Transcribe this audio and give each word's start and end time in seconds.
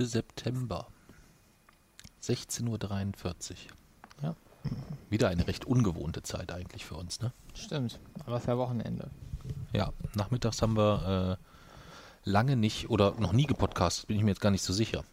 5. 0.00 0.10
September, 0.10 0.86
16.43 2.22 3.50
Uhr. 3.50 3.56
Ja. 4.22 4.36
Wieder 5.10 5.28
eine 5.28 5.46
recht 5.46 5.66
ungewohnte 5.66 6.22
Zeit 6.22 6.52
eigentlich 6.52 6.86
für 6.86 6.96
uns, 6.96 7.20
ne? 7.20 7.32
Stimmt, 7.54 8.00
aber 8.24 8.36
es 8.36 8.42
ist 8.42 8.48
ja 8.48 8.56
Wochenende. 8.56 9.10
Ja, 9.74 9.92
nachmittags 10.14 10.62
haben 10.62 10.76
wir 10.76 11.38
äh, 11.38 12.30
lange 12.30 12.56
nicht 12.56 12.88
oder 12.88 13.12
noch 13.18 13.32
nie 13.32 13.46
gepodcastet, 13.46 14.06
bin 14.06 14.16
ich 14.16 14.22
mir 14.22 14.30
jetzt 14.30 14.40
gar 14.40 14.50
nicht 14.50 14.62
so 14.62 14.72
sicher. 14.72 15.04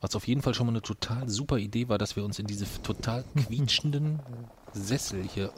Was 0.00 0.14
auf 0.16 0.26
jeden 0.26 0.42
Fall 0.42 0.54
schon 0.54 0.66
mal 0.66 0.72
eine 0.72 0.82
total 0.82 1.28
super 1.28 1.58
Idee 1.58 1.88
war, 1.88 1.98
dass 1.98 2.16
wir 2.16 2.24
uns 2.24 2.38
in 2.38 2.46
diese 2.46 2.66
total 2.82 3.24
quietschenden 3.36 4.20
Sessel 4.72 5.22
hier, 5.22 5.52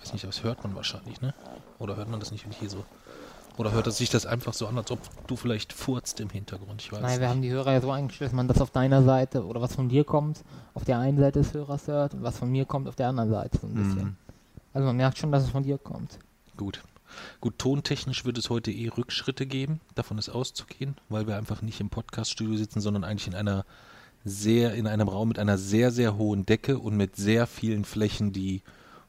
weiß 0.00 0.12
nicht, 0.12 0.24
das 0.24 0.42
hört 0.42 0.62
man 0.64 0.74
wahrscheinlich, 0.74 1.20
ne? 1.20 1.34
Oder 1.78 1.96
hört 1.96 2.08
man 2.10 2.20
das 2.20 2.30
nicht, 2.30 2.44
wenn 2.44 2.52
ich 2.52 2.58
hier 2.58 2.70
so 2.70 2.84
oder 3.60 3.72
hört 3.72 3.92
sich 3.92 4.08
das 4.08 4.24
einfach 4.24 4.54
so 4.54 4.66
an, 4.66 4.78
als 4.78 4.90
ob 4.90 4.98
du 5.26 5.36
vielleicht 5.36 5.74
furzt 5.74 6.18
im 6.20 6.30
Hintergrund? 6.30 6.80
Ich 6.80 6.90
weiß 6.90 7.02
Nein, 7.02 7.10
wir 7.12 7.18
nicht. 7.18 7.28
haben 7.28 7.42
die 7.42 7.50
Hörer 7.50 7.72
ja 7.74 7.80
so 7.82 7.90
eingestellt, 7.90 8.30
dass 8.30 8.34
man 8.34 8.48
das 8.48 8.60
auf 8.62 8.70
deiner 8.70 9.02
Seite 9.02 9.44
oder 9.44 9.60
was 9.60 9.74
von 9.74 9.90
dir 9.90 10.04
kommt, 10.04 10.42
auf 10.72 10.84
der 10.84 10.98
einen 10.98 11.18
Seite 11.18 11.40
des 11.40 11.52
Hörers 11.52 11.86
hört 11.86 12.14
und 12.14 12.22
was 12.22 12.38
von 12.38 12.50
mir 12.50 12.64
kommt, 12.64 12.88
auf 12.88 12.96
der 12.96 13.08
anderen 13.08 13.28
Seite 13.28 13.58
so 13.60 13.66
ein 13.66 13.74
bisschen. 13.74 14.02
Mhm. 14.02 14.16
Also 14.72 14.86
man 14.86 14.96
merkt 14.96 15.18
schon, 15.18 15.30
dass 15.30 15.42
es 15.42 15.50
von 15.50 15.62
dir 15.62 15.76
kommt. 15.76 16.18
Gut. 16.56 16.82
Gut, 17.40 17.58
tontechnisch 17.58 18.24
wird 18.24 18.38
es 18.38 18.48
heute 18.48 18.70
eh 18.70 18.88
Rückschritte 18.88 19.44
geben, 19.44 19.80
davon 19.94 20.16
ist 20.16 20.30
auszugehen, 20.30 20.96
weil 21.08 21.26
wir 21.26 21.36
einfach 21.36 21.60
nicht 21.60 21.80
im 21.80 21.90
Podcaststudio 21.90 22.56
sitzen, 22.56 22.80
sondern 22.80 23.04
eigentlich 23.04 23.26
in 23.26 23.34
einer 23.34 23.66
sehr, 24.24 24.74
in 24.74 24.86
einem 24.86 25.08
Raum 25.08 25.28
mit 25.28 25.38
einer 25.38 25.58
sehr, 25.58 25.90
sehr 25.90 26.16
hohen 26.16 26.46
Decke 26.46 26.78
und 26.78 26.96
mit 26.96 27.16
sehr 27.16 27.46
vielen 27.46 27.84
Flächen, 27.84 28.32
die 28.32 28.62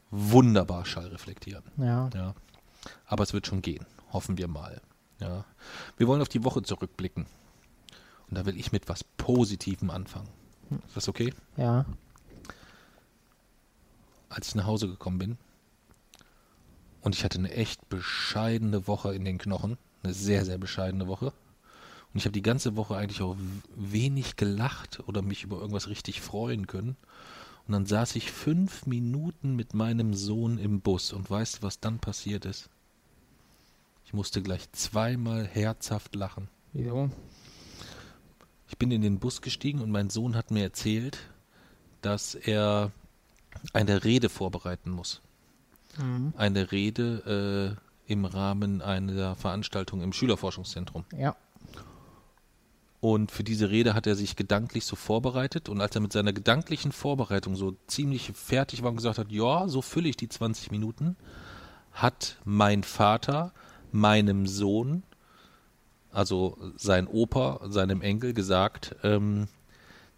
wunderbar 0.10 0.86
Schall 0.86 1.08
reflektieren. 1.08 1.64
Ja. 1.78 2.10
Ja. 2.14 2.34
Aber 3.06 3.24
es 3.24 3.34
wird 3.34 3.48
schon 3.48 3.62
gehen, 3.62 3.86
hoffen 4.12 4.38
wir 4.38 4.48
mal. 4.48 4.82
Ja. 5.20 5.46
Wir 5.98 6.08
wollen 6.08 6.22
auf 6.22 6.30
die 6.30 6.44
Woche 6.44 6.62
zurückblicken. 6.64 7.26
Und 8.30 8.38
da 8.38 8.46
will 8.46 8.58
ich 8.58 8.72
mit 8.72 8.88
was 8.90 9.04
Positivem 9.04 9.90
anfangen. 9.90 10.30
Ist 10.88 10.96
das 10.96 11.10
okay? 11.10 11.34
Ja. 11.58 11.86
als 14.30 14.48
ich 14.50 14.56
nach 14.56 14.66
Hause 14.66 14.88
gekommen 14.88 15.20
bin. 15.20 15.38
Und 17.02 17.16
ich 17.16 17.24
hatte 17.24 17.38
eine 17.38 17.52
echt 17.52 17.90
bescheidene 17.90 18.88
Woche 18.88 19.14
in 19.14 19.26
den 19.26 19.38
Knochen. 19.38 19.78
Eine 20.04 20.14
sehr, 20.14 20.46
sehr 20.46 20.58
bescheidene 20.58 21.08
Woche. 21.08 21.34
Und 22.14 22.20
ich 22.20 22.26
habe 22.26 22.32
die 22.32 22.42
ganze 22.42 22.76
Woche 22.76 22.96
eigentlich 22.96 23.22
auch 23.22 23.36
wenig 23.76 24.36
gelacht 24.36 25.02
oder 25.08 25.22
mich 25.22 25.44
über 25.44 25.58
irgendwas 25.58 25.88
richtig 25.90 26.22
freuen 26.22 26.68
können. 26.68 26.96
Und 27.68 27.74
dann 27.74 27.86
saß 27.86 28.16
ich 28.16 28.32
fünf 28.32 28.86
Minuten 28.86 29.56
mit 29.56 29.74
meinem 29.74 30.14
Sohn 30.14 30.58
im 30.58 30.82
Bus 30.82 31.14
und 31.14 31.30
weißt 31.30 31.58
du, 31.58 31.62
was 31.64 31.80
dann 31.80 32.00
passiert 32.00 32.46
ist? 32.46 32.70
Ich 34.12 34.14
musste 34.14 34.42
gleich 34.42 34.70
zweimal 34.74 35.48
herzhaft 35.48 36.16
lachen. 36.16 36.50
Wieso? 36.74 37.10
Ich 38.68 38.78
bin 38.78 38.92
in 38.92 39.02
den 39.02 39.20
Bus 39.20 39.42
gestiegen 39.42 39.80
und 39.80 39.90
mein 39.90 40.10
Sohn 40.10 40.36
hat 40.36 40.52
mir 40.52 40.64
erzählt, 40.64 41.18
dass 42.02 42.36
er 42.36 42.92
eine 43.72 44.04
Rede 44.04 44.28
vorbereiten 44.28 44.92
muss. 44.92 45.22
Mhm. 45.98 46.34
Eine 46.36 46.74
Rede 46.74 47.78
äh, 48.10 48.12
im 48.12 48.26
Rahmen 48.26 48.82
einer 48.82 49.38
Veranstaltung 49.38 50.02
im 50.02 50.12
Schülerforschungszentrum. 50.12 51.06
Ja. 51.18 51.38
Und 53.00 53.32
für 53.32 53.46
diese 53.46 53.70
Rede 53.70 53.94
hat 53.94 54.08
er 54.08 54.16
sich 54.16 54.36
gedanklich 54.36 54.84
so 54.84 54.98
vorbereitet. 54.98 55.70
Und 55.70 55.80
als 55.80 55.96
er 55.96 56.02
mit 56.02 56.12
seiner 56.12 56.34
gedanklichen 56.34 56.92
Vorbereitung 56.92 57.56
so 57.56 57.78
ziemlich 57.88 58.34
fertig 58.34 58.84
war 58.84 58.90
und 58.90 58.98
gesagt 58.98 59.20
hat, 59.20 59.32
ja, 59.32 59.70
so 59.70 59.82
fülle 59.82 60.10
ich 60.10 60.18
die 60.18 60.28
20 60.28 60.70
Minuten, 60.70 61.16
hat 61.94 62.36
mein 62.44 62.84
Vater 62.84 63.54
meinem 63.94 64.48
Sohn, 64.48 65.04
also 66.12 66.58
sein 66.76 67.08
Opa, 67.08 67.62
seinem 67.70 68.02
Enkel 68.02 68.34
gesagt, 68.34 68.96
ähm, 69.04 69.48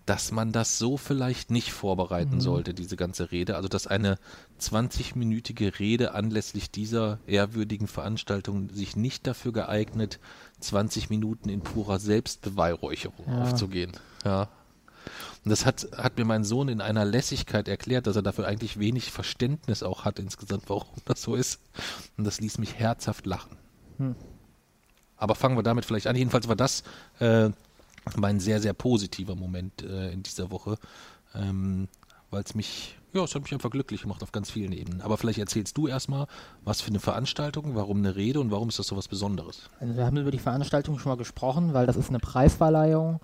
dass 0.06 0.32
man 0.34 0.52
das 0.52 0.78
so 0.78 0.98
vielleicht 0.98 1.50
nicht 1.50 1.72
vorbereiten 1.72 2.42
sollte, 2.42 2.74
diese 2.74 2.98
ganze 2.98 3.32
Rede. 3.32 3.56
Also 3.56 3.70
dass 3.70 3.88
eine 3.88 4.18
20-minütige 4.60 5.80
Rede 5.80 6.14
anlässlich 6.14 6.72
dieser 6.72 7.20
ehrwürdigen 7.26 7.88
Veranstaltung 7.88 8.70
sich 8.70 8.98
nicht 8.98 9.26
dafür 9.28 9.54
geeignet, 9.54 10.20
20 10.60 11.10
Minuten 11.10 11.48
in 11.48 11.62
purer 11.62 12.00
Selbstbeweihräucherung 12.00 13.26
Ja. 13.28 13.42
aufzugehen. 13.44 13.94
Ja. 14.26 14.50
Und 15.44 15.50
das 15.50 15.66
hat, 15.66 15.88
hat 15.98 16.18
mir 16.18 16.26
mein 16.26 16.44
Sohn 16.44 16.70
in 16.70 16.82
einer 16.82 17.06
Lässigkeit 17.06 17.68
erklärt, 17.68 18.08
dass 18.08 18.16
er 18.16 18.22
dafür 18.22 18.48
eigentlich 18.48 18.80
wenig 18.80 19.12
Verständnis 19.12 19.84
auch 19.84 20.06
hat 20.06 20.20
insgesamt, 20.20 20.64
warum 20.68 20.88
das 21.06 21.22
so 21.22 21.36
ist. 21.36 21.60
Und 22.18 22.24
das 22.24 22.40
ließ 22.40 22.58
mich 22.60 22.76
herzhaft 22.76 23.26
lachen. 23.26 23.58
Hm. 23.98 24.16
Aber 25.18 25.36
fangen 25.36 25.58
wir 25.58 25.64
damit 25.64 25.86
vielleicht 25.86 26.08
an. 26.08 26.16
Jedenfalls 26.16 26.48
war 26.48 26.56
das 26.56 26.84
äh, 27.20 27.50
mein 28.16 28.40
sehr, 28.40 28.60
sehr 28.62 28.74
positiver 28.74 29.36
Moment 29.36 29.82
äh, 29.82 30.12
in 30.12 30.24
dieser 30.24 30.52
Woche, 30.52 30.78
ähm, 31.36 31.88
weil 32.30 32.44
es 32.44 32.56
mich, 32.56 32.98
ja, 33.14 33.24
es 33.24 33.36
hat 33.36 33.44
mich 33.44 33.54
einfach 33.54 33.70
glücklich 33.70 34.02
gemacht 34.02 34.24
auf 34.24 34.32
ganz 34.32 34.50
vielen 34.50 34.72
Ebenen. 34.72 35.02
Aber 35.02 35.18
vielleicht 35.18 35.40
erzählst 35.40 35.78
du 35.78 35.88
erstmal, 35.88 36.28
was 36.64 36.82
für 36.82 36.90
eine 36.90 37.00
Veranstaltung, 37.00 37.76
warum 37.76 37.98
eine 37.98 38.16
Rede 38.16 38.40
und 38.40 38.52
warum 38.52 38.70
ist 38.70 38.80
das 38.80 38.88
so 38.88 38.98
was 38.98 39.08
Besonderes? 39.08 39.70
Also 39.80 39.96
wir 39.96 40.06
haben 40.06 40.18
über 40.18 40.32
die 40.32 40.40
Veranstaltung 40.40 41.00
schon 41.00 41.12
mal 41.12 41.18
gesprochen, 41.18 41.74
weil 41.74 41.86
das 41.86 41.96
ist 41.96 42.10
eine 42.10 42.20
Preisverleihung 42.20 43.20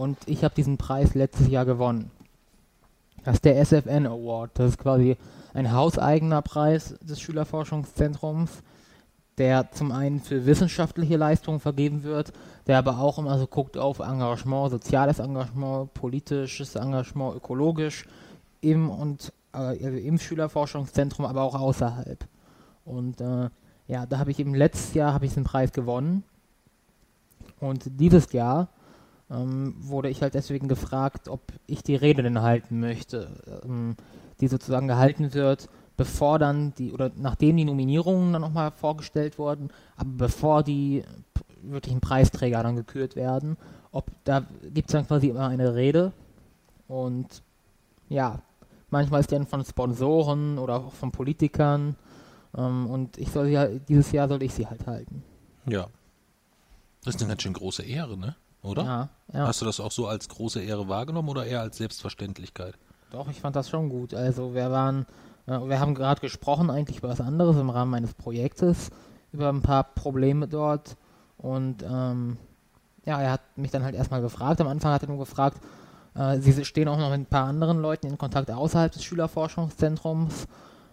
und 0.00 0.16
ich 0.24 0.44
habe 0.44 0.54
diesen 0.54 0.78
Preis 0.78 1.14
letztes 1.14 1.48
Jahr 1.48 1.66
gewonnen. 1.66 2.10
Das 3.22 3.34
ist 3.34 3.44
der 3.44 3.62
SFN 3.62 4.06
Award. 4.06 4.52
Das 4.54 4.70
ist 4.70 4.78
quasi 4.78 5.18
ein 5.52 5.72
hauseigener 5.72 6.40
Preis 6.40 6.94
des 7.02 7.20
Schülerforschungszentrums, 7.20 8.62
der 9.36 9.70
zum 9.72 9.92
einen 9.92 10.20
für 10.20 10.46
wissenschaftliche 10.46 11.18
Leistungen 11.18 11.60
vergeben 11.60 12.02
wird, 12.02 12.32
der 12.66 12.78
aber 12.78 12.98
auch 12.98 13.18
immer 13.18 13.38
so 13.38 13.46
guckt 13.46 13.76
auf 13.76 13.98
Engagement, 13.98 14.70
soziales 14.70 15.18
Engagement, 15.18 15.92
politisches 15.92 16.76
Engagement, 16.76 17.36
ökologisch 17.36 18.06
im 18.62 18.88
und 18.88 19.34
äh, 19.52 19.58
also 19.58 19.98
im 19.98 20.18
Schülerforschungszentrum, 20.18 21.26
aber 21.26 21.42
auch 21.42 21.60
außerhalb. 21.60 22.26
Und 22.86 23.20
äh, 23.20 23.50
ja, 23.86 24.06
da 24.06 24.18
habe 24.18 24.30
ich 24.30 24.38
eben 24.38 24.54
letztes 24.54 24.94
Jahr 24.94 25.12
habe 25.12 25.26
ich 25.26 25.34
den 25.34 25.44
Preis 25.44 25.72
gewonnen. 25.72 26.24
Und 27.60 27.84
dieses 28.00 28.32
Jahr 28.32 28.68
ähm, 29.30 29.74
wurde 29.78 30.08
ich 30.08 30.22
halt 30.22 30.34
deswegen 30.34 30.68
gefragt, 30.68 31.28
ob 31.28 31.40
ich 31.66 31.82
die 31.82 31.94
Rede 31.94 32.22
denn 32.22 32.42
halten 32.42 32.80
möchte, 32.80 33.62
ähm, 33.64 33.96
die 34.40 34.48
sozusagen 34.48 34.88
gehalten 34.88 35.34
wird, 35.34 35.68
bevor 35.96 36.38
dann 36.38 36.74
die, 36.74 36.92
oder 36.92 37.10
nachdem 37.16 37.56
die 37.56 37.64
Nominierungen 37.64 38.32
dann 38.32 38.42
nochmal 38.42 38.70
vorgestellt 38.70 39.38
wurden, 39.38 39.70
aber 39.96 40.10
bevor 40.10 40.62
die 40.62 41.04
wirklichen 41.62 42.00
Preisträger 42.00 42.62
dann 42.62 42.76
gekürt 42.76 43.16
werden, 43.16 43.56
ob 43.92 44.10
da 44.24 44.46
gibt 44.72 44.88
es 44.88 44.92
dann 44.92 45.06
quasi 45.06 45.28
immer 45.28 45.48
eine 45.48 45.74
Rede 45.74 46.12
und 46.88 47.42
ja, 48.08 48.40
manchmal 48.88 49.20
ist 49.20 49.30
die 49.30 49.34
dann 49.34 49.46
von 49.46 49.64
Sponsoren 49.64 50.58
oder 50.58 50.76
auch 50.76 50.92
von 50.92 51.12
Politikern 51.12 51.96
ähm, 52.56 52.86
und 52.86 53.18
ich 53.18 53.30
soll 53.30 53.46
sie 53.46 53.58
halt, 53.58 53.88
dieses 53.88 54.10
Jahr 54.10 54.28
soll 54.28 54.42
ich 54.42 54.54
sie 54.54 54.66
halt 54.66 54.86
halten. 54.86 55.22
Ja. 55.66 55.86
Das 57.04 57.14
ist 57.14 57.20
eine 57.22 57.30
ganz 57.30 57.42
schön 57.42 57.52
große 57.52 57.82
Ehre, 57.82 58.16
ne? 58.16 58.36
Oder? 58.62 58.84
Ja, 58.84 59.08
ja. 59.32 59.46
Hast 59.46 59.60
du 59.60 59.64
das 59.64 59.80
auch 59.80 59.92
so 59.92 60.06
als 60.06 60.28
große 60.28 60.62
Ehre 60.62 60.88
wahrgenommen 60.88 61.28
oder 61.28 61.46
eher 61.46 61.60
als 61.60 61.78
Selbstverständlichkeit? 61.78 62.74
Doch, 63.10 63.28
ich 63.28 63.40
fand 63.40 63.56
das 63.56 63.70
schon 63.70 63.88
gut. 63.88 64.14
Also 64.14 64.54
wir 64.54 64.70
waren, 64.70 65.06
äh, 65.46 65.58
wir 65.58 65.80
haben 65.80 65.94
gerade 65.94 66.20
gesprochen 66.20 66.70
eigentlich 66.70 66.98
über 66.98 67.08
was 67.08 67.20
anderes 67.20 67.56
im 67.56 67.70
Rahmen 67.70 67.90
meines 67.90 68.14
Projektes, 68.14 68.90
über 69.32 69.48
ein 69.48 69.62
paar 69.62 69.84
Probleme 69.84 70.46
dort 70.46 70.96
und 71.38 71.82
ähm, 71.82 72.36
ja, 73.06 73.20
er 73.20 73.32
hat 73.32 73.40
mich 73.56 73.70
dann 73.70 73.82
halt 73.82 73.94
erstmal 73.94 74.20
gefragt. 74.20 74.60
Am 74.60 74.68
Anfang 74.68 74.92
hat 74.92 75.02
er 75.02 75.08
nur 75.08 75.18
gefragt, 75.18 75.58
äh, 76.14 76.38
sie 76.38 76.64
stehen 76.64 76.88
auch 76.88 76.98
noch 76.98 77.10
mit 77.10 77.20
ein 77.20 77.26
paar 77.26 77.46
anderen 77.46 77.80
Leuten 77.80 78.06
in 78.06 78.18
Kontakt 78.18 78.50
außerhalb 78.50 78.92
des 78.92 79.04
Schülerforschungszentrums. 79.04 80.46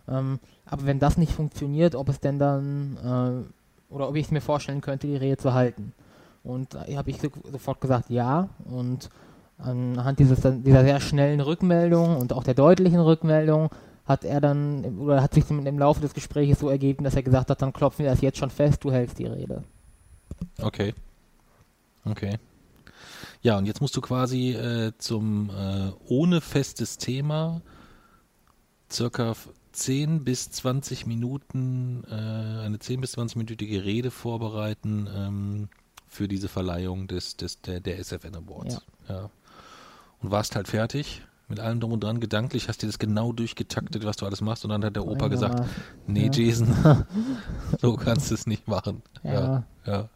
Ähm, 0.08 0.40
aber 0.66 0.86
wenn 0.86 1.00
das 1.00 1.18
nicht 1.18 1.34
funktioniert, 1.34 1.96
ob 1.96 2.08
es 2.10 2.20
denn 2.20 2.40
dann 2.40 2.98
äh, 3.90 3.94
oder 3.94 4.10
ob 4.10 4.16
ich 4.16 4.26
es 4.26 4.32
mir 4.32 4.42
vorstellen 4.42 4.82
könnte, 4.82 5.08
die 5.08 5.18
Rede 5.18 5.38
zu 5.38 5.54
halten. 5.54 5.94
Und 6.48 6.74
da 6.74 6.86
habe 6.96 7.10
ich 7.10 7.20
so, 7.20 7.30
sofort 7.52 7.82
gesagt, 7.82 8.10
ja. 8.10 8.50
Und 8.66 9.10
anhand 9.58 10.20
dieses, 10.20 10.40
dieser 10.42 10.84
sehr 10.84 11.00
schnellen 11.00 11.42
Rückmeldung 11.42 12.18
und 12.18 12.32
auch 12.32 12.44
der 12.44 12.54
deutlichen 12.54 13.00
Rückmeldung 13.00 13.70
hat 14.06 14.24
er 14.24 14.40
dann, 14.40 15.00
oder 15.00 15.22
hat 15.22 15.34
sich 15.34 15.50
im 15.50 15.80
Laufe 15.80 16.00
des 16.00 16.14
Gesprächs 16.14 16.60
so 16.60 16.70
ergeben, 16.70 17.04
dass 17.04 17.16
er 17.16 17.24
gesagt 17.24 17.50
hat, 17.50 17.62
dann 17.62 17.74
klopfen 17.74 18.06
wir 18.06 18.12
das 18.12 18.22
jetzt 18.22 18.38
schon 18.38 18.50
fest, 18.50 18.84
du 18.84 18.92
hältst 18.92 19.20
die 19.20 19.26
Rede. 19.26 19.64
Okay. 20.62 20.94
Okay. 22.06 22.38
Ja, 23.42 23.58
und 23.58 23.66
jetzt 23.66 23.82
musst 23.82 23.98
du 23.98 24.02
quasi 24.02 24.52
äh, 24.52 24.94
zum 24.98 25.50
äh, 25.50 25.92
ohne 26.08 26.40
festes 26.40 26.98
Thema 26.98 27.62
circa 28.90 29.36
10 29.74 30.24
bis 30.24 30.50
20 30.52 31.06
Minuten, 31.06 32.04
äh, 32.10 32.14
eine 32.66 32.80
10 32.80 33.02
bis 33.02 33.18
20-minütige 33.18 33.84
Rede 33.84 34.10
vorbereiten 34.10 35.10
ähm, 35.14 35.70
für 36.08 36.28
diese 36.28 36.48
Verleihung 36.48 37.08
des, 37.08 37.38
des, 37.38 37.62
der, 37.62 37.80
der 37.80 38.04
SFN 38.04 38.36
Awards. 38.36 38.82
Ja. 39.08 39.16
ja. 39.16 39.30
Und 40.22 40.32
warst 40.32 40.56
halt 40.56 40.68
fertig 40.68 41.24
mit 41.50 41.60
allem 41.60 41.80
drum 41.80 41.94
und 41.94 42.04
dran, 42.04 42.20
gedanklich, 42.20 42.68
hast 42.68 42.82
dir 42.82 42.88
das 42.88 43.00
genau 43.00 43.32
durchgetaktet, 43.32 44.06
was 44.06 44.18
du 44.18 44.26
alles 44.26 44.42
machst, 44.42 44.66
und 44.66 44.72
dann 44.72 44.84
hat 44.84 44.96
der 44.96 45.08
Opa 45.08 45.30
gesagt, 45.30 45.64
nee, 46.06 46.26
ja. 46.26 46.32
Jason, 46.32 46.68
so 47.80 47.96
kannst 47.96 48.32
du 48.32 48.36
es 48.36 48.48
nicht 48.48 48.68
machen. 48.68 49.02
Ja. 49.24 49.34
ja. 49.34 49.64
ja. 49.86 50.10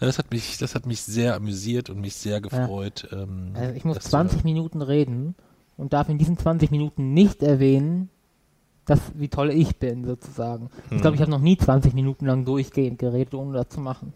Das 0.00 0.18
hat 0.18 0.32
mich, 0.32 0.58
das 0.58 0.74
hat 0.74 0.84
mich 0.84 1.02
sehr 1.02 1.36
amüsiert 1.36 1.90
und 1.90 2.00
mich 2.00 2.16
sehr 2.16 2.40
gefreut. 2.40 3.08
Ähm, 3.12 3.52
also 3.54 3.72
ich 3.74 3.84
muss 3.84 3.98
20 3.98 4.42
Minuten 4.42 4.82
reden 4.82 5.36
und 5.76 5.92
darf 5.92 6.08
in 6.08 6.18
diesen 6.18 6.36
20 6.36 6.72
Minuten 6.72 7.14
nicht 7.14 7.40
erwähnen, 7.40 8.10
dass, 8.84 9.00
wie 9.14 9.28
toll 9.28 9.50
ich 9.50 9.76
bin, 9.76 10.04
sozusagen. 10.04 10.70
Hm. 10.88 10.96
Ich 10.96 11.02
glaube, 11.02 11.14
ich 11.14 11.20
habe 11.20 11.30
noch 11.30 11.40
nie 11.40 11.56
20 11.56 11.94
Minuten 11.94 12.26
lang 12.26 12.44
durchgehend 12.44 12.98
geredet, 12.98 13.34
ohne 13.34 13.56
das 13.56 13.68
zu 13.68 13.80
machen. 13.80 14.12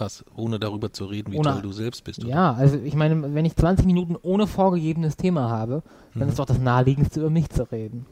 Was? 0.00 0.24
Ohne 0.34 0.58
darüber 0.58 0.92
zu 0.92 1.04
reden, 1.04 1.32
wie 1.32 1.36
ohne, 1.36 1.52
toll 1.52 1.62
du 1.62 1.72
selbst 1.72 2.04
bist? 2.04 2.20
Oder? 2.20 2.28
Ja, 2.28 2.54
also 2.54 2.76
ich 2.78 2.94
meine, 2.94 3.34
wenn 3.34 3.44
ich 3.44 3.54
20 3.54 3.84
Minuten 3.84 4.16
ohne 4.20 4.46
vorgegebenes 4.46 5.16
Thema 5.16 5.50
habe, 5.50 5.82
dann 6.14 6.22
hm. 6.22 6.28
ist 6.30 6.38
doch 6.38 6.46
das 6.46 6.58
naheliegendste, 6.58 7.20
über 7.20 7.30
mich 7.30 7.50
zu 7.50 7.70
reden. 7.70 8.06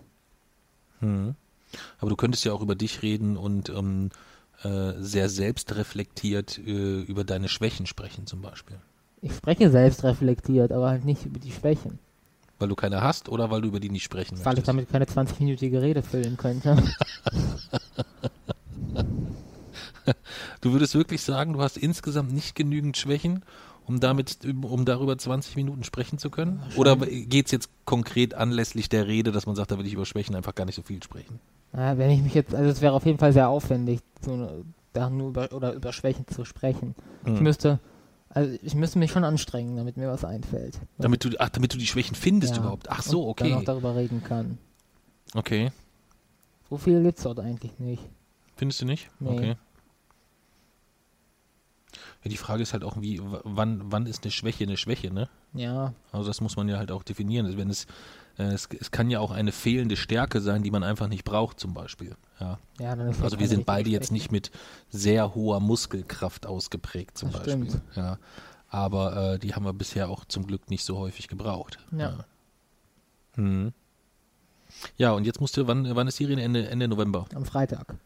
Hm. 1.01 1.35
Aber 1.99 2.11
du 2.11 2.17
könntest 2.17 2.45
ja 2.45 2.53
auch 2.53 2.61
über 2.61 2.75
dich 2.75 3.03
reden 3.03 3.37
und 3.37 3.71
ähm, 3.71 4.11
äh, 4.63 4.93
sehr 4.99 5.29
selbstreflektiert 5.29 6.59
äh, 6.59 7.01
über 7.03 7.25
deine 7.25 7.49
Schwächen 7.49 7.87
sprechen 7.87 8.27
zum 8.27 8.43
Beispiel. 8.43 8.77
Ich 9.23 9.35
spreche 9.35 9.71
selbstreflektiert, 9.71 10.73
aber 10.73 10.91
halt 10.91 11.05
nicht 11.05 11.25
über 11.25 11.39
die 11.39 11.53
Schwächen. 11.53 11.99
Weil 12.59 12.69
du 12.69 12.75
keine 12.75 13.03
hast 13.03 13.29
oder 13.29 13.51
weil 13.51 13.63
du 13.63 13.69
über 13.69 13.81
die 13.81 13.91
nicht 13.91 14.05
sprechen 14.05 14.37
weil 14.45 14.55
möchtest? 14.55 14.69
Weil 14.69 14.81
ich 14.81 14.89
damit 14.91 15.15
keine 15.15 15.29
20-minütige 15.29 15.81
Rede 15.81 16.03
füllen 16.03 16.37
könnte. 16.37 16.77
du 20.61 20.73
würdest 20.73 20.95
wirklich 20.95 21.23
sagen, 21.23 21.53
du 21.53 21.63
hast 21.63 21.77
insgesamt 21.77 22.33
nicht 22.33 22.55
genügend 22.55 22.97
Schwächen, 22.97 23.45
um 23.87 24.01
damit, 24.01 24.39
um 24.45 24.85
darüber 24.85 25.17
20 25.17 25.57
Minuten 25.57 25.83
sprechen 25.83 26.19
zu 26.19 26.31
können? 26.31 26.63
Oder 26.77 26.97
geht 26.97 27.47
es 27.47 27.53
jetzt 27.53 27.71
konkret 27.85 28.35
anlässlich 28.35 28.89
der 28.89 29.07
Rede, 29.07 29.33
dass 29.33 29.47
man 29.47 29.57
sagt, 29.57 29.71
da 29.71 29.79
will 29.79 29.87
ich 29.87 29.95
über 29.95 30.05
Schwächen 30.05 30.35
einfach 30.35 30.55
gar 30.55 30.67
nicht 30.67 30.75
so 30.75 30.83
viel 30.83 31.03
sprechen? 31.03 31.41
Ja, 31.73 31.97
wenn 31.97 32.11
ich 32.11 32.23
mich 32.23 32.35
jetzt, 32.35 32.55
also 32.55 32.71
es 32.71 32.81
wäre 32.81 32.93
auf 32.93 33.07
jeden 33.07 33.19
Fall 33.19 33.33
sehr 33.33 33.49
aufwendig, 33.49 34.01
so, 34.21 34.65
da 34.93 35.11
nur 35.11 35.29
über, 35.29 35.53
oder 35.53 35.73
über 35.73 35.93
Schwächen 35.93 36.27
zu 36.27 36.45
sprechen. 36.45 36.95
Hm. 37.25 37.37
Ich 37.37 37.41
müsste, 37.41 37.79
also 38.29 38.57
ich 38.63 38.75
müsste 38.75 38.99
mich 38.99 39.11
schon 39.11 39.25
anstrengen, 39.25 39.77
damit 39.77 39.97
mir 39.97 40.09
was 40.09 40.25
einfällt. 40.25 40.79
Damit 40.99 41.25
du, 41.25 41.31
ach, 41.39 41.49
damit 41.49 41.73
du 41.73 41.79
die 41.79 41.87
Schwächen 41.87 42.15
findest 42.15 42.55
ja. 42.55 42.61
überhaupt. 42.61 42.91
Ach 42.91 43.03
so, 43.03 43.27
okay. 43.29 43.45
Und 43.45 43.51
dann 43.51 43.59
auch 43.59 43.65
darüber 43.65 43.97
reden 43.97 44.23
kann. 44.23 44.59
Okay. 45.35 45.71
So 46.69 46.77
viel 46.77 47.03
gibt's 47.03 47.23
dort 47.23 47.41
eigentlich 47.41 47.79
nicht. 47.79 48.03
Findest 48.57 48.81
du 48.83 48.87
nicht? 48.87 49.09
Nee. 49.21 49.31
Okay. 49.31 49.57
Ja, 52.25 52.31
die 52.31 52.37
Frage 52.37 52.63
ist 52.63 52.73
halt 52.73 52.83
auch, 52.83 53.01
wie, 53.01 53.21
wann, 53.23 53.93
wann 53.93 54.07
ist 54.07 54.25
eine 54.25 54.33
Schwäche 54.33 54.65
eine 54.65 54.77
Schwäche, 54.77 55.13
ne? 55.13 55.29
Ja. 55.53 55.95
Also 56.11 56.27
das 56.27 56.41
muss 56.41 56.57
man 56.57 56.69
ja 56.69 56.77
halt 56.77 56.91
auch 56.91 57.05
definieren. 57.05 57.47
Also 57.47 57.59
wenn 57.59 57.71
es, 57.71 57.87
äh, 58.39 58.45
es, 58.45 58.69
es 58.79 58.91
kann 58.91 59.09
ja 59.09 59.21
auch 59.21 59.31
eine 59.31 59.53
fehlende 59.53 59.97
Stärke 59.97 60.41
sein, 60.41 60.65
die 60.65 60.73
man 60.73 60.83
einfach 60.83 61.07
nicht 61.07 61.25
braucht, 61.25 61.61
zum 61.61 61.75
Beispiel. 61.75 62.17
Ja. 62.41 62.59
ja 62.81 62.97
dann 62.97 63.09
ist 63.09 63.23
also 63.23 63.39
wir 63.39 63.47
sind 63.47 63.67
beide 63.67 63.89
jetzt 63.91 64.11
nicht 64.11 64.33
mit 64.33 64.51
sehr 64.89 65.35
hoher 65.35 65.61
Muskelkraft 65.61 66.47
ausgeprägt, 66.47 67.17
zum 67.17 67.31
das 67.31 67.45
Beispiel. 67.45 67.71
Stimmt. 67.71 67.83
Ja. 67.95 68.19
Aber 68.69 69.35
äh, 69.35 69.39
die 69.39 69.55
haben 69.55 69.65
wir 69.65 69.73
bisher 69.73 70.09
auch 70.11 70.25
zum 70.25 70.47
Glück 70.47 70.71
nicht 70.71 70.85
so 70.85 70.99
häufig 70.99 71.29
gebraucht. 71.29 71.79
Ja. 71.93 71.99
Ja, 71.99 72.25
hm. 73.35 73.73
ja 74.97 75.13
und 75.13 75.25
jetzt 75.25 75.41
musste, 75.41 75.69
wann, 75.69 75.95
wann 75.95 76.09
ist 76.09 76.19
die 76.19 76.25
Rede? 76.25 76.43
Ende, 76.43 76.69
Ende 76.69 76.89
November? 76.89 77.27
Am 77.33 77.45
Freitag. 77.45 77.97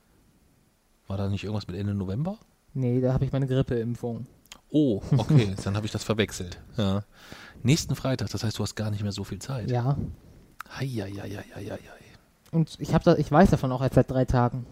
War 1.08 1.16
da 1.16 1.28
nicht 1.28 1.44
irgendwas 1.44 1.66
mit 1.66 1.76
Ende 1.76 1.94
November? 1.94 2.38
Nee, 2.74 3.00
da 3.00 3.12
habe 3.12 3.24
ich 3.24 3.32
meine 3.32 3.46
Grippeimpfung. 3.46 4.26
Oh, 4.70 5.02
okay, 5.19 5.54
dann 5.64 5.76
habe 5.76 5.86
ich 5.86 5.92
das 5.92 6.04
verwechselt. 6.04 6.60
Ja. 6.76 7.02
Nächsten 7.62 7.94
Freitag, 7.94 8.30
das 8.30 8.42
heißt, 8.42 8.58
du 8.58 8.62
hast 8.62 8.74
gar 8.74 8.90
nicht 8.90 9.02
mehr 9.02 9.12
so 9.12 9.24
viel 9.24 9.38
Zeit. 9.38 9.70
Ja. 9.70 9.96
Heieieiei. 10.78 11.44
Und 12.50 12.76
ich 12.78 12.94
habe 12.94 13.04
da, 13.04 13.16
ich 13.16 13.30
weiß 13.30 13.50
davon 13.50 13.72
auch 13.72 13.82
erst 13.82 13.94
seit 13.94 14.10
drei 14.10 14.24
Tagen. 14.24 14.66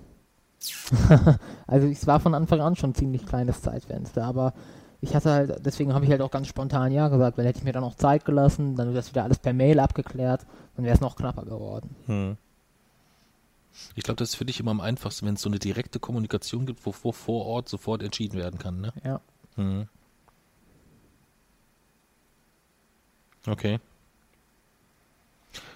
also 1.67 1.87
es 1.87 2.07
war 2.07 2.21
von 2.21 2.35
Anfang 2.35 2.61
an 2.61 2.77
schon 2.77 2.91
ein 2.91 2.95
ziemlich 2.95 3.27
kleines 3.27 3.63
Zeitfenster, 3.63 4.25
aber 4.25 4.53
ich 5.01 5.15
hatte 5.15 5.31
halt, 5.31 5.65
deswegen 5.65 5.95
habe 5.95 6.05
ich 6.05 6.11
halt 6.11 6.21
auch 6.21 6.31
ganz 6.31 6.47
spontan 6.47 6.93
ja 6.93 7.09
gesagt, 7.09 7.39
weil 7.39 7.47
hätte 7.47 7.59
ich 7.59 7.65
mir 7.65 7.73
dann 7.73 7.83
noch 7.83 7.95
Zeit 7.95 8.25
gelassen, 8.25 8.77
dann 8.77 8.89
wäre 8.89 8.97
das 8.97 9.11
wieder 9.11 9.25
alles 9.25 9.39
per 9.39 9.55
Mail 9.55 9.81
abgeklärt, 9.81 10.47
dann 10.77 10.85
wäre 10.85 10.95
es 10.95 11.01
noch 11.01 11.17
knapper 11.17 11.45
geworden. 11.45 11.97
Hm. 12.07 12.37
Ich 13.95 14.05
glaube, 14.05 14.17
das 14.17 14.31
ist 14.31 14.35
für 14.37 14.45
dich 14.45 14.61
immer 14.61 14.71
am 14.71 14.81
einfachsten, 14.81 15.27
wenn 15.27 15.35
es 15.35 15.43
so 15.43 15.49
eine 15.49 15.59
direkte 15.59 16.01
Kommunikation 16.01 16.67
gibt, 16.67 16.85
wo, 16.85 16.93
vor 16.93 17.47
Ort 17.47 17.69
sofort 17.69 18.03
entschieden 18.03 18.39
werden 18.39 18.59
kann, 18.59 18.81
ne? 18.81 18.93
Ja. 19.05 19.21
Hm. 19.57 19.89
Okay. 23.47 23.81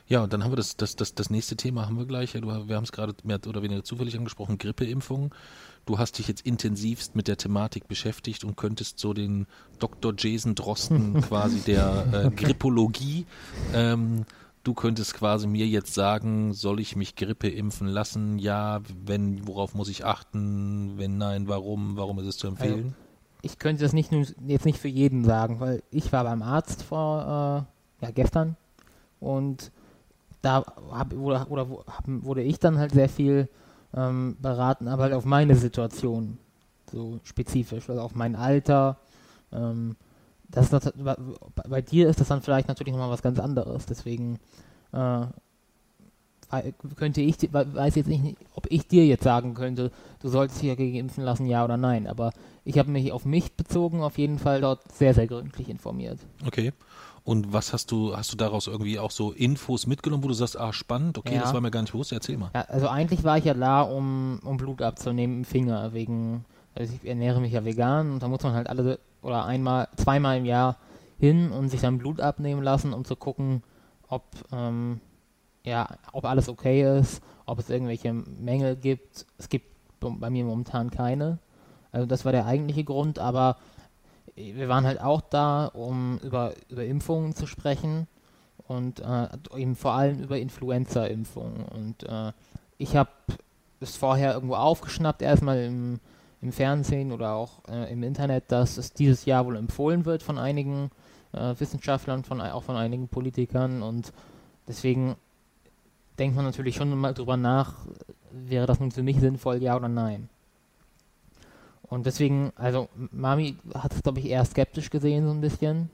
Ja, 0.06 0.22
und 0.22 0.32
dann 0.32 0.44
haben 0.44 0.52
wir 0.52 0.56
das, 0.56 0.76
das, 0.76 0.96
das, 0.96 1.14
das 1.14 1.30
nächste 1.30 1.56
Thema 1.56 1.86
haben 1.86 1.96
wir 1.96 2.04
gleich. 2.04 2.32
Du, 2.32 2.46
wir 2.46 2.76
haben 2.76 2.84
es 2.84 2.92
gerade 2.92 3.14
mehr 3.22 3.40
oder 3.46 3.62
weniger 3.62 3.84
zufällig 3.84 4.16
angesprochen, 4.16 4.58
Grippeimpfung. 4.58 5.34
Du 5.86 5.98
hast 5.98 6.18
dich 6.18 6.28
jetzt 6.28 6.44
intensivst 6.46 7.16
mit 7.16 7.26
der 7.26 7.38
Thematik 7.38 7.88
beschäftigt 7.88 8.44
und 8.44 8.56
könntest 8.56 8.98
so 8.98 9.14
den 9.14 9.46
Dr. 9.78 10.12
Jason 10.16 10.54
Drosten 10.54 11.20
quasi 11.22 11.60
der 11.60 12.06
äh, 12.12 12.30
Grippologie 12.30 13.26
ähm, 13.72 14.26
du 14.64 14.74
könntest 14.74 15.14
quasi 15.14 15.46
mir 15.46 15.66
jetzt 15.66 15.94
sagen, 15.94 16.52
soll 16.52 16.80
ich 16.80 16.96
mich 16.96 17.14
Grippe 17.14 17.48
impfen 17.48 17.86
lassen? 17.86 18.38
Ja, 18.38 18.80
wenn, 19.04 19.46
worauf 19.46 19.74
muss 19.74 19.88
ich 19.88 20.04
achten? 20.04 20.94
Wenn 20.96 21.18
nein, 21.18 21.46
warum? 21.46 21.96
Warum 21.96 22.18
ist 22.18 22.26
es 22.26 22.38
zu 22.38 22.48
empfehlen? 22.48 22.84
Also, 22.86 22.94
ich 23.42 23.58
könnte 23.58 23.82
das 23.82 23.92
nicht 23.92 24.10
jetzt 24.46 24.64
nicht 24.64 24.78
für 24.78 24.88
jeden 24.88 25.24
sagen, 25.24 25.60
weil 25.60 25.82
ich 25.90 26.12
war 26.12 26.24
beim 26.24 26.42
Arzt 26.42 26.82
vor, 26.82 27.66
äh, 28.00 28.04
ja, 28.04 28.10
gestern 28.10 28.56
und 29.20 29.70
da 30.40 30.64
hab, 30.90 31.12
oder, 31.14 31.50
oder 31.50 31.68
hab, 31.86 32.04
wurde 32.06 32.42
ich 32.42 32.58
dann 32.58 32.78
halt 32.78 32.92
sehr 32.92 33.08
viel 33.08 33.48
ähm, 33.94 34.36
beraten, 34.40 34.88
aber 34.88 35.04
halt 35.04 35.12
auf 35.12 35.26
meine 35.26 35.56
Situation, 35.56 36.38
so 36.90 37.20
spezifisch, 37.22 37.88
also 37.88 38.00
auf 38.00 38.14
mein 38.14 38.34
Alter, 38.34 38.98
ähm, 39.52 39.96
das 40.54 40.72
ist, 40.72 40.92
bei 41.68 41.82
dir 41.82 42.08
ist 42.08 42.20
das 42.20 42.28
dann 42.28 42.42
vielleicht 42.42 42.68
natürlich 42.68 42.92
nochmal 42.92 43.10
was 43.10 43.22
ganz 43.22 43.38
anderes. 43.38 43.86
Deswegen 43.86 44.38
äh, 44.92 45.26
könnte 46.96 47.20
ich, 47.20 47.36
weiß 47.52 47.96
jetzt 47.96 48.06
nicht, 48.08 48.36
ob 48.54 48.66
ich 48.70 48.86
dir 48.86 49.06
jetzt 49.06 49.24
sagen 49.24 49.54
könnte, 49.54 49.90
du 50.20 50.28
solltest 50.28 50.60
hier 50.60 50.76
gegen 50.76 50.96
impfen 50.96 51.24
lassen, 51.24 51.46
ja 51.46 51.64
oder 51.64 51.76
nein. 51.76 52.06
Aber 52.06 52.32
ich 52.64 52.78
habe 52.78 52.90
mich 52.90 53.12
auf 53.12 53.24
mich 53.24 53.52
bezogen, 53.52 54.02
auf 54.02 54.18
jeden 54.18 54.38
Fall 54.38 54.60
dort 54.60 54.80
sehr, 54.92 55.14
sehr 55.14 55.26
gründlich 55.26 55.68
informiert. 55.68 56.18
Okay. 56.46 56.72
Und 57.24 57.54
was 57.54 57.72
hast 57.72 57.90
du, 57.90 58.14
hast 58.14 58.32
du 58.32 58.36
daraus 58.36 58.66
irgendwie 58.66 58.98
auch 58.98 59.10
so 59.10 59.32
Infos 59.32 59.86
mitgenommen, 59.86 60.22
wo 60.22 60.28
du 60.28 60.34
sagst, 60.34 60.60
ah, 60.60 60.74
spannend, 60.74 61.16
okay, 61.16 61.36
ja. 61.36 61.40
das 61.40 61.54
war 61.54 61.62
mir 61.62 61.70
gar 61.70 61.80
nicht 61.80 61.92
bewusst, 61.92 62.12
erzähl 62.12 62.36
mal. 62.36 62.50
Ja, 62.54 62.62
also 62.62 62.88
eigentlich 62.88 63.24
war 63.24 63.38
ich 63.38 63.44
ja 63.44 63.54
da, 63.54 63.80
um, 63.80 64.40
um 64.44 64.58
Blut 64.58 64.82
abzunehmen 64.82 65.38
im 65.38 65.44
Finger, 65.44 65.94
wegen, 65.94 66.44
also 66.74 66.92
ich 66.94 67.08
ernähre 67.08 67.40
mich 67.40 67.52
ja 67.52 67.64
vegan 67.64 68.12
und 68.12 68.22
da 68.22 68.28
muss 68.28 68.42
man 68.42 68.54
halt 68.54 68.68
alle 68.68 68.98
oder 69.22 69.44
einmal, 69.44 69.88
zweimal 69.96 70.38
im 70.38 70.44
Jahr 70.44 70.76
hin 71.18 71.50
und 71.50 71.68
sich 71.68 71.80
dann 71.80 71.98
Blut 71.98 72.20
abnehmen 72.20 72.62
lassen, 72.62 72.92
um 72.92 73.04
zu 73.04 73.16
gucken, 73.16 73.62
ob, 74.08 74.24
ähm, 74.52 75.00
ja, 75.64 75.88
ob 76.12 76.24
alles 76.24 76.48
okay 76.48 76.98
ist, 76.98 77.22
ob 77.46 77.58
es 77.58 77.70
irgendwelche 77.70 78.12
Mängel 78.12 78.76
gibt. 78.76 79.26
Es 79.38 79.48
gibt 79.48 79.66
bei 80.00 80.30
mir 80.30 80.44
momentan 80.44 80.90
keine. 80.90 81.38
Also 81.92 82.06
das 82.06 82.24
war 82.24 82.32
der 82.32 82.46
eigentliche 82.46 82.84
Grund, 82.84 83.18
aber 83.18 83.56
wir 84.34 84.68
waren 84.68 84.84
halt 84.84 85.00
auch 85.00 85.20
da, 85.20 85.66
um 85.66 86.18
über, 86.18 86.52
über 86.68 86.84
Impfungen 86.84 87.34
zu 87.34 87.46
sprechen 87.46 88.08
und 88.66 89.00
äh, 89.00 89.28
eben 89.56 89.76
vor 89.76 89.92
allem 89.92 90.20
über 90.20 90.38
Influenza-Impfungen. 90.38 91.64
Und 91.64 92.02
äh, 92.02 92.32
ich 92.78 92.96
habe 92.96 93.10
es 93.80 93.96
vorher 93.96 94.34
irgendwo 94.34 94.56
aufgeschnappt, 94.56 95.22
erstmal 95.22 95.62
im 95.62 96.00
im 96.44 96.52
Fernsehen 96.52 97.10
oder 97.10 97.32
auch 97.32 97.66
äh, 97.68 97.90
im 97.90 98.02
Internet, 98.02 98.44
dass 98.52 98.76
es 98.76 98.92
dieses 98.92 99.24
Jahr 99.24 99.46
wohl 99.46 99.56
empfohlen 99.56 100.04
wird 100.04 100.22
von 100.22 100.38
einigen 100.38 100.90
äh, 101.32 101.54
Wissenschaftlern, 101.58 102.22
von, 102.22 102.40
auch 102.40 102.62
von 102.62 102.76
einigen 102.76 103.08
Politikern 103.08 103.82
und 103.82 104.12
deswegen 104.68 105.16
denkt 106.18 106.36
man 106.36 106.44
natürlich 106.44 106.76
schon 106.76 106.96
mal 106.96 107.14
drüber 107.14 107.38
nach, 107.38 107.86
wäre 108.30 108.66
das 108.66 108.78
nun 108.78 108.92
für 108.92 109.02
mich 109.02 109.18
sinnvoll, 109.18 109.62
ja 109.62 109.74
oder 109.74 109.88
nein. 109.88 110.28
Und 111.82 112.06
deswegen, 112.06 112.52
also 112.56 112.88
Mami 113.10 113.56
hat 113.74 113.94
es, 113.94 114.02
glaube 114.02 114.20
ich, 114.20 114.26
eher 114.26 114.44
skeptisch 114.44 114.90
gesehen, 114.90 115.26
so 115.26 115.32
ein 115.32 115.40
bisschen. 115.40 115.90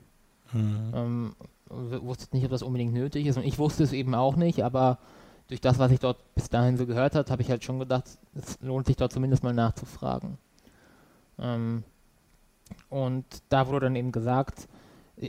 Mhm. 0.51 0.91
Ähm, 0.93 1.35
wusste 1.69 2.35
nicht, 2.35 2.43
ob 2.43 2.51
das 2.51 2.63
unbedingt 2.63 2.93
nötig 2.93 3.25
ist. 3.25 3.37
Und 3.37 3.45
ich 3.45 3.57
wusste 3.57 3.83
es 3.83 3.93
eben 3.93 4.15
auch 4.15 4.35
nicht, 4.35 4.63
aber 4.63 4.97
durch 5.51 5.59
das, 5.59 5.77
was 5.79 5.91
ich 5.91 5.99
dort 5.99 6.33
bis 6.33 6.49
dahin 6.49 6.77
so 6.77 6.85
gehört 6.85 7.13
habe, 7.13 7.29
habe 7.29 7.41
ich 7.41 7.49
halt 7.49 7.61
schon 7.61 7.77
gedacht, 7.77 8.05
es 8.35 8.57
lohnt 8.61 8.87
sich 8.87 8.95
dort 8.95 9.11
zumindest 9.11 9.43
mal 9.43 9.53
nachzufragen. 9.53 10.37
Ähm, 11.37 11.83
und 12.89 13.25
da 13.49 13.67
wurde 13.67 13.87
dann 13.87 13.97
eben 13.97 14.13
gesagt, 14.13 14.69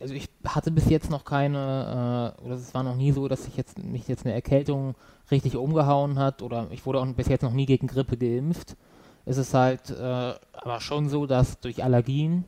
also 0.00 0.14
ich 0.14 0.28
hatte 0.46 0.70
bis 0.70 0.88
jetzt 0.88 1.10
noch 1.10 1.24
keine, 1.24 2.36
äh, 2.38 2.44
oder 2.44 2.54
es 2.54 2.72
war 2.72 2.84
noch 2.84 2.94
nie 2.94 3.10
so, 3.10 3.26
dass 3.26 3.48
ich 3.48 3.56
jetzt 3.56 3.82
mich 3.82 4.06
jetzt 4.06 4.24
eine 4.24 4.32
Erkältung 4.32 4.94
richtig 5.32 5.56
umgehauen 5.56 6.20
hat 6.20 6.40
oder 6.40 6.68
ich 6.70 6.86
wurde 6.86 7.00
auch 7.00 7.06
bis 7.14 7.26
jetzt 7.26 7.42
noch 7.42 7.52
nie 7.52 7.66
gegen 7.66 7.88
Grippe 7.88 8.16
geimpft. 8.16 8.76
Es 9.24 9.38
ist 9.38 9.54
halt 9.54 9.90
äh, 9.90 10.34
aber 10.52 10.80
schon 10.80 11.08
so, 11.08 11.26
dass 11.26 11.58
durch 11.58 11.82
Allergien, 11.82 12.44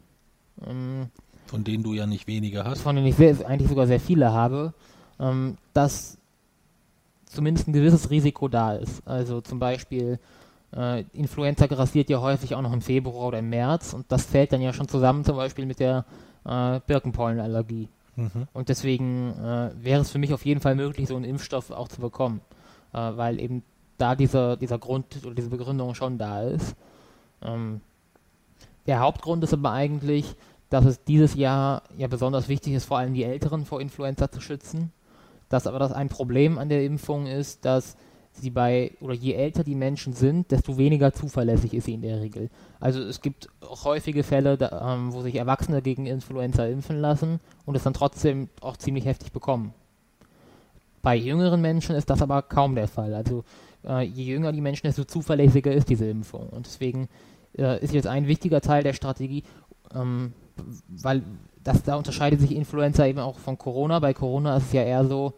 ähm, 0.64 1.08
von 1.46 1.64
denen 1.64 1.82
du 1.82 1.92
ja 1.92 2.06
nicht 2.06 2.28
weniger 2.28 2.62
hast, 2.66 2.82
von 2.82 2.94
denen 2.94 3.08
ich 3.08 3.16
sehr, 3.16 3.44
eigentlich 3.48 3.68
sogar 3.68 3.88
sehr 3.88 4.00
viele 4.00 4.32
habe, 4.32 4.74
ähm, 5.18 5.56
dass 5.72 6.18
zumindest 7.34 7.68
ein 7.68 7.72
gewisses 7.72 8.10
Risiko 8.10 8.48
da 8.48 8.74
ist. 8.74 9.06
Also 9.06 9.40
zum 9.40 9.58
Beispiel 9.58 10.18
äh, 10.74 11.04
Influenza 11.12 11.66
grassiert 11.66 12.08
ja 12.08 12.20
häufig 12.20 12.54
auch 12.54 12.62
noch 12.62 12.72
im 12.72 12.80
Februar 12.80 13.28
oder 13.28 13.38
im 13.38 13.50
März 13.50 13.92
und 13.92 14.06
das 14.08 14.24
fällt 14.26 14.52
dann 14.52 14.62
ja 14.62 14.72
schon 14.72 14.88
zusammen 14.88 15.24
zum 15.24 15.36
Beispiel 15.36 15.66
mit 15.66 15.80
der 15.80 16.04
äh, 16.44 16.80
Birkenpollenallergie. 16.86 17.88
Mhm. 18.16 18.48
Und 18.52 18.68
deswegen 18.68 19.32
äh, 19.32 19.70
wäre 19.76 20.00
es 20.00 20.10
für 20.10 20.18
mich 20.18 20.32
auf 20.32 20.44
jeden 20.44 20.60
Fall 20.60 20.74
möglich, 20.74 21.08
so 21.08 21.16
einen 21.16 21.24
Impfstoff 21.24 21.70
auch 21.70 21.88
zu 21.88 22.00
bekommen, 22.00 22.40
äh, 22.92 22.98
weil 22.98 23.40
eben 23.40 23.62
da 23.98 24.14
dieser, 24.14 24.56
dieser 24.56 24.78
Grund 24.78 25.06
oder 25.24 25.34
diese 25.34 25.50
Begründung 25.50 25.94
schon 25.94 26.18
da 26.18 26.42
ist. 26.42 26.76
Ähm, 27.42 27.80
der 28.86 29.00
Hauptgrund 29.00 29.42
ist 29.44 29.52
aber 29.52 29.72
eigentlich, 29.72 30.36
dass 30.70 30.84
es 30.84 31.04
dieses 31.04 31.34
Jahr 31.34 31.82
ja 31.96 32.08
besonders 32.08 32.48
wichtig 32.48 32.74
ist, 32.74 32.84
vor 32.84 32.98
allem 32.98 33.14
die 33.14 33.24
Älteren 33.24 33.64
vor 33.64 33.80
Influenza 33.80 34.30
zu 34.30 34.40
schützen. 34.40 34.92
Dass 35.48 35.66
aber 35.66 35.78
das 35.78 35.92
ein 35.92 36.08
Problem 36.08 36.58
an 36.58 36.68
der 36.68 36.84
Impfung 36.84 37.26
ist, 37.26 37.64
dass 37.64 37.96
sie 38.32 38.50
bei, 38.50 38.92
oder 39.00 39.14
je 39.14 39.34
älter 39.34 39.64
die 39.64 39.74
Menschen 39.74 40.12
sind, 40.12 40.50
desto 40.50 40.76
weniger 40.76 41.12
zuverlässig 41.12 41.72
ist 41.74 41.84
sie 41.84 41.94
in 41.94 42.02
der 42.02 42.20
Regel. 42.20 42.50
Also 42.80 43.00
es 43.00 43.20
gibt 43.20 43.48
auch 43.60 43.84
häufige 43.84 44.22
Fälle, 44.22 44.56
da, 44.56 44.94
ähm, 44.94 45.12
wo 45.12 45.22
sich 45.22 45.36
Erwachsene 45.36 45.82
gegen 45.82 46.06
Influenza 46.06 46.66
impfen 46.66 47.00
lassen 47.00 47.40
und 47.64 47.76
es 47.76 47.84
dann 47.84 47.94
trotzdem 47.94 48.48
auch 48.60 48.76
ziemlich 48.76 49.04
heftig 49.04 49.32
bekommen. 49.32 49.72
Bei 51.02 51.14
jüngeren 51.14 51.60
Menschen 51.60 51.94
ist 51.94 52.10
das 52.10 52.22
aber 52.22 52.42
kaum 52.42 52.74
der 52.74 52.88
Fall. 52.88 53.14
Also 53.14 53.44
äh, 53.86 54.02
je 54.02 54.24
jünger 54.24 54.52
die 54.52 54.60
Menschen, 54.60 54.86
desto 54.86 55.04
zuverlässiger 55.04 55.72
ist 55.72 55.88
diese 55.88 56.06
Impfung. 56.06 56.48
Und 56.48 56.66
deswegen 56.66 57.08
äh, 57.56 57.82
ist 57.82 57.94
jetzt 57.94 58.06
ein 58.06 58.26
wichtiger 58.26 58.60
Teil 58.60 58.82
der 58.82 58.94
Strategie, 58.94 59.44
ähm, 59.94 60.32
weil 60.88 61.22
das, 61.64 61.82
da 61.82 61.96
unterscheidet 61.96 62.40
sich 62.40 62.54
Influenza 62.54 63.06
eben 63.06 63.18
auch 63.18 63.38
von 63.38 63.58
Corona. 63.58 63.98
Bei 63.98 64.14
Corona 64.14 64.56
ist 64.56 64.66
es 64.66 64.72
ja 64.72 64.82
eher 64.82 65.04
so, 65.06 65.34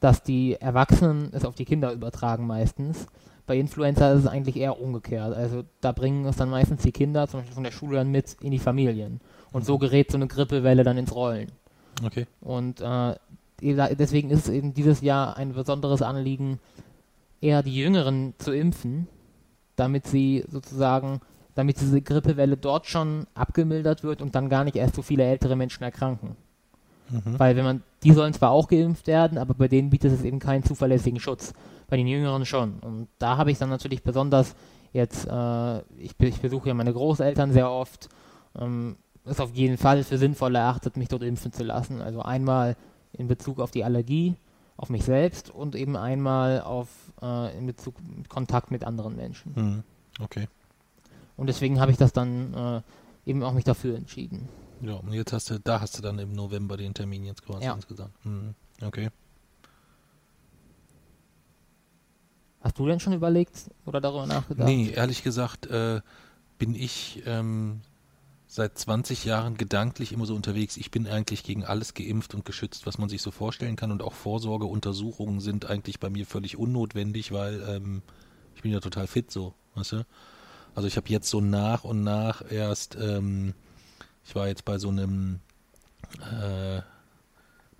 dass 0.00 0.22
die 0.22 0.54
Erwachsenen 0.54 1.30
es 1.32 1.44
auf 1.44 1.54
die 1.54 1.64
Kinder 1.64 1.92
übertragen 1.92 2.46
meistens. 2.46 3.06
Bei 3.46 3.56
Influenza 3.56 4.12
ist 4.12 4.20
es 4.20 4.26
eigentlich 4.26 4.56
eher 4.56 4.80
umgekehrt. 4.80 5.34
Also 5.34 5.62
da 5.80 5.92
bringen 5.92 6.26
es 6.26 6.36
dann 6.36 6.50
meistens 6.50 6.82
die 6.82 6.92
Kinder, 6.92 7.28
zum 7.28 7.40
Beispiel 7.40 7.54
von 7.54 7.64
der 7.64 7.70
Schule 7.70 7.96
dann 7.96 8.10
mit 8.10 8.36
in 8.40 8.50
die 8.50 8.58
Familien. 8.58 9.20
Und 9.52 9.64
so 9.64 9.78
gerät 9.78 10.10
so 10.10 10.16
eine 10.16 10.26
Grippewelle 10.26 10.84
dann 10.84 10.98
ins 10.98 11.14
Rollen. 11.14 11.52
Okay. 12.04 12.26
Und 12.40 12.80
äh, 12.80 13.14
deswegen 13.60 14.30
ist 14.30 14.48
es 14.48 14.48
eben 14.48 14.74
dieses 14.74 15.00
Jahr 15.02 15.36
ein 15.36 15.52
besonderes 15.54 16.02
Anliegen, 16.02 16.58
eher 17.40 17.62
die 17.62 17.74
Jüngeren 17.74 18.34
zu 18.38 18.52
impfen, 18.52 19.08
damit 19.76 20.06
sie 20.06 20.44
sozusagen, 20.48 21.20
damit 21.54 21.80
diese 21.80 22.00
Grippewelle 22.00 22.56
dort 22.56 22.86
schon 22.86 23.26
abgemildert 23.34 24.02
wird 24.04 24.22
und 24.22 24.34
dann 24.34 24.48
gar 24.48 24.64
nicht 24.64 24.76
erst 24.76 24.94
so 24.94 25.02
viele 25.02 25.24
ältere 25.24 25.56
Menschen 25.56 25.82
erkranken. 25.82 26.36
Mhm. 27.10 27.38
Weil 27.38 27.56
wenn 27.56 27.64
man, 27.64 27.82
die 28.02 28.12
sollen 28.12 28.32
zwar 28.32 28.50
auch 28.50 28.68
geimpft 28.68 29.06
werden, 29.06 29.38
aber 29.38 29.54
bei 29.54 29.68
denen 29.68 29.90
bietet 29.90 30.12
es 30.12 30.22
eben 30.22 30.38
keinen 30.38 30.64
zuverlässigen 30.64 31.20
Schutz. 31.20 31.52
Bei 31.88 31.96
den 31.96 32.06
Jüngeren 32.06 32.46
schon. 32.46 32.78
Und 32.80 33.08
da 33.18 33.36
habe 33.36 33.50
ich 33.50 33.58
dann 33.58 33.68
natürlich 33.68 34.02
besonders 34.02 34.54
jetzt, 34.92 35.26
äh, 35.26 35.78
ich, 35.98 36.14
ich, 36.18 36.40
besuche 36.40 36.68
ja 36.68 36.74
meine 36.74 36.92
Großeltern 36.92 37.52
sehr 37.52 37.70
oft, 37.70 38.08
ähm, 38.58 38.96
ist 39.24 39.40
auf 39.40 39.52
jeden 39.52 39.76
Fall 39.76 40.02
für 40.02 40.18
sinnvoll 40.18 40.54
erachtet, 40.54 40.96
mich 40.96 41.08
dort 41.08 41.22
impfen 41.22 41.52
zu 41.52 41.64
lassen. 41.64 42.00
Also 42.00 42.22
einmal 42.22 42.76
in 43.12 43.28
Bezug 43.28 43.60
auf 43.60 43.70
die 43.70 43.84
Allergie, 43.84 44.36
auf 44.76 44.88
mich 44.88 45.04
selbst 45.04 45.50
und 45.50 45.74
eben 45.74 45.96
einmal 45.96 46.62
auf 46.62 46.88
äh, 47.20 47.56
in 47.58 47.66
Bezug 47.66 47.94
Kontakt 48.28 48.70
mit 48.70 48.84
anderen 48.84 49.16
Menschen. 49.16 49.52
Mhm. 49.54 49.82
Okay. 50.22 50.48
Und 51.36 51.46
deswegen 51.46 51.80
habe 51.80 51.90
ich 51.90 51.96
das 51.96 52.12
dann 52.12 52.54
äh, 52.54 52.82
eben 53.26 53.42
auch 53.42 53.52
mich 53.52 53.64
dafür 53.64 53.96
entschieden. 53.96 54.48
Ja, 54.80 54.94
und 54.94 55.12
jetzt 55.12 55.32
hast 55.32 55.50
du, 55.50 55.58
da 55.60 55.80
hast 55.80 55.96
du 55.96 56.02
dann 56.02 56.18
im 56.18 56.32
November 56.32 56.76
den 56.76 56.92
Termin 56.92 57.24
jetzt 57.24 57.44
quasi 57.44 57.64
ja. 57.64 57.74
insgesamt. 57.74 58.12
Mhm. 58.24 58.54
Okay. 58.82 59.10
Hast 62.60 62.78
du 62.78 62.86
denn 62.86 63.00
schon 63.00 63.12
überlegt 63.12 63.70
oder 63.86 64.00
darüber 64.00 64.26
nachgedacht? 64.26 64.66
Nee, 64.66 64.90
ehrlich 64.90 65.22
gesagt 65.22 65.66
äh, 65.66 66.00
bin 66.58 66.74
ich 66.74 67.22
ähm, 67.26 67.80
seit 68.46 68.78
20 68.78 69.24
Jahren 69.24 69.56
gedanklich 69.56 70.12
immer 70.12 70.26
so 70.26 70.34
unterwegs. 70.34 70.76
Ich 70.76 70.90
bin 70.90 71.06
eigentlich 71.06 71.42
gegen 71.42 71.64
alles 71.64 71.94
geimpft 71.94 72.34
und 72.34 72.44
geschützt, 72.44 72.86
was 72.86 72.98
man 72.98 73.08
sich 73.08 73.22
so 73.22 73.30
vorstellen 73.30 73.76
kann. 73.76 73.90
Und 73.90 74.02
auch 74.02 74.12
Vorsorgeuntersuchungen 74.12 75.40
sind 75.40 75.66
eigentlich 75.66 75.98
bei 75.98 76.10
mir 76.10 76.26
völlig 76.26 76.56
unnotwendig, 76.56 77.32
weil 77.32 77.62
ähm, 77.68 78.02
ich 78.54 78.62
bin 78.62 78.70
ja 78.70 78.80
total 78.80 79.06
fit 79.06 79.30
so, 79.30 79.54
weißt 79.74 79.92
du? 79.92 80.06
Also 80.74 80.88
ich 80.88 80.96
habe 80.96 81.08
jetzt 81.08 81.28
so 81.28 81.40
nach 81.40 81.84
und 81.84 82.02
nach 82.02 82.42
erst 82.50 82.96
ähm, 83.00 83.54
ich 84.24 84.34
war 84.34 84.48
jetzt 84.48 84.64
bei 84.64 84.78
so 84.78 84.88
einem 84.88 85.40
äh, 86.20 86.80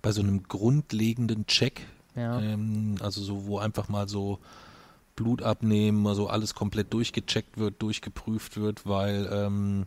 bei 0.01 0.11
so 0.11 0.21
einem 0.21 0.43
grundlegenden 0.43 1.47
Check, 1.47 1.81
ja. 2.15 2.39
ähm, 2.39 2.95
also 2.99 3.21
so, 3.21 3.45
wo 3.45 3.57
einfach 3.57 3.87
mal 3.87 4.07
so 4.07 4.39
Blut 5.15 5.41
abnehmen, 5.41 6.05
also 6.07 6.27
alles 6.27 6.53
komplett 6.53 6.93
durchgecheckt 6.93 7.57
wird, 7.57 7.81
durchgeprüft 7.81 8.57
wird, 8.57 8.85
weil 8.85 9.29
ähm, 9.31 9.85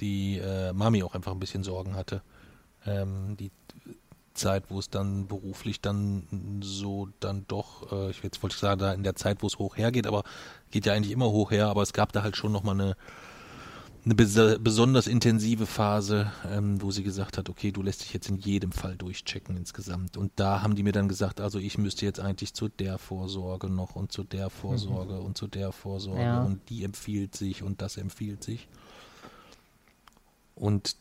die 0.00 0.38
äh, 0.38 0.72
Mami 0.72 1.02
auch 1.02 1.14
einfach 1.14 1.32
ein 1.32 1.40
bisschen 1.40 1.64
Sorgen 1.64 1.96
hatte. 1.96 2.22
Ähm, 2.86 3.36
die 3.38 3.50
Zeit, 4.34 4.64
wo 4.68 4.78
es 4.78 4.90
dann 4.90 5.26
beruflich 5.26 5.80
dann 5.80 6.60
so 6.62 7.08
dann 7.20 7.44
doch, 7.48 7.92
äh, 7.92 8.10
ich 8.10 8.22
jetzt 8.22 8.42
wollte 8.42 8.56
sagen, 8.56 8.80
da 8.80 8.92
in 8.92 9.02
der 9.02 9.16
Zeit, 9.16 9.42
wo 9.42 9.46
es 9.46 9.58
hoch 9.58 9.76
hergeht, 9.76 10.06
aber 10.06 10.24
geht 10.70 10.86
ja 10.86 10.92
eigentlich 10.92 11.12
immer 11.12 11.30
hoch 11.30 11.50
her, 11.50 11.68
aber 11.68 11.82
es 11.82 11.92
gab 11.92 12.12
da 12.12 12.22
halt 12.22 12.36
schon 12.36 12.52
nochmal 12.52 12.80
eine 12.80 12.96
eine 14.04 14.14
bes 14.16 14.36
besonders 14.60 15.06
intensive 15.06 15.66
Phase, 15.66 16.32
ähm, 16.50 16.82
wo 16.82 16.90
sie 16.90 17.04
gesagt 17.04 17.38
hat, 17.38 17.48
okay, 17.48 17.70
du 17.70 17.82
lässt 17.82 18.02
dich 18.02 18.12
jetzt 18.12 18.28
in 18.28 18.36
jedem 18.36 18.72
Fall 18.72 18.96
durchchecken 18.96 19.56
insgesamt. 19.56 20.16
Und 20.16 20.32
da 20.36 20.60
haben 20.60 20.74
die 20.74 20.82
mir 20.82 20.92
dann 20.92 21.08
gesagt, 21.08 21.40
also 21.40 21.58
ich 21.58 21.78
müsste 21.78 22.04
jetzt 22.04 22.18
eigentlich 22.18 22.52
zu 22.54 22.68
der 22.68 22.98
Vorsorge 22.98 23.68
noch 23.68 23.94
und 23.94 24.10
zu 24.10 24.24
der 24.24 24.50
Vorsorge 24.50 25.14
mhm. 25.14 25.26
und 25.26 25.38
zu 25.38 25.46
der 25.46 25.70
Vorsorge 25.70 26.20
ja. 26.20 26.42
und 26.42 26.68
die 26.68 26.82
empfiehlt 26.82 27.36
sich 27.36 27.62
und 27.62 27.80
das 27.80 27.96
empfiehlt 27.96 28.42
sich. 28.42 28.66
Und 30.56 30.96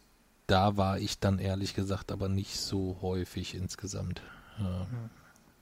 da 0.47 0.77
war 0.77 0.99
ich 0.99 1.19
dann 1.19 1.39
ehrlich 1.39 1.73
gesagt 1.73 2.11
aber 2.11 2.29
nicht 2.29 2.59
so 2.59 2.97
häufig 3.01 3.55
insgesamt. 3.55 4.21
Ja. 4.59 4.65
Mhm. 4.65 5.09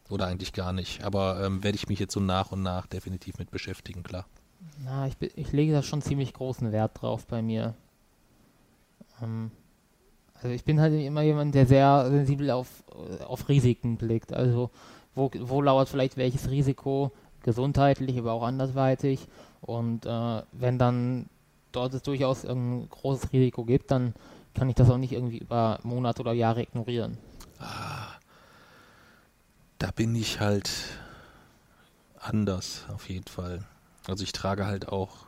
Oder 0.10 0.26
eigentlich 0.26 0.54
gar 0.54 0.74
nicht. 0.74 1.04
Aber 1.04 1.44
ähm, 1.44 1.64
werde 1.64 1.76
ich 1.76 1.88
mich 1.88 2.00
jetzt 2.00 2.14
so 2.14 2.20
nach 2.20 2.52
und 2.52 2.64
nach 2.64 2.88
definitiv 2.88 3.38
mit 3.38 3.52
beschäftigen, 3.52 4.02
klar. 4.02 4.26
Na, 4.84 5.08
ich, 5.08 5.16
ich 5.36 5.52
lege 5.52 5.72
da 5.72 5.84
schon 5.84 6.02
ziemlich 6.02 6.34
großen 6.34 6.72
Wert 6.72 7.02
drauf 7.02 7.28
bei 7.28 7.42
mir. 7.42 7.76
Ähm, 9.22 9.52
also 10.34 10.50
ich 10.50 10.64
bin 10.64 10.80
halt 10.80 10.94
immer 10.94 11.22
jemand, 11.22 11.54
der 11.54 11.68
sehr 11.68 12.10
sensibel 12.10 12.50
auf, 12.50 12.68
auf 13.28 13.50
Risiken 13.50 13.98
blickt. 13.98 14.34
Also 14.34 14.72
wo, 15.14 15.30
wo 15.38 15.62
lauert 15.62 15.90
vielleicht 15.90 16.18
welches 16.18 16.50
Risiko, 16.50 17.12
gesundheitlich, 17.44 18.18
aber 18.18 18.34
auch 18.34 18.44
andersweitig. 18.44 19.28
Und 19.62 20.06
äh, 20.06 20.42
wenn 20.52 20.80
dann 20.80 21.30
dort 21.72 21.94
es 21.94 22.02
durchaus 22.02 22.46
ein 22.46 22.90
großes 22.90 23.32
Risiko 23.32 23.64
gibt, 23.66 23.92
dann 23.92 24.14
kann 24.54 24.70
ich 24.70 24.76
das 24.76 24.90
auch 24.90 24.98
nicht 24.98 25.14
irgendwie 25.14 25.38
über 25.38 25.80
Monate 25.84 26.22
oder 26.22 26.34
Jahre 26.34 26.62
ignorieren. 26.62 27.18
Ah, 27.60 28.14
da 29.78 29.92
bin 29.92 30.16
ich 30.16 30.40
halt 30.40 30.70
anders, 32.20 32.86
auf 32.90 33.10
jeden 33.10 33.28
Fall. 33.28 33.66
Also 34.08 34.24
ich 34.24 34.32
trage 34.32 34.66
halt 34.66 34.88
auch. 34.90 35.28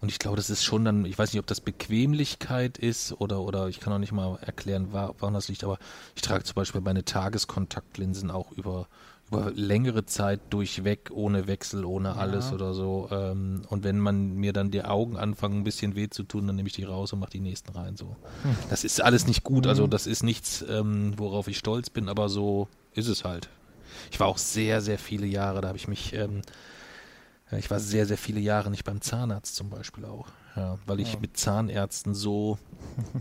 Und 0.00 0.10
ich 0.10 0.18
glaube, 0.18 0.36
das 0.36 0.50
ist 0.50 0.62
schon 0.62 0.84
dann, 0.84 1.04
ich 1.04 1.18
weiß 1.18 1.32
nicht, 1.32 1.40
ob 1.40 1.46
das 1.46 1.60
Bequemlichkeit 1.60 2.76
ist 2.76 3.12
oder, 3.12 3.40
oder 3.40 3.68
ich 3.68 3.80
kann 3.80 3.92
auch 3.92 3.98
nicht 3.98 4.12
mal 4.12 4.38
erklären, 4.40 4.92
woran 4.92 5.34
das 5.34 5.48
liegt, 5.48 5.64
aber 5.64 5.78
ich 6.14 6.22
trage 6.22 6.44
zum 6.44 6.54
Beispiel 6.54 6.80
meine 6.80 7.04
Tageskontaktlinsen 7.04 8.30
auch 8.30 8.52
über, 8.52 8.88
über 9.28 9.50
längere 9.52 10.06
Zeit 10.06 10.40
durchweg, 10.50 11.10
ohne 11.12 11.46
Wechsel, 11.46 11.84
ohne 11.84 12.16
alles 12.16 12.48
ja. 12.48 12.54
oder 12.54 12.74
so. 12.74 13.08
Ähm, 13.10 13.62
und 13.68 13.82
wenn 13.82 13.98
man 13.98 14.34
mir 14.34 14.52
dann 14.52 14.70
die 14.70 14.84
Augen 14.84 15.16
anfangen, 15.16 15.58
ein 15.58 15.64
bisschen 15.64 15.96
weh 15.96 16.08
zu 16.08 16.22
tun, 16.22 16.46
dann 16.46 16.56
nehme 16.56 16.68
ich 16.68 16.74
die 16.74 16.84
raus 16.84 17.12
und 17.12 17.18
mache 17.18 17.30
die 17.30 17.40
nächsten 17.40 17.72
rein. 17.72 17.96
So. 17.96 18.16
Hm. 18.42 18.56
Das 18.70 18.84
ist 18.84 19.02
alles 19.02 19.26
nicht 19.26 19.42
gut, 19.42 19.66
also 19.66 19.86
mhm. 19.86 19.90
das 19.90 20.06
ist 20.06 20.22
nichts, 20.22 20.64
ähm, 20.68 21.14
worauf 21.16 21.48
ich 21.48 21.58
stolz 21.58 21.90
bin, 21.90 22.08
aber 22.08 22.28
so 22.28 22.68
ist 22.94 23.08
es 23.08 23.24
halt. 23.24 23.48
Ich 24.10 24.20
war 24.20 24.28
auch 24.28 24.38
sehr, 24.38 24.80
sehr 24.80 24.98
viele 24.98 25.26
Jahre, 25.26 25.60
da 25.60 25.68
habe 25.68 25.78
ich 25.78 25.88
mich 25.88 26.12
ähm, 26.12 26.42
ich 27.52 27.70
war 27.70 27.78
sehr, 27.78 28.06
sehr 28.06 28.18
viele 28.18 28.40
Jahre 28.40 28.70
nicht 28.70 28.84
beim 28.84 29.00
Zahnarzt 29.00 29.54
zum 29.54 29.70
Beispiel 29.70 30.04
auch. 30.04 30.26
Ja, 30.56 30.78
weil 30.86 31.00
ich 31.00 31.14
ja. 31.14 31.20
mit 31.20 31.36
Zahnärzten 31.36 32.14
so 32.14 32.58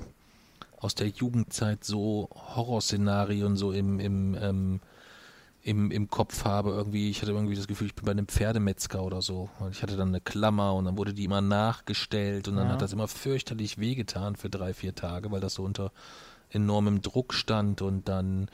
aus 0.77 0.95
der 0.95 1.09
Jugendzeit 1.09 1.83
so 1.83 2.29
Horrorszenarien 2.33 3.55
so 3.55 3.71
im, 3.71 3.99
im, 3.99 4.35
ähm, 4.41 4.79
im, 5.65 5.89
im 5.89 6.09
Kopf 6.09 6.45
habe. 6.45 6.69
Irgendwie, 6.69 7.09
ich 7.09 7.23
hatte 7.23 7.31
irgendwie 7.31 7.55
das 7.55 7.65
Gefühl, 7.65 7.87
ich 7.87 7.95
bin 7.95 8.05
bei 8.05 8.11
einem 8.11 8.27
Pferdemetzger 8.27 9.01
oder 9.03 9.23
so. 9.23 9.49
Und 9.59 9.71
ich 9.71 9.81
hatte 9.81 9.97
dann 9.97 10.09
eine 10.09 10.21
Klammer 10.21 10.75
und 10.75 10.85
dann 10.85 10.95
wurde 10.95 11.11
die 11.15 11.23
immer 11.23 11.41
nachgestellt 11.41 12.47
und 12.47 12.55
dann 12.55 12.67
Ja. 12.67 12.73
hat 12.73 12.83
das 12.83 12.93
immer 12.93 13.07
fürchterlich 13.07 13.79
wehgetan 13.79 14.35
für 14.35 14.49
drei, 14.51 14.75
vier 14.75 14.93
Tage, 14.93 15.31
weil 15.31 15.41
das 15.41 15.55
so 15.55 15.63
unter 15.63 15.91
enormem 16.51 17.01
Druck 17.01 17.33
stand 17.33 17.81
und 17.81 18.07
dann 18.07 18.47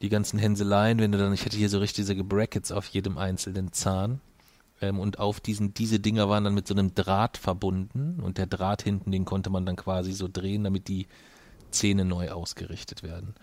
die 0.00 0.08
ganzen 0.08 0.38
Hänseleien, 0.38 1.00
wenn 1.00 1.10
du 1.10 1.18
dann, 1.18 1.32
ich 1.34 1.44
hatte 1.44 1.56
hier 1.56 1.68
so 1.68 1.80
richtige 1.80 2.22
Brackets 2.22 2.70
auf 2.70 2.86
jedem 2.86 3.18
einzelnen 3.18 3.72
Zahn. 3.72 4.20
Ähm, 4.80 5.00
und 5.00 5.18
auf 5.18 5.40
diesen, 5.40 5.74
diese 5.74 5.98
Dinger 5.98 6.28
waren 6.28 6.44
dann 6.44 6.54
mit 6.54 6.68
so 6.68 6.74
einem 6.74 6.94
Draht 6.94 7.36
verbunden 7.36 8.20
und 8.20 8.38
der 8.38 8.46
Draht 8.46 8.82
hinten, 8.82 9.10
den 9.10 9.24
konnte 9.24 9.50
man 9.50 9.66
dann 9.66 9.74
quasi 9.74 10.12
so 10.12 10.28
drehen, 10.32 10.62
damit 10.62 10.86
die 10.86 11.08
Zähne 11.72 12.04
neu 12.04 12.30
ausgerichtet 12.30 13.02
werden. 13.02 13.34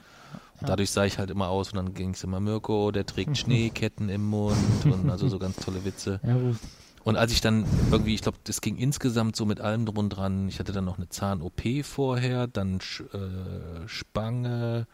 Ja. 0.62 0.68
dadurch 0.68 0.92
sah 0.92 1.06
ich 1.06 1.18
halt 1.18 1.30
immer 1.30 1.50
aus 1.50 1.72
und 1.72 1.78
dann 1.78 1.94
ging 1.94 2.12
es 2.12 2.24
immer, 2.24 2.40
Mirko, 2.40 2.92
der 2.92 3.06
trägt 3.06 3.38
Schneeketten 3.38 4.10
im 4.10 4.26
Mund 4.26 4.58
und 4.86 5.10
also 5.10 5.28
so 5.28 5.40
ganz 5.40 5.58
tolle 5.58 5.84
Witze. 5.86 6.20
Ja, 6.24 6.36
gut. 6.36 6.58
Und 7.04 7.16
als 7.18 7.32
ich 7.32 7.42
dann 7.42 7.66
irgendwie, 7.92 8.14
ich 8.14 8.22
glaube, 8.22 8.38
das 8.44 8.62
ging 8.62 8.78
insgesamt 8.78 9.36
so 9.36 9.46
mit 9.46 9.60
allem 9.60 9.86
drum 9.86 9.98
und 9.98 10.10
dran. 10.10 10.48
Ich 10.48 10.60
hatte 10.60 10.72
dann 10.72 10.86
noch 10.86 10.98
eine 10.98 11.10
Zahn-OP 11.10 11.84
vorher, 11.84 12.46
dann 12.48 12.80
Sch 12.80 13.02
äh, 13.14 13.88
Spange. 13.88 14.86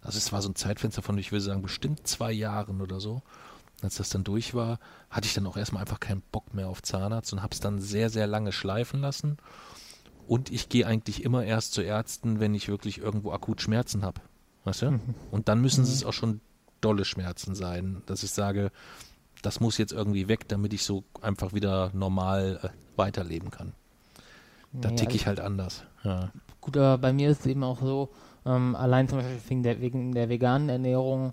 Also 0.00 0.18
es 0.18 0.32
war 0.32 0.42
so 0.42 0.48
ein 0.48 0.56
Zeitfenster 0.56 1.02
von, 1.02 1.16
ich 1.18 1.30
würde 1.30 1.44
sagen, 1.44 1.62
bestimmt 1.62 2.06
zwei 2.06 2.32
Jahren 2.32 2.80
oder 2.80 2.98
so. 2.98 3.22
Als 3.80 3.96
das 3.96 4.10
dann 4.10 4.24
durch 4.24 4.54
war, 4.54 4.78
hatte 5.10 5.26
ich 5.26 5.34
dann 5.34 5.46
auch 5.46 5.56
erstmal 5.56 5.82
einfach 5.82 6.00
keinen 6.00 6.22
Bock 6.32 6.52
mehr 6.54 6.68
auf 6.68 6.82
Zahnarzt 6.82 7.32
und 7.32 7.42
habe 7.42 7.52
es 7.52 7.60
dann 7.60 7.80
sehr, 7.80 8.10
sehr 8.10 8.26
lange 8.26 8.52
schleifen 8.52 9.00
lassen. 9.00 9.36
Und 10.26 10.50
ich 10.50 10.68
gehe 10.68 10.86
eigentlich 10.86 11.24
immer 11.24 11.44
erst 11.44 11.74
zu 11.74 11.82
Ärzten, 11.82 12.40
wenn 12.40 12.54
ich 12.54 12.68
wirklich 12.68 12.98
irgendwo 12.98 13.32
akut 13.32 13.60
Schmerzen 13.60 14.04
habe. 14.04 14.20
Weißt 14.64 14.82
du? 14.82 15.00
Und 15.30 15.48
dann 15.48 15.60
müssen 15.60 15.82
es 15.84 16.04
auch 16.04 16.12
schon 16.12 16.40
dolle 16.80 17.04
Schmerzen 17.04 17.54
sein, 17.54 18.02
dass 18.06 18.22
ich 18.22 18.30
sage, 18.30 18.70
das 19.42 19.60
muss 19.60 19.78
jetzt 19.78 19.92
irgendwie 19.92 20.28
weg, 20.28 20.48
damit 20.48 20.72
ich 20.72 20.84
so 20.84 21.02
einfach 21.20 21.52
wieder 21.52 21.90
normal 21.94 22.60
äh, 22.62 22.68
weiterleben 22.96 23.50
kann. 23.50 23.72
Da 24.72 24.88
Nee, 24.90 24.96
ticke 24.96 25.08
also- 25.10 25.16
ich 25.16 25.26
halt 25.26 25.40
anders. 25.40 25.84
Ja. 26.04 26.30
Gut, 26.60 26.76
aber 26.76 26.98
bei 26.98 27.12
mir 27.12 27.30
ist 27.30 27.40
es 27.40 27.46
eben 27.46 27.64
auch 27.64 27.80
so, 27.80 28.10
ähm, 28.46 28.76
allein 28.76 29.08
zum 29.08 29.18
Beispiel 29.18 29.38
wegen 29.48 29.62
der, 29.64 29.80
wegen 29.80 30.12
der 30.12 30.28
veganen 30.28 30.68
Ernährung 30.68 31.30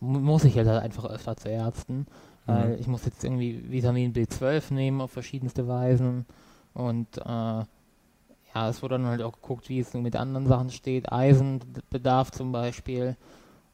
mu- 0.00 0.20
muss 0.20 0.44
ich 0.44 0.56
halt 0.56 0.68
einfach 0.68 1.06
öfter 1.06 1.36
zu 1.36 1.48
Ärzten, 1.48 2.06
weil 2.44 2.74
Mhm. 2.74 2.80
ich 2.80 2.86
muss 2.86 3.04
jetzt 3.06 3.24
irgendwie 3.24 3.70
Vitamin 3.70 4.12
B12 4.12 4.72
nehmen 4.74 5.00
auf 5.00 5.10
verschiedenste 5.12 5.66
Weisen 5.66 6.26
und 6.74 7.06
äh, 7.18 7.64
ja, 8.56 8.70
es 8.70 8.82
wurde 8.82 8.94
dann 8.96 9.06
halt 9.06 9.20
auch 9.20 9.32
geguckt, 9.34 9.68
wie 9.68 9.80
es 9.80 9.92
nun 9.92 10.02
mit 10.02 10.16
anderen 10.16 10.46
Sachen 10.46 10.70
steht, 10.70 11.12
Eisenbedarf 11.12 12.30
zum 12.30 12.52
Beispiel 12.52 13.16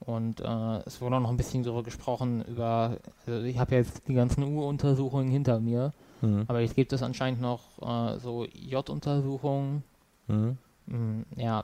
und 0.01 0.41
äh, 0.41 0.79
es 0.87 1.01
wurde 1.01 1.17
auch 1.17 1.21
noch 1.21 1.31
ein 1.31 1.37
bisschen 1.37 1.63
darüber 1.63 1.85
gesprochen, 1.85 2.45
über, 2.47 2.97
also 3.27 3.43
ich 3.45 3.59
habe 3.59 3.77
jetzt 3.77 4.03
die 4.09 4.15
ganzen 4.15 4.43
Uruntersuchungen 4.43 5.31
hinter 5.31 5.61
mir, 5.61 5.93
Mhm. 6.21 6.45
aber 6.49 6.61
jetzt 6.61 6.75
gibt 6.77 6.93
es 6.93 7.03
anscheinend 7.03 7.41
noch 7.41 7.61
äh, 7.81 8.19
so 8.19 8.45
J-Untersuchungen, 8.47 9.85
Mhm. 10.29 10.57
Mm, 10.87 11.23
Ja, 11.37 11.63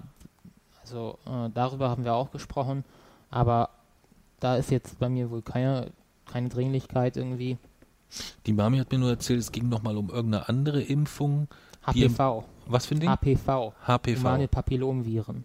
also 0.82 1.18
äh, 1.26 1.48
darüber 1.54 1.88
haben 1.90 2.04
wir 2.04 2.14
auch 2.14 2.30
gesprochen, 2.30 2.84
aber 3.30 3.70
da 4.40 4.56
ist 4.56 4.70
jetzt 4.70 4.98
bei 5.00 5.08
mir 5.08 5.30
wohl 5.30 5.42
keine, 5.42 5.90
keine 6.26 6.48
Dringlichkeit 6.48 7.16
irgendwie. 7.16 7.56
Die 8.46 8.52
Mami 8.52 8.78
hat 8.78 8.90
mir 8.92 8.98
nur 8.98 9.10
erzählt, 9.10 9.40
es 9.40 9.50
ging 9.52 9.68
nochmal 9.68 9.96
um 9.96 10.08
irgendeine 10.10 10.48
andere 10.48 10.80
Impfung. 10.82 11.48
HPV. 11.86 12.44
Was 12.68 12.86
für 12.86 12.94
ein 12.94 13.00
Ding? 13.00 13.08
HPV. 13.10 13.72
HPV. 13.86 14.18
Humane 14.18 14.48
Papillomviren. 14.48 15.44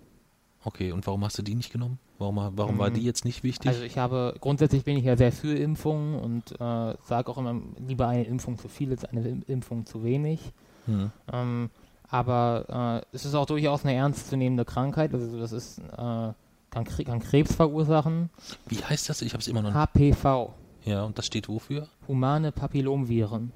Okay, 0.65 0.91
und 0.91 1.05
warum 1.07 1.23
hast 1.25 1.38
du 1.38 1.41
die 1.41 1.55
nicht 1.55 1.71
genommen? 1.73 1.99
Warum, 2.19 2.38
warum 2.55 2.77
war 2.77 2.89
Mhm. 2.89 2.93
die 2.93 3.03
jetzt 3.03 3.25
nicht 3.25 3.43
wichtig? 3.43 3.67
Also 3.69 3.83
ich 3.83 3.97
habe, 3.97 4.36
grundsätzlich 4.39 4.86
bin 4.86 4.95
ich 4.97 5.03
ja 5.03 5.17
sehr 5.17 5.31
für 5.33 5.53
Impfungen 5.57 6.15
und 6.19 6.51
äh, 6.53 6.95
sage 7.03 7.29
auch 7.29 7.38
immer, 7.38 7.59
lieber 7.86 8.07
eine 8.07 8.23
Impfung 8.23 8.57
zu 8.57 8.69
viel 8.69 8.91
als 8.91 9.03
eine 9.03 9.27
Im- 9.27 9.43
Impfung 9.47 9.86
zu 9.86 10.03
wenig. 10.05 10.39
Mhm. 10.88 11.12
Ähm, 11.33 11.69
aber 12.09 13.01
äh, 13.12 13.15
es 13.15 13.25
ist 13.25 13.36
auch 13.36 13.45
durchaus 13.45 13.83
eine 13.83 13.93
ernstzunehmende 13.95 14.63
Krankheit. 14.63 15.13
Also 15.13 15.38
das 15.38 15.51
ist, 15.51 15.79
äh, 15.79 15.81
kann, 15.97 16.86
kann 16.86 17.19
Krebs 17.19 17.55
verursachen. 17.55 18.29
Wie 18.67 18.77
heißt 18.83 19.09
das? 19.09 19.21
Ich 19.21 19.33
habe 19.33 19.41
es 19.41 19.47
immer 19.47 19.62
noch 19.62 19.69
nicht. 19.69 20.13
HPV. 20.15 20.53
Ja, 20.86 21.03
und 21.03 21.17
das 21.17 21.25
steht 21.25 21.49
wofür? 21.49 21.88
Humane 22.07 22.51
Papillomviren. 22.53 23.51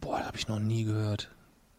Boah, 0.00 0.18
das 0.18 0.26
habe 0.26 0.36
ich 0.36 0.48
noch 0.48 0.58
nie 0.58 0.84
gehört. 0.84 1.30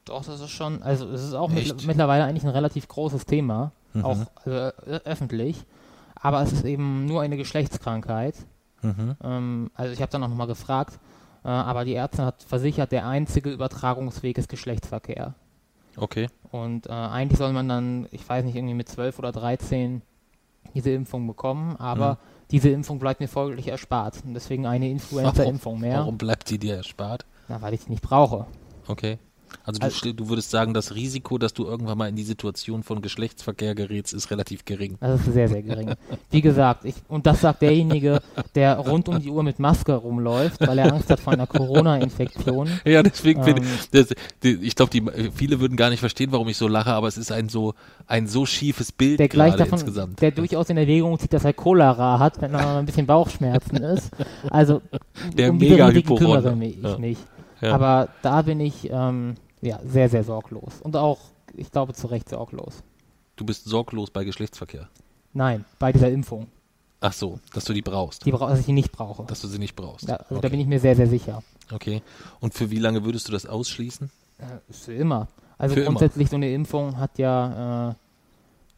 Doch, 0.05 0.25
das 0.25 0.39
ist 0.41 0.49
schon, 0.49 0.81
also 0.83 1.07
es 1.09 1.23
ist 1.23 1.33
auch 1.33 1.49
mittl 1.49 1.75
mittlerweile 1.85 2.23
eigentlich 2.23 2.43
ein 2.43 2.49
relativ 2.49 2.87
großes 2.87 3.25
Thema, 3.25 3.71
Mhm. 3.93 4.05
auch 4.05 4.17
also, 4.45 4.49
äh, 4.51 4.99
öffentlich, 5.05 5.63
aber 6.15 6.41
es 6.41 6.51
ist 6.53 6.65
eben 6.65 7.05
nur 7.05 7.21
eine 7.21 7.37
Geschlechtskrankheit. 7.37 8.35
Mhm. 8.81 9.15
Ähm, 9.23 9.71
also 9.75 9.93
ich 9.93 10.01
habe 10.01 10.11
dann 10.11 10.23
auch 10.23 10.27
nochmal 10.29 10.47
gefragt, 10.47 10.97
äh, 11.43 11.47
aber 11.49 11.85
die 11.85 11.93
Ärztin 11.95 12.25
hat 12.25 12.41
versichert, 12.43 12.91
der 12.91 13.05
einzige 13.07 13.51
Übertragungsweg 13.51 14.37
ist 14.37 14.49
Geschlechtsverkehr. 14.49 15.35
Okay. 15.97 16.27
Und 16.51 16.87
äh, 16.87 16.91
eigentlich 16.91 17.37
soll 17.37 17.53
man 17.53 17.67
dann, 17.69 18.07
ich 18.11 18.27
weiß 18.27 18.43
nicht, 18.45 18.55
irgendwie 18.55 18.73
mit 18.73 18.89
12 18.89 19.19
oder 19.19 19.31
13 19.31 20.01
diese 20.73 20.91
Impfung 20.91 21.27
bekommen, 21.27 21.75
aber 21.77 22.13
Mhm. 22.13 22.17
diese 22.51 22.69
Impfung 22.69 22.97
bleibt 22.97 23.19
mir 23.19 23.27
folglich 23.27 23.67
erspart. 23.67 24.23
Und 24.25 24.33
deswegen 24.33 24.65
eine 24.65 24.89
Influenza-Impfung 24.89 25.79
mehr, 25.79 25.99
Warum 25.99 26.17
bleibt 26.17 26.49
die 26.49 26.57
dir 26.59 26.77
erspart? 26.77 27.25
Na, 27.49 27.61
weil 27.61 27.73
ich 27.73 27.83
die 27.85 27.89
nicht 27.91 28.01
brauche. 28.03 28.45
Okay. 28.87 29.17
Also 29.63 29.79
du, 29.79 29.85
Also- 29.85 30.13
du 30.13 30.29
würdest 30.29 30.51
sagen, 30.51 30.73
das 30.73 30.95
Risiko, 30.95 31.37
dass 31.37 31.53
du 31.53 31.65
irgendwann 31.65 31.97
mal 31.97 32.07
in 32.09 32.15
die 32.15 32.23
Situation 32.23 32.83
von 32.83 33.01
Geschlechtsverkehr 33.01 33.75
gerätst, 33.75 34.13
ist 34.13 34.31
relativ 34.31 34.65
gering. 34.65 34.97
Das 34.99 35.19
ist 35.27 35.33
sehr, 35.33 35.47
sehr 35.47 35.61
gering. 35.61 35.93
Wie 36.29 36.41
gesagt, 36.41 36.85
ich, 36.85 36.95
und 37.07 37.25
das 37.25 37.41
sagt 37.41 37.61
derjenige, 37.61 38.21
der 38.55 38.77
rund 38.77 39.07
um 39.09 39.19
die 39.21 39.29
Uhr 39.29 39.43
mit 39.43 39.59
Maske 39.59 39.93
rumläuft, 39.93 40.65
weil 40.67 40.77
er 40.79 40.93
Angst 40.93 41.09
hat 41.09 41.19
vor 41.19 41.33
einer 41.33 41.47
Corona-Infektion. 41.47 42.69
Ja, 42.85 43.03
deswegen 43.03 43.43
finde 43.43 43.61
Ähm. 43.63 43.67
ich, 43.75 43.89
das, 43.89 44.07
die, 44.43 44.53
ich 44.61 44.75
glaube, 44.75 44.91
viele 45.33 45.59
würden 45.59 45.77
gar 45.77 45.89
nicht 45.89 45.99
verstehen, 45.99 46.31
warum 46.31 46.47
ich 46.47 46.57
so 46.57 46.67
lache, 46.67 46.91
aber 46.93 47.07
es 47.07 47.17
ist 47.17 47.31
ein 47.31 47.49
so 47.49 47.73
ein 48.07 48.27
so 48.27 48.45
schiefes 48.45 48.91
Bild 48.91 49.19
Der 49.19 49.27
gleich 49.29 49.55
davon, 49.55 49.79
insgesamt. 49.79 50.21
der 50.21 50.31
durchaus 50.31 50.69
in 50.69 50.77
Erwägung 50.77 51.17
zieht, 51.19 51.33
dass 51.33 51.45
er 51.45 51.53
Cholera 51.53 52.19
hat, 52.19 52.41
wenn 52.41 52.53
er 52.53 52.77
ein 52.77 52.85
bisschen 52.85 53.05
Bauchschmerzen 53.05 53.77
ist. 53.77 54.11
Also, 54.49 54.81
Der 55.37 55.51
um 55.51 55.57
Mega-Hypochonder. 55.57 56.41
kümmere 56.41 56.55
mich 56.55 56.77
Ja. 56.81 56.93
ich 56.93 56.97
nicht. 56.99 57.21
Ja. 57.61 57.73
Aber 57.73 58.09
da 58.21 58.41
bin 58.41 58.59
ich, 58.59 58.89
ähm, 58.91 59.35
ja, 59.61 59.79
sehr, 59.85 60.09
sehr 60.09 60.23
sorglos. 60.23 60.81
Und 60.81 60.95
auch, 60.95 61.19
ich 61.55 61.71
glaube, 61.71 61.93
zu 61.93 62.07
Recht 62.07 62.29
sorglos. 62.29 62.83
du 63.35 63.45
bist 63.45 63.65
sorglos 63.65 64.09
bei 64.11 64.23
Geschlechtsverkehr. 64.23 64.87
Nein, 65.33 65.65
bei 65.79 65.91
dieser 65.91 66.09
Impfung. 66.11 66.47
Ach 66.99 67.13
so, 67.13 67.39
dass 67.53 67.65
du 67.65 67.73
die 67.73 67.81
brauchst, 67.81 68.25
Die 68.25 68.31
bra 68.31 68.49
dass 68.49 68.59
ich 68.59 68.65
die 68.65 68.73
nicht 68.73 68.91
brauche. 68.91 69.23
dass 69.25 69.41
du 69.41 69.47
sie 69.47 69.57
nicht 69.57 69.75
brauchst. 69.75 70.07
Da, 70.07 70.17
also 70.17 70.35
okay. 70.35 70.41
da 70.41 70.49
bin 70.49 70.59
ich 70.59 70.67
mir 70.67 70.79
sehr, 70.79 70.95
sehr 70.95 71.07
sicher. 71.07 71.41
okay. 71.73 72.01
Und 72.39 72.53
für 72.53 72.69
wie 72.69 72.77
lange 72.79 73.03
würdest 73.03 73.27
du 73.27 73.31
das 73.31 73.45
ausschließen? 73.47 74.11
Äh, 74.37 74.43
für 74.71 74.93
immer. 74.93 75.27
Also 75.57 75.73
Für 75.75 75.81
immer. 75.81 75.89
grundsätzlich 75.89 76.29
so 76.29 76.35
eine 76.35 76.51
Impfung 76.53 76.97
hat 76.97 77.17
ja, 77.17 77.89
äh, 77.91 77.93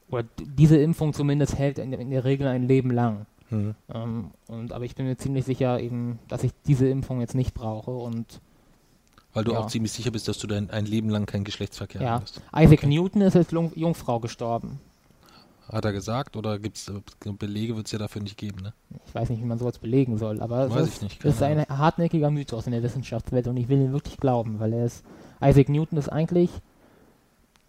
oder 0.10 0.24
diese 0.38 0.78
Impfung 0.78 1.14
zumindest 1.14 1.58
hält 1.58 1.80
in, 1.80 1.92
der- 1.92 2.00
in 2.00 2.12
der 2.12 2.24
Regel 2.24 2.48
ein 2.48 2.64
Leben 2.68 2.92
lang. 2.92 3.26
Hm. 3.50 3.76
Ähm, 3.94 4.32
und, 4.48 4.72
aber 4.72 4.86
ich 4.86 4.96
bin 4.96 5.06
mir 5.06 5.18
ziemlich 5.18 5.44
sicher 5.46 5.80
eben, 5.80 6.20
dass 6.30 6.44
ich 6.44 6.52
diese 6.66 6.88
Impfung 6.88 7.20
jetzt 7.22 7.36
nicht 7.36 7.54
brauche 7.54 7.92
und 7.92 8.40
Weil 9.34 9.44
du 9.44 9.54
Ja. 9.54 9.60
auch 9.60 9.68
ziemlich 9.68 9.92
sicher 9.92 10.12
bist, 10.12 10.28
dass 10.28 10.38
du 10.38 10.48
dein 10.48 10.70
ein 10.70 10.86
Leben 10.86 11.10
lang 11.10 11.26
keinen 11.26 11.44
Geschlechtsverkehr 11.44 12.02
ja. 12.02 12.22
hast. 12.22 12.42
Isaac 12.56 12.80
Okay. 12.80 12.88
Newton 12.88 13.22
ist 13.22 13.36
als 13.36 13.50
Jung 13.52 13.72
Jungfrau 13.76 14.20
gestorben. 14.20 14.80
Hat 15.72 15.86
er 15.86 15.94
gesagt 15.94 16.36
oder 16.36 16.60
gibt's 16.60 16.90
äh, 16.90 17.32
Belege 17.32 17.76
wird 17.76 17.86
es 17.88 17.92
ja 17.94 17.98
dafür 17.98 18.22
nicht 18.22 18.38
geben, 18.38 18.62
ne? 18.62 18.74
Ich 19.08 19.16
weiß 19.16 19.30
nicht, 19.30 19.42
wie 19.42 19.46
man 19.46 19.58
sowas 19.58 19.80
belegen 19.80 20.18
soll, 20.18 20.42
aber 20.42 20.70
Weiß 20.70 20.82
es 20.82 20.94
ist, 20.96 21.02
nicht, 21.04 21.24
es 21.26 21.36
ist 21.36 21.42
ein 21.42 21.66
hartnäckiger 21.68 22.30
Mythos 22.30 22.66
in 22.68 22.74
der 22.74 22.84
Wissenschaftswelt 22.84 23.48
und 23.48 23.56
ich 23.58 23.70
will 23.70 23.80
ihn 23.80 23.94
wirklich 23.94 24.18
glauben, 24.18 24.60
weil 24.60 24.74
er 24.74 24.86
ist, 24.86 25.04
Isaac 25.42 25.70
Newton 25.70 25.98
ist 25.98 26.10
eigentlich, 26.10 26.50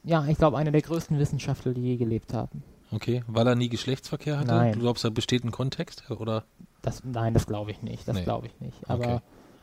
ja, 0.02 0.26
ich 0.26 0.36
glaube, 0.36 0.58
einer 0.58 0.72
der 0.72 0.82
größten 0.82 1.18
Wissenschaftler, 1.18 1.72
die 1.72 1.82
je 1.82 1.96
gelebt 1.96 2.34
haben. 2.34 2.62
Okay, 2.90 3.22
weil 3.26 3.46
er 3.46 3.54
nie 3.54 3.68
Geschlechtsverkehr 3.68 4.38
hatte? 4.38 4.48
Nein. 4.48 4.72
Du 4.74 4.80
glaubst, 4.80 5.04
da 5.04 5.10
besteht 5.10 5.44
ein 5.44 5.50
Kontext 5.52 6.10
oder? 6.10 6.44
Das, 6.82 7.02
nein, 7.04 7.32
das 7.32 7.46
glaube 7.46 7.70
ich 7.70 7.80
nicht, 7.82 8.06
das 8.06 8.16
Nee. 8.16 8.24
glaube 8.24 8.48
ich 8.48 8.60
nicht, 8.60 8.78
aber 8.90 9.04
Okay. 9.04 9.20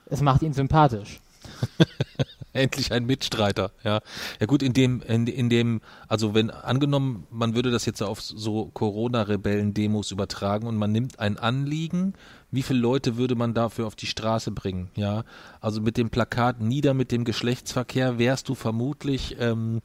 es 0.07 0.21
macht 0.21 0.41
ihn 0.41 0.53
sympathisch. 0.53 1.19
Endlich 2.53 2.91
ein 2.91 3.05
Mitstreiter, 3.05 3.71
ja. 3.83 4.01
Ja 4.41 4.45
gut, 4.45 4.61
in 4.61 4.73
dem, 4.73 5.01
in, 5.03 5.25
in 5.25 5.49
dem, 5.49 5.79
also 6.09 6.33
wenn 6.33 6.49
angenommen, 6.49 7.25
man 7.31 7.55
würde 7.55 7.71
das 7.71 7.85
jetzt 7.85 8.01
auf 8.03 8.19
so 8.21 8.65
Corona-Rebellen-Demos 8.73 10.11
übertragen 10.11 10.67
und 10.67 10.75
man 10.75 10.91
nimmt 10.91 11.19
ein 11.19 11.37
Anliegen, 11.37 12.13
wie 12.51 12.61
viele 12.61 12.79
Leute 12.79 13.15
würde 13.15 13.35
man 13.35 13.53
dafür 13.53 13.87
auf 13.87 13.95
die 13.95 14.05
Straße 14.05 14.51
bringen, 14.51 14.89
ja? 14.95 15.23
Also 15.61 15.79
mit 15.79 15.95
dem 15.95 16.09
Plakat 16.09 16.59
Nieder 16.59 16.93
mit 16.93 17.13
dem 17.13 17.23
Geschlechtsverkehr 17.23 18.17
wärst 18.19 18.49
du 18.49 18.55
vermutlich 18.55 19.37
ähm, 19.39 19.81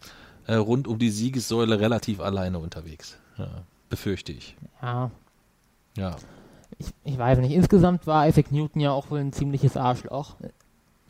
äh, 0.49 0.55
rund 0.55 0.89
um 0.89 0.99
die 0.99 1.11
Siegessäule 1.11 1.79
relativ 1.79 2.19
alleine 2.21 2.59
unterwegs. 2.59 3.17
Ja, 3.39 3.49
befürchte 3.89 4.33
ich. 4.33 4.57
Ja, 4.83 5.13
Ja. 5.97 6.17
ich, 6.79 6.89
ich 7.05 7.17
weiß 7.17 7.39
nicht. 7.39 7.53
Insgesamt 7.53 8.09
war 8.09 8.27
Isaac 8.27 8.51
Newton 8.51 8.81
ja 8.81 8.91
auch 8.91 9.11
wohl 9.11 9.21
ein 9.21 9.33
ziemliches 9.33 9.77
Arschloch. 9.77 10.35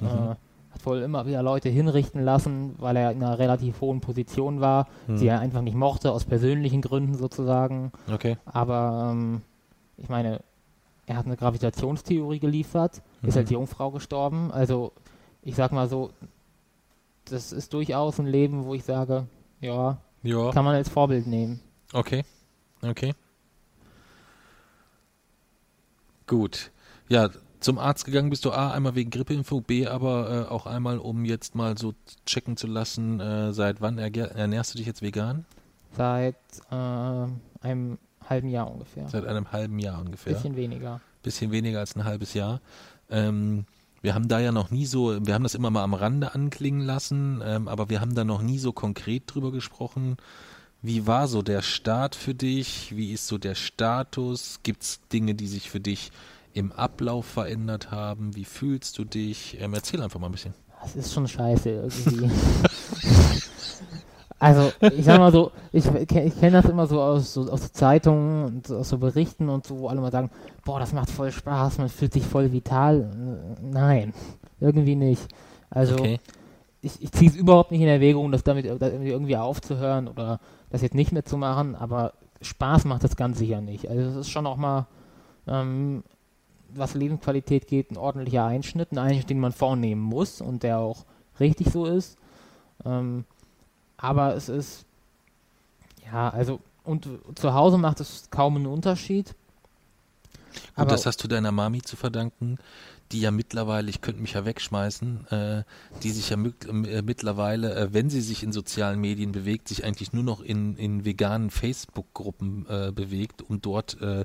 Mhm. 0.01 0.07
Äh, 0.07 0.35
hat 0.75 0.85
wohl 0.85 0.99
immer 1.01 1.27
wieder 1.27 1.43
Leute 1.43 1.69
hinrichten 1.71 2.23
lassen, 2.23 2.75
weil 2.79 2.97
er 2.97 3.11
in 3.13 3.23
einer 3.23 3.39
relativ 3.39 3.81
hohen 3.81 4.01
Position 4.01 4.61
war, 4.61 4.89
Hm. 5.07 5.17
die 5.19 5.27
er 5.27 5.41
einfach 5.41 5.63
nicht 5.63 5.75
mochte, 5.77 6.13
aus 6.13 6.25
persönlichen 6.25 6.83
Gründen 6.83 7.15
sozusagen. 7.15 7.93
Okay. 8.13 8.37
Aber 8.45 9.09
ähm, 9.13 9.41
ich 9.97 10.09
meine, 10.11 10.41
er 11.07 11.17
hat 11.17 11.25
eine 11.27 11.37
Gravitationstheorie 11.37 12.41
geliefert, 12.41 13.01
Mhm. 13.23 13.29
ist 13.29 13.37
als 13.39 13.49
Jungfrau 13.51 13.91
gestorben. 13.91 14.51
Also 14.53 14.93
ich 15.43 15.55
sag 15.55 15.73
mal 15.73 15.89
so, 15.89 16.11
das 17.25 17.53
ist 17.53 17.73
durchaus 17.73 18.19
ein 18.19 18.27
Leben, 18.27 18.65
wo 18.67 18.75
ich 18.75 18.85
sage, 18.85 19.27
ja, 19.61 19.97
Ja. 20.23 20.51
kann 20.51 20.65
man 20.65 20.75
als 20.75 20.89
Vorbild 20.91 21.27
nehmen. 21.27 21.61
Okay. 21.93 22.25
Okay. 22.83 23.15
Gut. 26.27 26.71
Ja, 27.09 27.31
zum 27.61 27.79
Arzt 27.79 28.05
gegangen 28.05 28.31
bist 28.31 28.45
du 28.45 28.53
A, 28.53 28.73
einmal 28.73 28.95
wegen 28.95 29.11
Grippeimpfung, 29.11 29.63
B, 29.63 29.87
aber 29.87 30.47
äh, 30.49 30.53
auch 30.53 30.67
einmal, 30.67 30.99
um 30.99 31.25
jetzt 31.25 31.55
mal 31.55 31.77
so 31.77 31.95
checken 32.27 32.57
zu 32.57 32.67
lassen, 32.67 33.21
äh, 33.21 33.53
seit 33.53 33.81
wann 33.81 33.99
ernährst 33.99 34.75
du 34.75 34.79
dich 34.79 34.87
jetzt 34.87 35.03
vegan? 35.03 35.45
Seit 35.97 36.37
äh, 36.71 37.27
einem 37.61 37.99
halben 38.29 38.49
Jahr 38.49 38.71
ungefähr. 38.71 39.09
Seit 39.09 39.25
einem 39.25 39.53
halben 39.53 39.79
Jahr 39.79 40.01
ungefähr. 40.01 40.35
Bisschen 40.35 40.57
weniger. 40.57 41.01
bisschen 41.23 41.51
weniger 41.51 41.81
als 41.81 41.97
ein 41.97 42.05
halbes 42.05 42.35
Jahr. 42.35 42.61
Ähm, 43.11 43.65
wir 44.03 44.15
haben 44.15 44.29
da 44.29 44.39
ja 44.39 44.53
noch 44.53 44.71
nie 44.71 44.87
so, 44.87 45.27
wir 45.27 45.35
haben 45.35 45.43
das 45.43 45.55
immer 45.55 45.71
mal 45.71 45.83
am 45.83 45.95
Rande 45.95 46.35
anklingen 46.35 46.83
lassen, 46.83 47.43
ähm, 47.45 47.69
aber 47.69 47.89
wir 47.89 48.01
haben 48.01 48.15
da 48.15 48.25
noch 48.25 48.43
nie 48.43 48.59
so 48.59 48.73
konkret 48.73 49.25
drüber 49.27 49.51
gesprochen. 49.51 50.17
Wie 50.83 51.07
war 51.07 51.27
so 51.27 51.43
der 51.43 51.63
Start 51.63 52.15
für 52.15 52.35
dich? 52.35 52.95
Wie 52.95 53.13
ist 53.13 53.27
so 53.27 53.39
der 53.39 53.55
Status? 53.55 54.61
Gibt 54.63 54.83
es 54.83 55.01
Dinge, 55.13 55.35
die 55.35 55.49
sich 55.49 55.71
für 55.71 55.81
dich 55.81 56.13
im 56.57 56.73
Ablauf 56.73 57.27
verändert 57.27 57.91
haben? 57.91 58.35
Wie 58.35 58.45
fühlst 58.45 58.99
du 58.99 59.05
dich? 59.05 59.59
Ähm, 59.61 59.75
erzähl 59.75 60.03
einfach 60.03 60.19
mal 60.19 60.27
ein 60.27 60.33
bisschen. 60.33 60.55
Das 60.83 60.97
ist 60.97 61.13
schon 61.13 61.29
scheiße 61.29 61.71
irgendwie. 61.71 62.31
also, 64.39 64.73
ich 64.81 65.05
sag 65.05 65.19
mal 65.19 65.33
so, 65.33 65.53
ich, 65.73 65.87
ich 65.87 66.09
kenne 66.09 66.63
das 66.63 66.65
immer 66.65 66.87
so 66.87 67.03
aus, 67.03 67.35
so 67.35 67.51
aus 67.51 67.73
Zeitungen 67.73 68.45
und 68.45 68.71
aus 68.71 68.89
so 68.89 68.99
Berichten 68.99 69.49
und 69.49 69.67
so, 69.67 69.79
wo 69.79 69.89
alle 69.89 70.01
mal 70.01 70.13
sagen, 70.13 70.31
boah, 70.65 70.81
das 70.81 70.93
macht 70.93 71.11
voll 71.11 71.31
Spaß, 71.31 71.79
man 71.79 71.89
fühlt 71.89 72.13
sich 72.13 72.25
voll 72.25 72.53
vital. 72.53 73.11
Nein, 73.63 74.15
irgendwie 74.61 74.97
nicht. 74.97 75.29
Also, 75.69 75.95
Okay. 75.95 76.21
ich, 76.81 77.03
ich 77.03 77.13
ziehe 77.13 77.31
es 77.31 77.37
überhaupt 77.37 77.71
nicht 77.71 77.83
in 77.83 77.89
Erwägung, 77.89 78.33
das 78.33 78.45
damit 78.45 78.65
äh, 78.65 78.79
da 78.79 78.89
irgendwie 78.89 79.37
aufzuhören 79.37 80.09
oder 80.09 80.41
das 80.71 80.83
jetzt 80.83 80.95
nicht 80.95 81.13
mehr 81.13 81.25
zu 81.25 81.37
machen, 81.37 81.75
aber 81.75 82.15
Spaß 82.41 82.87
macht 82.87 83.05
das 83.05 83.17
ganz 83.17 83.39
sicher 83.39 83.61
nicht. 83.61 83.89
Also 83.89 84.03
es 84.03 84.17
ist 84.17 84.31
schon 84.31 84.47
auch 84.47 84.57
mal, 84.57 84.87
ähm, 85.47 86.03
was 86.75 86.95
Lebensqualität 86.95 87.67
geht, 87.67 87.91
ein 87.91 87.97
ordentlicher 87.97 88.45
Einschnitt, 88.45 88.93
ein 88.93 88.99
Einschnitt, 88.99 89.31
den 89.31 89.41
man 89.41 89.53
vornehmen 89.53 90.03
muss 90.03 90.41
und 90.41 90.63
der 90.63 90.79
auch 90.79 91.05
richtig 91.41 91.71
so 91.71 91.87
ist. 91.87 92.17
Ähm, 92.85 93.25
aber 93.97 94.35
es 94.35 94.49
ist, 94.49 94.85
ja, 96.13 96.29
also, 96.29 96.61
und 96.85 97.09
zu 97.35 97.55
Hause 97.55 97.79
macht 97.79 98.01
es 98.01 98.29
kaum 98.31 98.57
einen 98.57 98.67
Unterschied. 98.67 99.29
Gut, 99.29 100.63
Aber- 100.77 100.91
das 100.91 101.07
hast 101.07 101.23
du 101.23 101.29
deiner 101.29 101.53
Mami 101.53 101.83
zu 101.83 101.97
verdanken, 101.97 102.59
die 103.13 103.21
ja 103.21 103.31
mittlerweile, 103.31 103.89
ich 103.91 104.01
könnte 104.01 104.21
mich 104.21 104.33
ja 104.35 104.45
wegschmeißen, 104.45 105.27
äh, 105.29 105.63
die 106.03 106.11
sich 106.11 106.31
ja 106.31 106.37
äh, 106.37 107.03
mittlerweile, 107.03 107.75
äh, 107.75 107.89
wenn 107.93 108.11
sie 108.11 108.21
sich 108.21 108.43
in 108.43 108.53
sozialen 108.53 109.01
Medien 109.01 109.33
bewegt, 109.33 109.69
sich 109.69 109.85
eigentlich 109.85 110.13
nur 110.13 110.25
noch 110.25 110.41
in, 110.41 110.77
in 110.77 111.05
veganen 111.05 111.51
Facebook-Gruppen 111.51 112.67
äh, 112.69 112.93
bewegt, 112.93 113.43
um 113.43 113.61
dort 113.61 114.01
äh, 114.01 114.25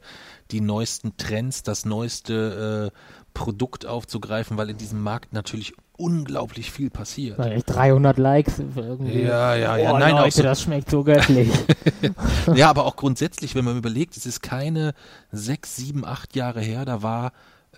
die 0.51 0.61
neuesten 0.61 1.15
Trends, 1.17 1.63
das 1.63 1.85
neueste 1.85 2.91
äh, 2.91 2.97
Produkt 3.33 3.85
aufzugreifen, 3.85 4.57
weil 4.57 4.69
in 4.69 4.77
diesem 4.77 5.01
Markt 5.01 5.31
natürlich 5.33 5.73
unglaublich 5.97 6.71
viel 6.71 6.89
passiert. 6.89 7.37
Weil 7.37 7.51
echt 7.53 7.69
300 7.69 8.17
Likes 8.17 8.59
irgendwie. 8.59 9.21
Ja, 9.21 9.55
ja, 9.55 9.77
ja. 9.77 9.93
Oh, 9.93 9.97
Nein, 9.99 10.15
Leute, 10.15 10.37
so- 10.37 10.43
das 10.43 10.61
schmeckt 10.63 10.89
so 10.89 11.03
göttlich. 11.03 11.49
Ja, 12.55 12.69
aber 12.69 12.85
auch 12.85 12.95
grundsätzlich, 12.95 13.53
wenn 13.53 13.63
man 13.63 13.77
überlegt, 13.77 14.17
es 14.17 14.25
ist 14.25 14.41
keine 14.41 14.93
sechs, 15.31 15.75
sieben, 15.75 16.03
acht 16.05 16.35
Jahre 16.35 16.59
her, 16.59 16.85
da 16.85 17.03
war 17.03 17.31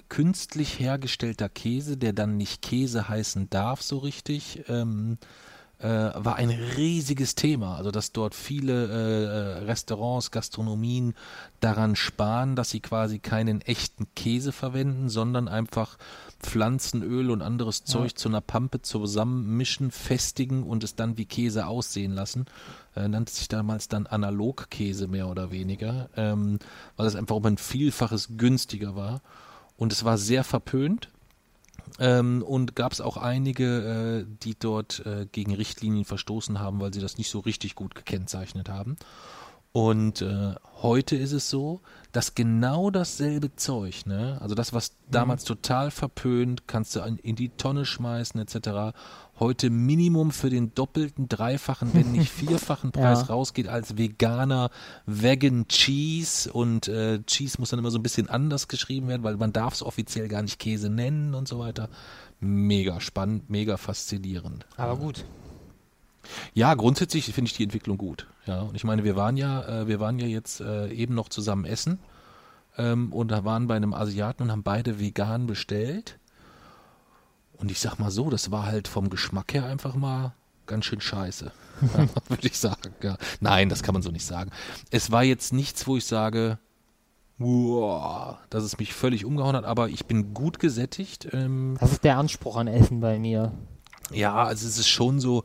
künstlich 0.10 0.80
hergestellter 0.80 1.50
Käse, 1.50 1.98
der 1.98 2.14
dann 2.14 2.38
nicht 2.38 2.62
Käse 2.62 3.10
heißen 3.10 3.50
darf 3.50 3.82
so 3.82 3.98
richtig, 4.00 4.64
ähm, 4.68 5.18
äh, 5.80 5.88
war 5.88 6.36
ein 6.38 6.50
riesiges 6.50 7.36
Thema. 7.36 7.76
Also 7.76 7.92
dass 7.92 8.12
dort 8.12 8.34
viele 8.34 8.86
äh, 8.86 9.24
äh, 9.24 9.64
Restaurants, 9.66 10.32
Gastronomien 10.32 11.14
daran 11.60 11.96
sparen, 11.96 12.56
dass 12.56 12.70
sie 12.70 12.80
quasi 12.80 13.20
keinen 13.20 13.62
echten 13.62 14.08
Käse 14.16 14.52
verwenden, 14.52 15.10
sondern 15.10 15.48
einfach 15.48 15.98
Pflanzenöl 16.40 17.32
und 17.32 17.42
anderes 17.42 17.84
Zeug 17.84 18.18
zu 18.18 18.30
einer 18.30 18.42
Pampe 18.42 18.82
zusammenmischen, 18.82 19.92
festigen 19.92 20.64
und 20.64 20.84
es 20.84 20.96
dann 20.96 21.18
wie 21.18 21.26
Käse 21.26 21.68
aussehen 21.68 22.14
lassen. 22.14 22.46
Äh, 22.96 23.08
nannte 23.08 23.34
sich 23.34 23.48
damals 23.48 23.88
dann 23.88 24.08
Analogkäse 24.08 25.08
mehr 25.08 25.28
oder 25.28 25.52
weniger, 25.52 26.10
ähm, 26.16 26.60
weil 26.96 27.08
es 27.08 27.16
einfach 27.16 27.36
um 27.36 27.46
ein 27.46 27.58
Vielfaches 27.58 28.30
günstiger 28.38 28.96
war. 28.96 29.22
Und 29.78 29.92
es 29.92 30.04
war 30.04 30.18
sehr 30.18 30.44
verpönt. 30.44 31.10
Ähm, 32.00 32.42
und 32.42 32.76
gab 32.76 32.92
es 32.92 33.02
auch 33.02 33.18
einige, 33.18 34.26
äh, 34.26 34.36
die 34.44 34.56
dort 34.58 35.06
äh, 35.06 35.28
gegen 35.32 35.54
Richtlinien 35.54 36.06
verstoßen 36.06 36.60
haben, 36.60 36.80
weil 36.80 36.94
sie 36.94 37.02
das 37.02 37.18
nicht 37.18 37.30
so 37.30 37.40
richtig 37.40 37.76
gut 37.76 37.94
gekennzeichnet 37.94 38.70
haben. 38.70 38.98
Und 39.76 40.22
äh, 40.22 40.54
heute 40.84 41.16
ist 41.16 41.32
es 41.32 41.50
so, 41.50 41.82
dass 42.12 42.36
genau 42.36 42.92
dasselbe 42.92 43.56
Zeug, 43.56 44.06
ne, 44.06 44.38
also 44.40 44.54
das, 44.54 44.72
was 44.72 44.92
damals 45.10 45.46
total 45.46 45.90
verpönt, 45.90 46.68
kannst 46.68 46.96
du 46.96 47.00
in 47.24 47.36
die 47.36 47.50
Tonne 47.50 47.84
schmeißen 47.84 48.40
etc., 48.40 48.96
heute 49.40 49.72
Minimum 49.72 50.30
für 50.30 50.52
den 50.52 50.76
doppelten, 50.76 51.28
dreifachen, 51.28 51.96
wenn 51.96 52.12
nicht 52.12 52.30
vierfachen 52.32 52.92
Preis 52.92 53.22
Ja. 53.22 53.26
rausgeht 53.34 53.68
als 53.68 53.98
veganer 53.98 54.70
Vegan 55.08 55.68
Cheese 55.68 56.54
und 56.54 56.88
äh, 56.88 57.24
Cheese 57.24 57.58
muss 57.60 57.72
dann 57.72 57.80
immer 57.80 57.90
so 57.90 57.98
ein 57.98 58.04
bisschen 58.04 58.30
anders 58.30 58.68
geschrieben 58.68 59.08
werden, 59.08 59.24
weil 59.24 59.38
man 59.38 59.54
darf 59.54 59.74
es 59.74 59.82
offiziell 59.82 60.28
gar 60.28 60.44
nicht 60.44 60.60
Käse 60.60 60.92
nennen 60.92 61.34
und 61.34 61.48
so 61.48 61.58
weiter. 61.58 61.90
Mega 62.40 63.02
spannend, 63.02 63.50
mega 63.50 63.78
faszinierend. 63.78 64.68
Aber 64.78 64.98
gut. 64.98 65.26
Ja, 66.54 66.74
grundsätzlich 66.76 67.26
finde 67.34 67.50
ich 67.50 67.58
die 67.58 67.64
Entwicklung 67.64 67.98
gut. 67.98 68.28
Ja, 68.46 68.62
und 68.62 68.76
ich 68.76 68.84
meine, 68.84 69.04
wir 69.04 69.16
waren 69.16 69.38
ja, 69.38 69.82
äh, 69.82 69.88
wir 69.88 70.00
waren 70.00 70.20
ja 70.20 70.28
jetzt 70.28 70.62
äh, 70.62 70.90
eben 70.92 71.16
noch 71.16 71.30
zusammen 71.30 71.66
essen 71.66 72.00
ähm, 72.78 73.12
und 73.14 73.30
da 73.30 73.46
waren 73.46 73.68
bei 73.68 73.76
einem 73.76 73.94
Asiaten 73.94 74.44
und 74.44 74.52
haben 74.52 74.64
beide 74.64 75.00
vegan 75.00 75.48
bestellt. 75.48 76.20
Und 77.58 77.72
ich 77.72 77.80
sag 77.80 78.00
mal 78.00 78.12
so, 78.12 78.30
das 78.30 78.52
war 78.52 78.66
halt 78.66 78.88
vom 78.88 79.10
Geschmack 79.10 79.54
her 79.54 79.66
einfach 79.66 79.96
mal 79.96 80.34
ganz 80.66 80.86
schön 80.86 81.02
scheiße, 81.02 81.52
ja, 81.82 82.08
würde 82.30 82.48
ich 82.48 82.58
sagen. 82.58 82.94
Ja. 83.02 83.18
Nein, 83.42 83.70
das 83.70 83.84
kann 83.84 83.94
man 83.94 84.02
so 84.02 84.12
nicht 84.12 84.26
sagen. 84.26 84.50
Es 84.92 85.12
war 85.12 85.24
jetzt 85.24 85.54
nichts, 85.54 85.86
wo 85.88 85.98
ich 85.98 86.06
sage, 86.06 86.58
wow, 87.38 88.38
dass 88.50 88.64
es 88.64 88.78
mich 88.80 88.94
völlig 88.94 89.26
umgehauen 89.26 89.56
hat, 89.56 89.66
aber 89.66 89.90
ich 89.90 90.06
bin 90.06 90.34
gut 90.34 90.60
gesättigt. 90.60 91.28
Ähm, 91.34 91.78
Das 91.80 91.92
ist 91.92 92.04
der 92.04 92.18
Anspruch 92.18 92.56
an 92.58 92.68
Essen 92.68 93.00
bei 93.00 93.20
mir. 93.20 93.52
ja, 94.12 94.36
also 94.44 94.68
es 94.68 94.78
ist 94.78 94.88
schon 94.90 95.20
so, 95.20 95.44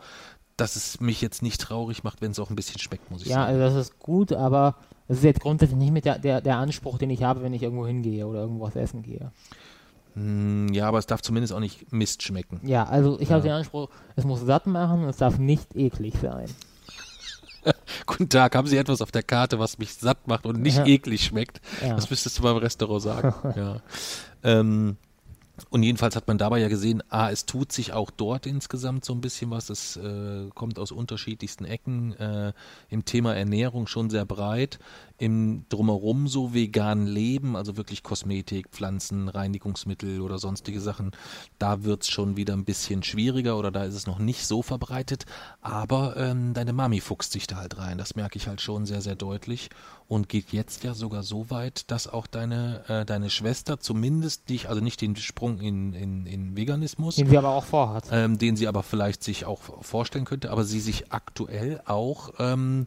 dass 0.59 0.77
es 0.77 1.01
mich 1.01 1.21
jetzt 1.23 1.41
nicht 1.43 1.61
traurig 1.61 2.05
macht, 2.05 2.21
wenn 2.21 2.33
es 2.33 2.39
auch 2.39 2.51
ein 2.51 2.57
bisschen 2.57 2.79
schmeckt, 2.79 3.11
muss 3.11 3.23
ich 3.23 3.29
Ja, 3.29 3.47
sagen. 3.47 3.61
also 3.63 3.77
das 3.77 3.87
ist 3.89 3.99
gut, 3.99 4.33
aber 4.33 4.75
das 5.07 5.19
ist 5.19 5.25
jetzt 5.25 5.41
grundsätzlich 5.41 5.79
nicht 5.79 5.93
mit 5.93 6.05
der, 6.05 6.19
der, 6.19 6.41
der 6.43 6.57
Anspruch, 6.59 6.99
den 6.99 7.09
ich 7.11 7.23
habe, 7.23 7.43
wenn 7.43 7.55
ich 7.55 7.63
irgendwo 7.63 7.87
hingehe 7.87 8.27
oder 8.27 8.41
irgendwo 8.41 8.65
was 8.67 8.77
essen 8.77 9.03
gehe. 9.03 9.33
Hm, 10.15 10.69
ja, 10.73 10.87
aber 10.89 10.99
es 10.99 11.07
darf 11.07 11.23
zumindest 11.23 11.53
auch 11.53 11.61
nicht 11.61 11.93
Mist 11.93 12.23
schmecken. 12.23 12.61
Ja, 12.65 12.85
also 12.85 13.19
ich 13.21 13.29
Ja. 13.29 13.37
habe 13.37 13.43
den 13.45 13.53
Anspruch, 13.53 13.89
es 14.17 14.25
muss 14.25 14.41
satt 14.41 14.67
machen 14.67 15.03
und 15.05 15.09
es 15.09 15.17
darf 15.19 15.39
nicht 15.39 15.75
eklig 15.77 16.15
sein. 16.21 16.47
Guten 18.07 18.29
Tag, 18.29 18.55
haben 18.57 18.67
Sie 18.67 18.77
etwas 18.77 19.01
auf 19.03 19.11
der 19.13 19.23
Karte, 19.23 19.59
was 19.59 19.79
mich 19.79 19.95
satt 19.95 20.27
macht 20.27 20.47
und 20.47 20.61
nicht 20.61 20.79
Ja. 20.79 20.87
eklig 20.87 21.25
schmeckt? 21.25 21.61
Ja. 21.83 21.95
Das 21.95 22.09
müsstest 22.11 22.39
du 22.39 22.43
beim 22.43 22.57
Restaurant 22.57 23.03
sagen. 23.03 23.35
ja. 23.57 23.81
ähm, 24.43 24.97
und 25.71 25.83
jedenfalls 25.83 26.17
hat 26.17 26.29
man 26.29 26.39
dabei 26.39 26.61
ja 26.61 26.69
gesehen, 26.69 27.03
ah, 27.09 27.31
es 27.31 27.47
tut 27.47 27.73
sich 27.73 27.93
auch 27.93 28.11
dort 28.11 28.47
insgesamt 28.47 29.05
so 29.05 29.13
ein 29.13 29.21
bisschen 29.21 29.51
was. 29.51 29.71
Es 29.71 29.97
äh, 29.97 30.49
kommt 30.55 30.79
aus 30.79 30.93
unterschiedlichsten 30.93 31.65
Ecken. 31.65 32.13
Äh, 32.15 32.53
Im 32.91 33.05
Thema 33.05 33.35
Ernährung 33.35 33.87
schon 33.87 34.11
sehr 34.11 34.25
breit. 34.25 34.79
Im 35.19 35.65
Drumherum 35.69 36.29
so 36.29 36.55
vegan 36.55 37.07
Leben, 37.07 37.57
also 37.57 37.77
wirklich 37.77 38.03
Kosmetik, 38.03 38.69
Pflanzen, 38.71 39.29
Reinigungsmittel 39.29 40.21
oder 40.21 40.39
sonstige 40.39 40.81
Sachen. 40.81 41.11
Da 41.59 41.83
wird's 41.85 42.09
schon 42.09 42.37
wieder 42.37 42.55
ein 42.55 42.65
bisschen 42.65 43.03
schwieriger 43.03 43.59
oder 43.59 43.71
da 43.71 43.85
ist 43.85 43.95
es 43.95 44.07
noch 44.07 44.19
nicht 44.21 44.47
so 44.47 44.63
verbreitet. 44.63 45.25
Aber 45.61 46.17
ähm, 46.17 46.55
deine 46.55 46.73
Mami 46.73 47.01
fuchst 47.01 47.33
sich 47.33 47.47
da 47.47 47.57
halt 47.57 47.79
rein. 47.79 47.99
Das 47.99 48.15
merke 48.15 48.39
ich 48.39 48.47
halt 48.47 48.61
schon 48.61 48.87
sehr, 48.87 49.01
sehr 49.01 49.17
deutlich. 49.17 49.71
Und 50.07 50.29
geht 50.31 50.53
jetzt 50.53 50.85
ja 50.85 50.95
sogar 50.95 51.23
so 51.23 51.51
weit, 51.51 51.91
dass 51.91 52.07
auch 52.07 52.27
deine, 52.27 52.89
äh, 52.89 53.05
deine 53.05 53.29
Schwester 53.29 53.79
zumindest 53.79 54.49
nicht, 54.49 54.69
also 54.69 54.81
nicht 54.81 55.01
den 55.03 55.17
Sprung 55.17 55.59
in, 55.61 55.93
in, 55.93 56.25
in 56.25 56.57
Veganismus, 56.57 57.17
Den 57.17 57.29
sie 57.29 57.37
aber 57.37 57.51
auch 57.51 57.65
vorhat. 57.67 58.05
ähm, 58.11 58.39
den 58.39 58.57
sie 58.57 58.69
aber 58.69 58.83
vielleicht 58.83 59.23
sich 59.23 59.45
auch 59.45 59.61
vorstellen 59.83 60.25
könnte, 60.25 60.51
aber 60.51 60.65
sie 60.65 60.81
sich 60.81 61.13
aktuell 61.13 61.83
auch 61.85 62.31
ähm, 62.39 62.87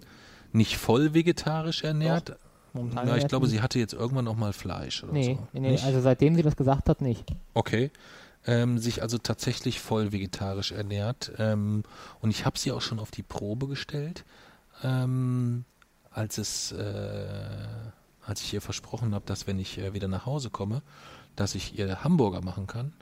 nicht 0.53 0.77
voll 0.77 1.13
vegetarisch 1.13 1.83
ernährt. 1.83 2.37
Momentan 2.73 3.07
Ja, 3.07 3.17
ich 3.17 3.27
glaube, 3.27 3.47
sie- 3.47 3.61
hatte 3.61 3.79
jetzt 3.79 3.93
irgendwann 3.93 4.25
noch 4.25 4.35
mal 4.37 4.53
Fleisch 4.53 5.03
oder 5.03 5.11
Nee, 5.13 5.35
so. 5.35 5.47
nee, 5.53 5.59
nee, 5.59 5.71
Nicht? 5.71 5.83
also 5.83 5.99
seitdem 6.01 6.35
sie 6.35 6.41
das 6.43 6.55
gesagt 6.55 6.87
hat, 6.89 7.01
nicht. 7.01 7.25
Okay. 7.53 7.91
Ähm, 8.47 8.79
sich 8.79 9.01
also 9.03 9.17
tatsächlich 9.17 9.79
voll 9.81 10.11
vegetarisch 10.13 10.71
ernährt. 10.71 11.31
Ähm, 11.37 11.83
und 12.21 12.29
ich 12.31 12.45
habe 12.45 12.57
sie 12.57 12.71
auch 12.71 12.81
schon 12.81 12.99
auf 12.99 13.11
die 13.11 13.21
Probe 13.23 13.67
gestellt, 13.67 14.23
ähm, 14.83 15.63
als 16.11 16.37
es, 16.37 16.71
äh, 16.71 17.25
als 18.25 18.41
ich 18.41 18.53
ihr 18.53 18.61
versprochen 18.61 19.13
habe, 19.13 19.25
dass 19.25 19.47
wenn 19.47 19.59
ich 19.59 19.77
äh, 19.77 19.93
wieder 19.93 20.07
nach 20.07 20.25
Hause 20.25 20.49
komme, 20.49 20.81
dass 21.35 21.55
ich 21.55 21.77
ihr 21.77 22.03
Hamburger 22.03 22.41
machen 22.41 22.67
kann. 22.67 22.93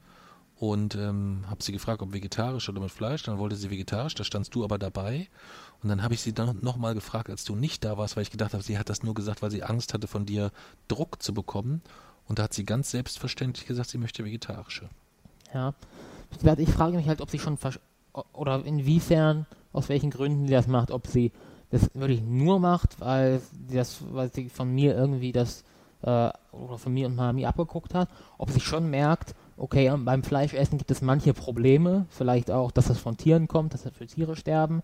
Und 0.57 0.95
ähm, 0.95 1.45
habe 1.49 1.63
sie 1.63 1.71
gefragt, 1.71 2.01
ob 2.01 2.11
vegetarisch 2.11 2.67
oder 2.67 2.81
mit 2.81 2.91
Fleisch. 2.91 3.23
Dann 3.23 3.37
wollte 3.37 3.55
sie 3.55 3.69
vegetarisch, 3.69 4.15
da 4.15 4.25
standst 4.25 4.53
du 4.55 4.65
aber 4.65 4.77
dabei. 4.77 5.29
Und 5.81 5.89
dann 5.89 6.03
habe 6.03 6.13
ich 6.13 6.21
sie 6.21 6.33
dann 6.33 6.57
nochmal 6.61 6.93
gefragt, 6.93 7.29
als 7.29 7.45
du 7.45 7.55
nicht 7.55 7.85
da 7.85 7.97
warst, 7.97 8.15
weil 8.15 8.23
ich 8.23 8.31
gedacht 8.31 8.53
habe, 8.53 8.63
sie 8.63 8.77
hat 8.77 8.89
das 8.89 9.03
nur 9.03 9.13
gesagt, 9.13 9.41
weil 9.41 9.51
sie 9.51 9.63
Angst 9.63 9.93
hatte, 9.93 10.07
von 10.07 10.25
dir 10.25 10.51
Druck 10.87 11.21
zu 11.21 11.33
bekommen. 11.33 11.81
Und 12.27 12.39
da 12.39 12.43
hat 12.43 12.53
sie 12.53 12.65
ganz 12.65 12.91
selbstverständlich 12.91 13.65
gesagt, 13.65 13.89
sie 13.89 13.97
möchte 13.97 14.25
vegetarische. 14.25 14.89
Ja. 15.53 15.73
Ich 16.57 16.69
frage 16.69 16.97
mich 16.97 17.07
halt, 17.07 17.21
ob 17.21 17.31
sie 17.31 17.39
schon 17.39 17.57
oder 18.33 18.63
inwiefern, 18.65 19.45
aus 19.71 19.89
welchen 19.89 20.11
Gründen 20.11 20.47
sie 20.47 20.53
das 20.53 20.67
macht, 20.67 20.91
ob 20.91 21.07
sie 21.07 21.31
das 21.71 21.89
wirklich 21.93 22.21
nur 22.21 22.59
macht, 22.59 22.99
weil 22.99 23.41
sie 23.67 23.75
das, 23.75 23.97
weil 24.11 24.31
sie 24.31 24.49
von 24.49 24.73
mir 24.73 24.95
irgendwie 24.95 25.31
das 25.31 25.63
äh, 26.01 26.29
oder 26.51 26.77
von 26.77 26.93
mir 26.93 27.07
und 27.07 27.15
Mami 27.15 27.45
abgeguckt 27.45 27.93
hat, 27.93 28.09
ob 28.37 28.49
sie 28.49 28.59
schon 28.59 28.89
merkt, 28.89 29.35
okay, 29.57 29.91
beim 29.97 30.23
Fleischessen 30.23 30.77
gibt 30.77 30.91
es 30.91 31.01
manche 31.01 31.33
Probleme, 31.33 32.05
vielleicht 32.09 32.49
auch, 32.51 32.71
dass 32.71 32.89
es 32.89 32.97
von 32.97 33.17
Tieren 33.17 33.47
kommt, 33.47 33.73
dass 33.73 33.83
für 33.83 34.07
Tiere 34.07 34.35
sterben, 34.35 34.81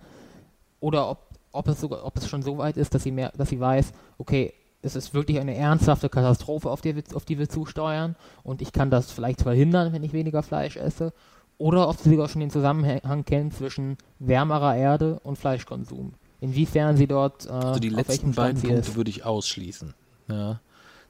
oder 0.80 1.10
ob, 1.10 1.30
ob, 1.52 1.68
es, 1.68 1.80
sogar, 1.80 2.06
ob 2.06 2.18
es 2.18 2.28
schon 2.28 2.42
so 2.42 2.58
weit 2.58 2.78
ist, 2.78 2.94
dass 2.94 3.04
sie, 3.04 3.12
mehr, 3.12 3.32
dass 3.38 3.50
sie 3.50 3.60
weiß, 3.60 3.94
okay, 4.18 4.54
es 4.82 4.96
ist 4.96 5.14
wirklich 5.14 5.40
eine 5.40 5.56
ernsthafte 5.56 6.10
Katastrophe, 6.10 6.70
auf 6.70 6.82
die, 6.82 6.96
wir, 6.96 7.04
auf 7.14 7.26
die 7.26 7.40
wir 7.40 7.50
zusteuern 7.50 8.16
und 8.44 8.62
ich 8.62 8.72
kann 8.72 8.92
das 8.92 9.12
vielleicht 9.12 9.42
verhindern, 9.42 9.94
wenn 9.94 10.04
ich 10.04 10.14
weniger 10.14 10.44
Fleisch 10.44 10.78
esse, 10.78 11.14
oder 11.58 11.88
ob 11.88 11.98
sie 11.98 12.10
sogar 12.10 12.28
schon 12.28 12.42
den 12.42 12.50
Zusammenhang 12.50 13.26
kennt 13.26 13.54
zwischen 13.54 13.98
wärmerer 14.20 14.76
Erde 14.76 15.20
und 15.24 15.38
Fleischkonsum. 15.38 16.14
Inwiefern 16.42 16.98
sie 16.98 17.08
dort. 17.08 17.46
Äh, 17.46 17.50
also 17.50 17.80
die 17.80 17.90
letzten 17.90 18.34
beiden 18.34 18.62
Punkte 18.62 18.96
würde 18.96 19.10
ich 19.10 19.26
ausschließen. 19.26 19.94
Ja. 20.28 20.60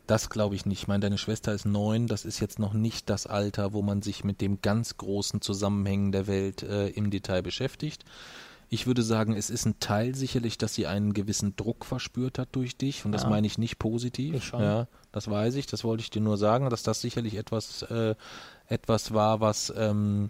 Das 0.07 0.29
glaube 0.29 0.53
ich 0.53 0.67
nicht. 0.67 0.83
Ich 0.83 0.87
meine, 0.87 0.99
deine 0.99 1.17
Schwester 1.17 1.51
ist 1.51 1.65
neun, 1.65 2.05
das 2.05 2.25
ist 2.25 2.39
jetzt 2.39 2.59
noch 2.59 2.73
nicht 2.73 3.09
das 3.09 3.25
Alter, 3.25 3.73
wo 3.73 3.81
man 3.81 4.03
sich 4.03 4.23
mit 4.23 4.39
dem 4.39 4.61
ganz 4.61 4.97
großen 4.97 5.41
Zusammenhängen 5.41 6.11
der 6.11 6.27
Welt 6.27 6.61
äh, 6.61 6.89
im 6.89 7.09
Detail 7.09 7.41
beschäftigt. 7.41 8.05
Ich 8.69 8.87
würde 8.87 9.03
sagen, 9.03 9.33
es 9.33 9.49
ist 9.49 9.65
ein 9.65 9.79
Teil 9.79 10.15
sicherlich, 10.15 10.57
dass 10.57 10.73
sie 10.73 10.87
einen 10.87 11.13
gewissen 11.13 11.55
Druck 11.55 11.85
verspürt 11.85 12.39
hat 12.39 12.49
durch 12.53 12.77
dich 12.77 13.05
und 13.05 13.11
das 13.11 13.27
meine 13.27 13.47
ich 13.47 13.57
nicht 13.57 13.79
positiv. 13.79 14.35
Ich. 14.35 14.51
Ja, 14.51 14.87
das 15.11 15.29
weiß 15.29 15.55
ich, 15.55 15.67
das 15.67 15.83
wollte 15.83 16.01
ich 16.01 16.09
dir 16.09 16.21
nur 16.21 16.37
sagen, 16.37 16.69
dass 16.69 16.83
das 16.83 17.01
sicherlich 17.01 17.35
etwas, 17.35 17.83
äh, 17.83 18.15
etwas 18.67 19.13
war, 19.13 19.39
was, 19.39 19.73
ähm, 19.75 20.29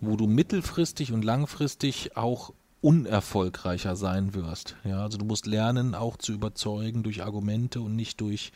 wo 0.00 0.16
du 0.16 0.26
mittelfristig 0.26 1.12
und 1.12 1.24
langfristig 1.24 2.16
auch 2.16 2.52
unerfolgreicher 2.80 3.96
sein 3.96 4.34
wirst. 4.34 4.76
Ja, 4.84 5.02
also 5.02 5.16
du 5.16 5.24
musst 5.24 5.46
lernen, 5.46 5.94
auch 5.94 6.18
zu 6.18 6.32
überzeugen 6.32 7.02
durch 7.02 7.24
Argumente 7.24 7.80
und 7.80 7.96
nicht 7.96 8.20
durch 8.20 8.52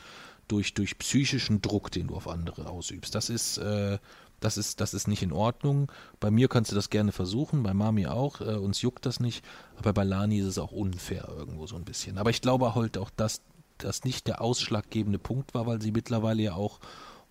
durch 0.49 0.75
durch 0.75 0.99
psychischen 0.99 1.63
Druck, 1.63 1.91
den 1.91 2.09
du 2.09 2.17
auf 2.17 2.29
andere 2.29 2.69
ausübst. 2.69 3.15
Das 3.15 3.31
ist 3.31 3.59
äh, 3.59 3.99
das 4.41 4.57
ist 4.57 4.81
das 4.81 4.95
ist 4.95 5.09
nicht 5.09 5.23
in 5.23 5.33
Ordnung. 5.33 5.91
Bei 6.21 6.31
mir 6.31 6.49
kannst 6.49 6.71
du 6.71 6.75
das 6.75 6.91
gerne 6.91 7.13
versuchen, 7.13 7.63
bei 7.63 7.75
Mami 7.75 8.07
auch. 8.07 8.41
Äh, 8.41 8.57
uns 8.57 8.83
juckt 8.83 9.07
das 9.07 9.21
nicht, 9.21 9.45
aber 9.77 9.93
bei 9.93 10.05
Lani 10.05 10.39
ist 10.39 10.47
es 10.47 10.59
auch 10.59 10.73
unfair 10.73 11.29
irgendwo 11.29 11.67
so 11.67 11.77
ein 11.77 11.85
bisschen. 11.85 12.19
Aber 12.19 12.31
ich 12.31 12.41
glaube 12.41 12.75
halt 12.75 12.99
auch, 12.99 13.11
dass 13.11 13.43
das 13.79 14.05
nicht 14.05 14.27
der 14.27 14.41
ausschlaggebende 14.41 15.19
Punkt 15.19 15.55
war, 15.55 15.67
weil 15.67 15.81
sie 15.81 15.93
mittlerweile 15.93 16.43
ja 16.43 16.55
auch 16.55 16.81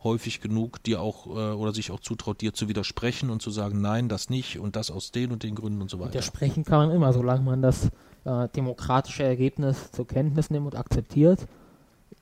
häufig 0.04 0.42
genug 0.42 0.82
dir 0.84 1.02
auch 1.02 1.28
äh, 1.28 1.30
oder 1.30 1.74
sich 1.74 1.92
auch 1.92 2.00
zutraut, 2.00 2.42
dir 2.42 2.54
zu 2.54 2.68
widersprechen 2.70 3.30
und 3.30 3.42
zu 3.42 3.52
sagen, 3.52 3.82
nein, 3.82 4.10
das 4.10 4.30
nicht 4.30 4.60
und 4.60 4.76
das 4.76 4.92
aus 4.92 5.12
den 5.12 5.32
und 5.32 5.44
den 5.44 5.56
Gründen 5.56 5.82
und 5.82 5.90
so 5.90 6.00
weiter. 6.00 6.12
Widersprechen 6.12 6.64
kann 6.64 6.88
man 6.88 6.96
immer, 6.96 7.14
solange 7.14 7.44
man 7.44 7.62
das 7.62 7.90
äh, 8.26 8.48
demokratische 8.50 9.24
Ergebnis 9.24 9.92
zur 9.92 10.08
Kenntnis 10.08 10.50
nimmt 10.50 10.68
und 10.68 10.76
akzeptiert. 10.76 11.48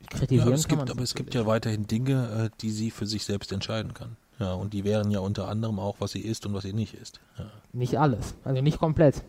Kritisieren 0.09 0.49
ja, 0.49 0.55
es 0.55 0.67
kann 0.67 0.79
gibt, 0.79 0.91
aber 0.91 1.01
es 1.01 1.15
gibt 1.15 1.33
ja 1.33 1.45
weiterhin 1.45 1.87
Dinge, 1.87 2.45
äh, 2.45 2.49
die 2.61 2.71
sie 2.71 2.91
für 2.91 3.07
sich 3.07 3.25
selbst 3.25 3.51
entscheiden 3.51 3.93
kann. 3.93 4.17
Ja, 4.39 4.53
und 4.53 4.73
die 4.73 4.83
wären 4.83 5.11
ja 5.11 5.19
unter 5.19 5.47
anderem 5.47 5.79
auch, 5.79 5.95
was 5.99 6.11
sie 6.11 6.21
isst 6.21 6.45
und 6.45 6.53
was 6.53 6.63
sie 6.63 6.73
nicht 6.73 6.93
isst. 6.93 7.19
Ja. 7.37 7.45
Nicht 7.73 7.97
alles, 7.97 8.35
also 8.43 8.61
nicht 8.61 8.79
komplett. 8.79 9.23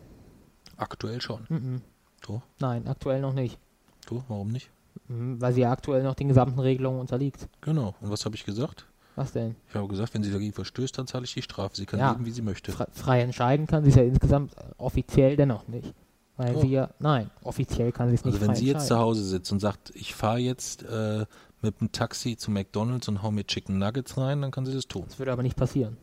Aktuell 0.76 1.20
schon. 1.20 1.46
Mhm. 1.48 1.82
Du? 2.22 2.42
Nein, 2.58 2.86
aktuell 2.88 3.20
noch 3.20 3.32
nicht. 3.32 3.58
Du, 4.06 4.22
warum 4.28 4.48
nicht? 4.48 4.70
Mhm, 5.08 5.40
weil 5.40 5.52
sie 5.52 5.60
ja 5.60 5.70
aktuell 5.70 6.02
noch 6.02 6.14
den 6.14 6.28
gesamten 6.28 6.58
Regelungen 6.58 7.00
unterliegt. 7.00 7.48
Genau. 7.60 7.94
Und 8.00 8.10
was 8.10 8.24
habe 8.24 8.34
ich 8.34 8.44
gesagt? 8.44 8.86
Was 9.14 9.32
denn? 9.32 9.56
Ich 9.68 9.74
habe 9.74 9.88
gesagt, 9.88 10.12
wenn 10.14 10.22
sie 10.22 10.30
dagegen 10.30 10.52
verstößt, 10.52 10.98
dann 10.98 11.06
zahle 11.06 11.24
ich 11.24 11.32
die 11.32 11.42
Strafe. 11.42 11.76
Sie 11.76 11.86
kann 11.86 11.98
ja, 11.98 12.12
leben, 12.12 12.26
wie 12.26 12.30
sie 12.30 12.42
möchte. 12.42 12.72
Frei 12.92 13.22
entscheiden 13.22 13.66
kann 13.66 13.82
sie 13.82 13.90
es 13.90 13.96
ja 13.96 14.02
insgesamt 14.02 14.54
offiziell 14.76 15.36
dennoch 15.36 15.68
nicht. 15.68 15.94
Weil 16.36 16.54
oh. 16.54 16.60
sie 16.60 16.68
ja, 16.68 16.90
nein, 16.98 17.30
offiziell 17.42 17.92
kann 17.92 18.08
sie 18.08 18.16
es 18.16 18.24
also 18.24 18.36
nicht. 18.36 18.42
Also 18.42 18.50
wenn 18.50 18.56
sie 18.56 18.66
jetzt 18.66 18.86
zu 18.86 18.98
Hause 18.98 19.24
sitzt 19.24 19.52
und 19.52 19.60
sagt, 19.60 19.90
ich 19.94 20.14
fahre 20.14 20.38
jetzt 20.38 20.82
äh, 20.82 21.24
mit 21.62 21.80
dem 21.80 21.92
Taxi 21.92 22.36
zu 22.36 22.50
McDonalds 22.50 23.08
und 23.08 23.22
hau 23.22 23.30
mir 23.30 23.44
Chicken 23.44 23.78
Nuggets 23.78 24.18
rein, 24.18 24.42
dann 24.42 24.50
kann 24.50 24.66
sie 24.66 24.74
das 24.74 24.86
tun. 24.86 25.04
Das 25.08 25.18
würde 25.18 25.32
aber 25.32 25.42
nicht 25.42 25.56
passieren. 25.56 25.96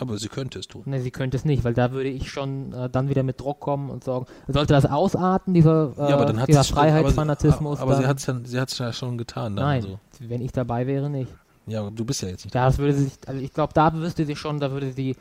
Aber 0.00 0.16
sie 0.18 0.28
könnte 0.28 0.60
es 0.60 0.68
tun. 0.68 0.82
Ne, 0.86 1.00
sie 1.00 1.10
könnte 1.10 1.36
es 1.36 1.44
nicht, 1.44 1.64
weil 1.64 1.74
da 1.74 1.90
würde 1.90 2.08
ich 2.08 2.30
schon 2.30 2.72
äh, 2.72 2.88
dann 2.88 3.08
wieder 3.08 3.24
mit 3.24 3.40
Druck 3.40 3.58
kommen 3.58 3.90
und 3.90 4.04
sagen, 4.04 4.26
sollte 4.46 4.72
das 4.72 4.86
ausarten, 4.86 5.54
dieser, 5.54 5.92
äh, 5.96 6.10
ja, 6.10 6.16
aber 6.16 6.26
dann 6.26 6.40
hat 6.40 6.48
dieser 6.48 6.62
Freiheitsfanatismus. 6.62 7.80
Aber, 7.80 7.94
aber, 7.94 8.06
aber 8.06 8.16
sie 8.16 8.58
hat 8.58 8.68
es 8.68 8.78
ja, 8.78 8.86
ja 8.86 8.92
schon 8.92 9.18
getan. 9.18 9.56
Dann 9.56 9.64
Nein, 9.64 9.82
so. 9.82 9.98
wenn 10.20 10.40
ich 10.40 10.52
dabei 10.52 10.86
wäre, 10.86 11.10
nicht. 11.10 11.32
Ja, 11.66 11.90
du 11.90 12.04
bist 12.04 12.22
ja 12.22 12.28
jetzt 12.28 12.44
nicht 12.44 12.54
da. 12.54 12.66
Das 12.66 12.78
würde 12.78 12.94
sie, 12.94 13.10
also 13.26 13.40
ich 13.40 13.52
glaube, 13.52 13.72
da 13.74 13.92
wüsste 13.92 14.24
sie 14.24 14.36
schon, 14.36 14.58
da 14.60 14.70
würde 14.70 14.92
sie 14.92 15.16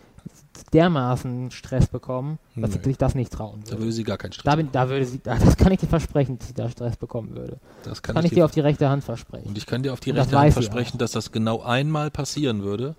dermaßen 0.66 1.52
Stress 1.52 1.88
bekommen, 1.88 2.40
dass 2.56 2.72
Nö. 2.72 2.78
sie 2.78 2.90
sich 2.90 2.98
das 2.98 3.16
nicht 3.16 3.32
trauen 3.32 3.62
würde. 3.62 3.72
Da 3.72 3.80
würde 3.80 3.92
sie 3.92 4.04
gar 4.04 4.18
keinen 4.18 4.34
Stress 4.34 4.46
da, 4.46 4.56
bin, 4.56 4.70
da 4.72 4.90
würde 4.90 5.06
sie, 5.06 5.20
Das 5.24 5.58
kann 5.58 5.72
ich 5.72 5.80
dir 5.80 5.88
versprechen, 5.88 6.38
dass 6.38 6.48
sie 6.48 6.54
da 6.54 6.70
Stress 6.70 6.98
bekommen 6.98 7.36
würde. 7.36 7.58
Das 7.84 8.02
kann, 8.02 8.16
kann 8.16 8.26
ich, 8.26 8.32
dir 8.32 8.46
auf 8.46 8.52
die 8.52 8.60
rechte 8.60 8.90
Hand 8.90 9.04
versprechen. 9.04 9.48
Und 9.48 9.58
ich 9.58 9.66
kann 9.66 9.84
dir 9.84 9.94
auf 9.94 10.00
die 10.00 10.12
und 10.12 10.18
rechte 10.18 10.38
Hand 10.38 10.54
versprechen, 10.54 10.98
dass 10.98 11.12
das 11.12 11.32
genau 11.32 11.62
einmal 11.62 12.12
passieren 12.12 12.64
würde 12.64 12.96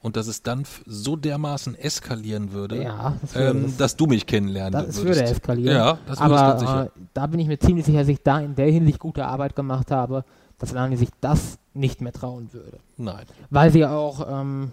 und 0.00 0.16
dass 0.16 0.26
es 0.28 0.42
dann 0.42 0.64
so 0.86 1.16
dermaßen 1.16 1.74
eskalieren 1.74 2.52
würde, 2.52 2.82
ja, 2.82 3.16
das 3.20 3.34
würde 3.34 3.58
ähm, 3.58 3.74
dass 3.78 3.96
du 3.96 4.06
mich 4.06 4.26
kennenlernen 4.26 4.72
das 4.72 4.96
würdest. 4.96 4.98
Das 4.98 5.06
würde 5.06 5.30
eskalieren. 5.30 5.76
Ja, 5.76 5.98
das 6.06 6.20
würde 6.20 6.34
Aber 6.34 6.58
sicher. 6.58 6.84
Äh, 6.86 7.00
da 7.14 7.26
bin 7.26 7.40
ich 7.40 7.48
mir 7.48 7.58
ziemlich 7.58 7.84
sicher, 7.84 8.00
dass 8.00 8.08
ich 8.08 8.22
da 8.22 8.40
in 8.40 8.54
der 8.54 8.70
Hinsicht 8.70 8.98
gute 8.98 9.26
Arbeit 9.26 9.56
gemacht 9.56 9.90
habe, 9.90 10.24
dass 10.58 10.72
Lani 10.72 10.96
sich 10.96 11.10
das 11.20 11.58
nicht 11.74 12.00
mehr 12.00 12.12
trauen 12.12 12.52
würde. 12.52 12.78
Nein. 12.96 13.24
Weil 13.50 13.70
sie 13.72 13.84
auch 13.86 14.26
ähm, 14.30 14.72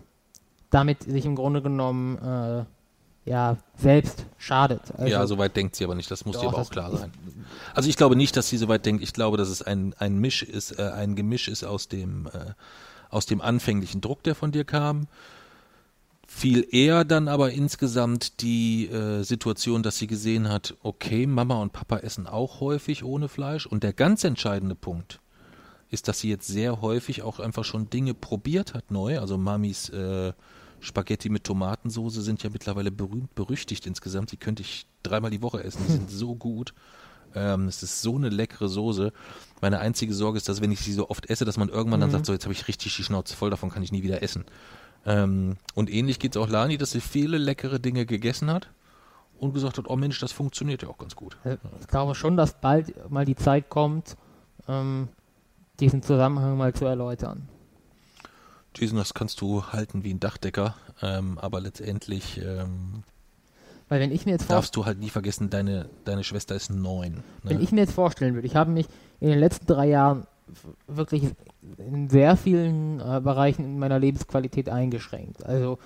damit 0.76 1.04
sich 1.04 1.26
im 1.26 1.36
Grunde 1.36 1.62
genommen 1.62 2.18
äh, 2.18 2.66
ja, 3.30 3.58
selbst 3.78 4.26
schadet. 4.38 4.82
Also, 4.98 5.08
ja, 5.08 5.26
soweit 5.26 5.56
denkt 5.56 5.76
sie 5.76 5.86
aber 5.86 5.96
nicht, 5.96 6.12
das 6.12 6.26
muss 6.26 6.38
dir 6.38 6.50
aber 6.50 6.60
auch 6.60 6.70
klar 6.70 6.96
sein. 6.96 7.12
Also 7.74 7.90
ich 7.90 7.96
glaube 7.96 8.16
nicht, 8.16 8.36
dass 8.36 8.50
sie 8.50 8.58
soweit 8.58 8.86
denkt, 8.86 9.02
ich 9.02 9.14
glaube, 9.14 9.38
dass 9.38 9.48
es 9.48 9.62
ein, 9.62 9.96
ein 9.98 10.20
Misch 10.20 10.44
ist, 10.44 10.78
äh, 10.78 10.84
ein 10.84 11.16
Gemisch 11.16 11.48
ist 11.48 11.64
aus 11.64 11.88
dem 11.88 12.28
äh, 12.28 12.52
aus 13.10 13.26
dem 13.26 13.40
anfänglichen 13.40 14.02
Druck, 14.02 14.24
der 14.24 14.36
von 14.36 14.52
dir 14.52 14.66
kam. 14.66 15.08
Viel 16.28 16.68
eher 16.70 17.06
dann 17.06 17.30
aber 17.30 17.52
insgesamt 17.52 18.42
die 18.42 18.88
äh, 18.88 19.24
Situation, 19.24 19.84
dass 19.84 19.98
sie 19.98 20.08
gesehen 20.08 20.50
hat, 20.50 20.76
okay, 20.84 21.26
Mama 21.26 21.62
und 21.62 21.72
Papa 21.72 22.00
essen 22.00 22.28
auch 22.28 22.60
häufig 22.60 23.06
ohne 23.06 23.30
Fleisch. 23.30 23.66
Und 23.66 23.84
der 23.84 23.94
ganz 23.94 24.26
entscheidende 24.26 24.76
Punkt 24.76 25.22
ist, 25.90 26.10
dass 26.10 26.20
sie 26.20 26.30
jetzt 26.30 26.48
sehr 26.48 26.82
häufig 26.82 27.22
auch 27.22 27.40
einfach 27.40 27.64
schon 27.64 27.90
Dinge 27.90 28.14
probiert 28.14 28.74
hat 28.74 28.92
neu. 28.92 29.20
Also 29.20 29.38
Mamis 29.38 29.88
äh, 29.90 30.34
Spaghetti 30.86 31.30
mit 31.30 31.44
Tomatensoße 31.44 32.22
sind 32.22 32.44
ja 32.44 32.50
mittlerweile 32.50 32.92
berühmt 32.92 33.34
berüchtigt 33.36 33.86
insgesamt. 33.86 34.32
Die 34.32 34.38
könnte 34.38 34.62
ich 34.62 34.88
dreimal 35.04 35.32
die 35.32 35.42
Woche 35.42 35.64
essen. 35.64 35.82
Die 35.88 35.92
sind 35.92 36.10
so 36.10 36.36
gut. 36.36 36.74
Ähm, 37.34 37.68
es 37.68 37.84
ist 37.84 38.02
so 38.02 38.16
eine 38.16 38.30
leckere 38.30 38.70
Soße. 38.70 39.12
Meine 39.62 39.80
einzige 39.80 40.14
Sorge 40.14 40.38
ist, 40.38 40.48
dass 40.48 40.62
wenn 40.62 40.72
ich 40.72 40.80
sie 40.80 40.94
so 40.94 41.10
oft 41.10 41.30
esse, 41.30 41.44
dass 41.44 41.58
man 41.58 41.70
irgendwann 41.70 42.00
mhm. 42.00 42.04
dann 42.04 42.12
sagt, 42.12 42.26
so 42.26 42.34
jetzt 42.34 42.46
habe 42.46 42.54
ich 42.54 42.68
richtig 42.68 42.96
die 42.96 43.04
Schnauze 43.04 43.36
voll, 43.36 43.50
davon 43.50 43.70
kann 43.70 43.84
ich 43.84 43.92
nie 43.92 44.04
wieder 44.04 44.24
essen. 44.24 44.46
Ähm, 45.06 45.58
und 45.74 45.92
ähnlich 45.92 46.20
geht 46.20 46.36
es 46.36 46.42
auch 46.42 46.50
Lani, 46.50 46.78
dass 46.78 46.92
sie 46.92 47.02
viele 47.02 47.38
leckere 47.38 47.80
Dinge 47.80 48.06
gegessen 48.06 48.50
hat 48.50 48.70
und 49.38 49.54
gesagt 49.54 49.78
hat, 49.78 49.90
oh 49.90 49.96
Mensch, 49.96 50.20
das 50.20 50.32
funktioniert 50.32 50.82
ja 50.82 50.90
auch 50.90 50.98
ganz 50.98 51.16
gut. 51.16 51.38
Ich 51.82 51.88
glaube 51.88 52.16
schon, 52.16 52.38
dass 52.38 52.60
bald 52.60 53.12
mal 53.12 53.26
die 53.26 53.36
Zeit 53.36 53.70
kommt, 53.70 54.16
ähm, 54.68 55.10
diesen 55.80 56.02
Zusammenhang 56.02 56.58
mal 56.58 56.74
zu 56.74 56.86
erläutern. 56.86 57.50
Diesen, 58.80 58.98
das 58.98 59.14
kannst 59.14 59.42
du 59.42 59.66
halten 59.68 60.04
wie 60.04 60.14
ein 60.14 60.20
Dachdecker, 60.20 60.76
ähm, 61.02 61.38
aber 61.38 61.62
letztendlich 61.62 62.42
ähm, 62.42 63.04
weil 63.88 64.00
wenn 64.00 64.12
ich 64.12 64.26
mir 64.26 64.32
jetzt 64.32 64.50
darfst 64.50 64.76
du 64.76 64.86
halt 64.86 65.00
nie 65.00 65.10
vergessen, 65.10 65.50
deine, 65.50 65.90
deine 66.06 66.24
Schwester 66.24 66.56
ist 66.56 66.72
neun. 66.72 67.14
Ne? 67.14 67.22
Wenn 67.44 67.62
ich 67.62 67.72
mir 67.72 67.82
jetzt 67.82 67.94
vorstellen 67.94 68.34
würde, 68.34 68.48
ich 68.48 68.56
habe 68.56 68.72
mich 68.72 68.88
in 69.20 69.30
den 69.30 69.40
letzten 69.40 69.68
drei 69.68 69.88
Jahren 69.88 70.26
wirklich 70.88 71.24
in 71.78 72.10
sehr 72.10 72.36
vielen 72.36 73.00
äh, 73.00 73.22
Bereichen 73.22 73.64
in 73.64 73.80
meiner 73.80 74.00
Lebensqualität 74.00 74.70
eingeschränkt. 74.70 75.46
Also 75.46 75.78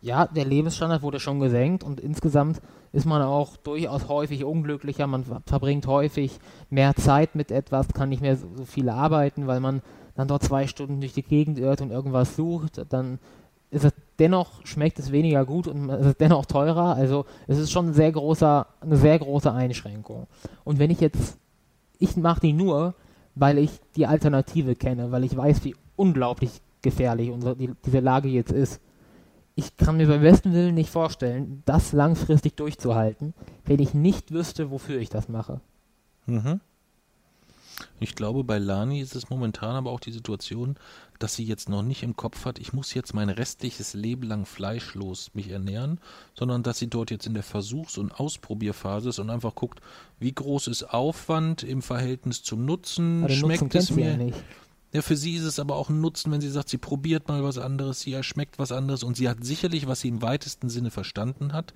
ja, 0.00 0.26
der 0.26 0.44
Lebensstandard 0.44 1.02
wurde 1.02 1.18
schon 1.18 1.40
gesenkt 1.40 1.82
und 1.82 1.98
insgesamt 1.98 2.60
ist 2.92 3.06
man 3.06 3.22
auch 3.22 3.56
durchaus 3.56 4.08
häufig 4.08 4.44
unglücklicher. 4.44 5.06
Man 5.06 5.24
verbringt 5.46 5.86
häufig 5.86 6.38
mehr 6.70 6.94
Zeit 6.94 7.34
mit 7.34 7.50
etwas, 7.50 7.88
kann 7.88 8.10
nicht 8.10 8.22
mehr 8.22 8.36
so, 8.36 8.46
so 8.54 8.64
viel 8.64 8.88
arbeiten, 8.88 9.46
weil 9.46 9.60
man 9.60 9.82
dann 10.14 10.28
dort 10.28 10.42
zwei 10.42 10.66
Stunden 10.66 11.00
durch 11.00 11.12
die 11.12 11.22
Gegend 11.22 11.58
irrt 11.58 11.80
und 11.80 11.90
irgendwas 11.90 12.36
sucht. 12.36 12.84
Dann 12.90 13.18
ist 13.70 13.84
es 13.84 13.92
dennoch 14.18 14.64
schmeckt 14.64 14.98
es 14.98 15.12
weniger 15.12 15.44
gut 15.44 15.66
und 15.66 15.90
es 15.90 16.06
ist 16.06 16.20
dennoch 16.20 16.46
teurer. 16.46 16.94
Also 16.94 17.26
es 17.46 17.58
ist 17.58 17.72
schon 17.72 17.88
ein 17.88 17.94
sehr 17.94 18.12
großer, 18.12 18.66
eine 18.80 18.96
sehr 18.96 19.18
große 19.18 19.52
Einschränkung. 19.52 20.26
Und 20.64 20.78
wenn 20.78 20.90
ich 20.90 21.00
jetzt, 21.00 21.38
ich 21.98 22.16
mache 22.16 22.40
die 22.40 22.52
nur, 22.52 22.94
weil 23.34 23.58
ich 23.58 23.70
die 23.96 24.06
Alternative 24.06 24.76
kenne, 24.76 25.10
weil 25.10 25.24
ich 25.24 25.36
weiß, 25.36 25.64
wie 25.64 25.74
unglaublich 25.96 26.60
gefährlich 26.82 27.30
unsere, 27.30 27.56
die, 27.56 27.70
diese 27.84 28.00
Lage 28.00 28.28
jetzt 28.28 28.52
ist. 28.52 28.80
Ich 29.56 29.76
kann 29.76 29.96
mir 29.96 30.08
beim 30.08 30.20
besten 30.20 30.52
Willen 30.52 30.74
nicht 30.74 30.90
vorstellen, 30.90 31.62
das 31.64 31.92
langfristig 31.92 32.56
durchzuhalten, 32.56 33.34
wenn 33.64 33.80
ich 33.80 33.94
nicht 33.94 34.32
wüsste, 34.32 34.70
wofür 34.70 35.00
ich 35.00 35.08
das 35.08 35.28
mache. 35.28 35.60
Mhm. 36.26 36.60
Ich 38.00 38.14
glaube, 38.14 38.44
bei 38.44 38.58
Lani 38.58 39.00
ist 39.00 39.14
es 39.14 39.30
momentan 39.30 39.76
aber 39.76 39.90
auch 39.90 40.00
die 40.00 40.12
Situation, 40.12 40.76
dass 41.18 41.34
sie 41.34 41.44
jetzt 41.44 41.68
noch 41.68 41.82
nicht 41.82 42.02
im 42.02 42.16
Kopf 42.16 42.44
hat, 42.44 42.58
ich 42.58 42.72
muss 42.72 42.94
jetzt 42.94 43.14
mein 43.14 43.28
restliches 43.28 43.94
Leben 43.94 44.24
lang 44.24 44.46
fleischlos 44.46 45.30
mich 45.34 45.48
ernähren, 45.48 46.00
sondern 46.34 46.62
dass 46.62 46.78
sie 46.78 46.88
dort 46.88 47.10
jetzt 47.10 47.26
in 47.26 47.34
der 47.34 47.42
Versuchs- 47.42 47.98
und 47.98 48.12
Ausprobierphase 48.18 49.10
ist 49.10 49.18
und 49.18 49.30
einfach 49.30 49.54
guckt, 49.54 49.80
wie 50.18 50.32
groß 50.32 50.68
ist 50.68 50.84
Aufwand 50.84 51.62
im 51.62 51.82
Verhältnis 51.82 52.42
zum 52.42 52.64
Nutzen, 52.64 53.26
den 53.26 53.36
schmeckt 53.36 53.62
Nutzen 53.62 53.78
es 53.78 53.86
sie 53.86 54.00
ja 54.00 54.16
mir. 54.16 54.24
nicht. 54.24 54.44
Ja, 54.92 55.02
für 55.02 55.16
sie 55.16 55.34
ist 55.34 55.42
es 55.42 55.58
aber 55.58 55.74
auch 55.74 55.88
ein 55.88 56.00
Nutzen, 56.00 56.30
wenn 56.30 56.40
sie 56.40 56.50
sagt, 56.50 56.68
sie 56.68 56.78
probiert 56.78 57.26
mal 57.26 57.42
was 57.42 57.58
anderes, 57.58 58.00
sie 58.00 58.22
schmeckt 58.22 58.60
was 58.60 58.70
anderes 58.70 59.02
und 59.02 59.16
sie 59.16 59.28
hat 59.28 59.44
sicherlich, 59.44 59.88
was 59.88 60.00
sie 60.00 60.08
im 60.08 60.22
weitesten 60.22 60.68
Sinne 60.68 60.92
verstanden 60.92 61.52
hat, 61.52 61.74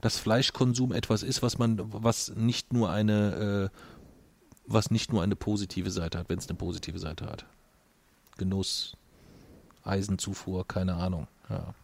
dass 0.00 0.18
Fleischkonsum 0.18 0.92
etwas 0.92 1.22
ist, 1.22 1.42
was 1.42 1.58
man, 1.58 1.80
was 1.80 2.34
nicht 2.34 2.72
nur 2.72 2.90
eine, 2.90 3.70
äh, 3.72 3.78
was 4.66 4.90
nicht 4.90 5.12
nur 5.12 5.22
eine 5.22 5.36
positive 5.36 5.90
Seite 5.90 6.18
hat, 6.18 6.28
wenn 6.28 6.38
es 6.38 6.48
eine 6.48 6.56
positive 6.58 6.98
Seite 6.98 7.26
hat. 7.26 7.44
Genuss, 8.38 8.96
Eisenzufuhr, 9.84 10.66
keine 10.66 10.94
Ahnung. 10.94 11.26
Ja. 11.48 11.74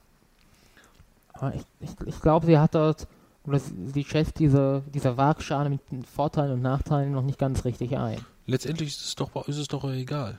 Aber 1.35 1.55
ich, 1.55 1.63
ich, 1.81 1.91
ich 2.07 2.21
glaube, 2.21 2.47
sie 2.47 2.59
hat 2.59 2.75
dort, 2.75 3.07
oder 3.45 3.59
sie 3.59 4.05
schätzt 4.05 4.39
diese, 4.39 4.83
diese 4.93 5.17
Waagschale 5.17 5.71
mit 5.71 5.81
den 5.91 6.05
Vorteilen 6.05 6.53
und 6.53 6.63
Nachteilen 6.63 7.13
noch 7.13 7.23
nicht 7.23 7.39
ganz 7.39 7.65
richtig 7.65 7.97
ein. 7.97 8.21
Letztendlich 8.47 8.91
ist 8.91 9.05
es 9.05 9.15
doch, 9.15 9.49
ist 9.49 9.57
es 9.57 9.69
doch 9.69 9.85
egal. 9.91 10.39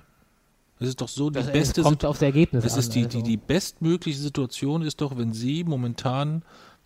Es 0.79 0.89
ist 0.89 1.01
doch 1.01 1.07
so, 1.07 1.29
die 1.29 1.35
Das, 1.39 1.51
beste 1.51 1.81
es 1.81 1.87
kommt 1.87 2.03
aufs 2.03 2.21
Ergebnis 2.21 2.65
Es 2.65 2.73
an. 2.73 2.79
ist 2.79 2.95
die, 2.95 3.05
also. 3.05 3.17
die, 3.17 3.23
die 3.23 3.37
bestmögliche 3.37 4.19
Situation 4.19 4.81
ist 4.81 4.99
doch, 5.01 5.17
wenn 5.17 5.31
sie 5.31 5.63
momentan 5.63 6.43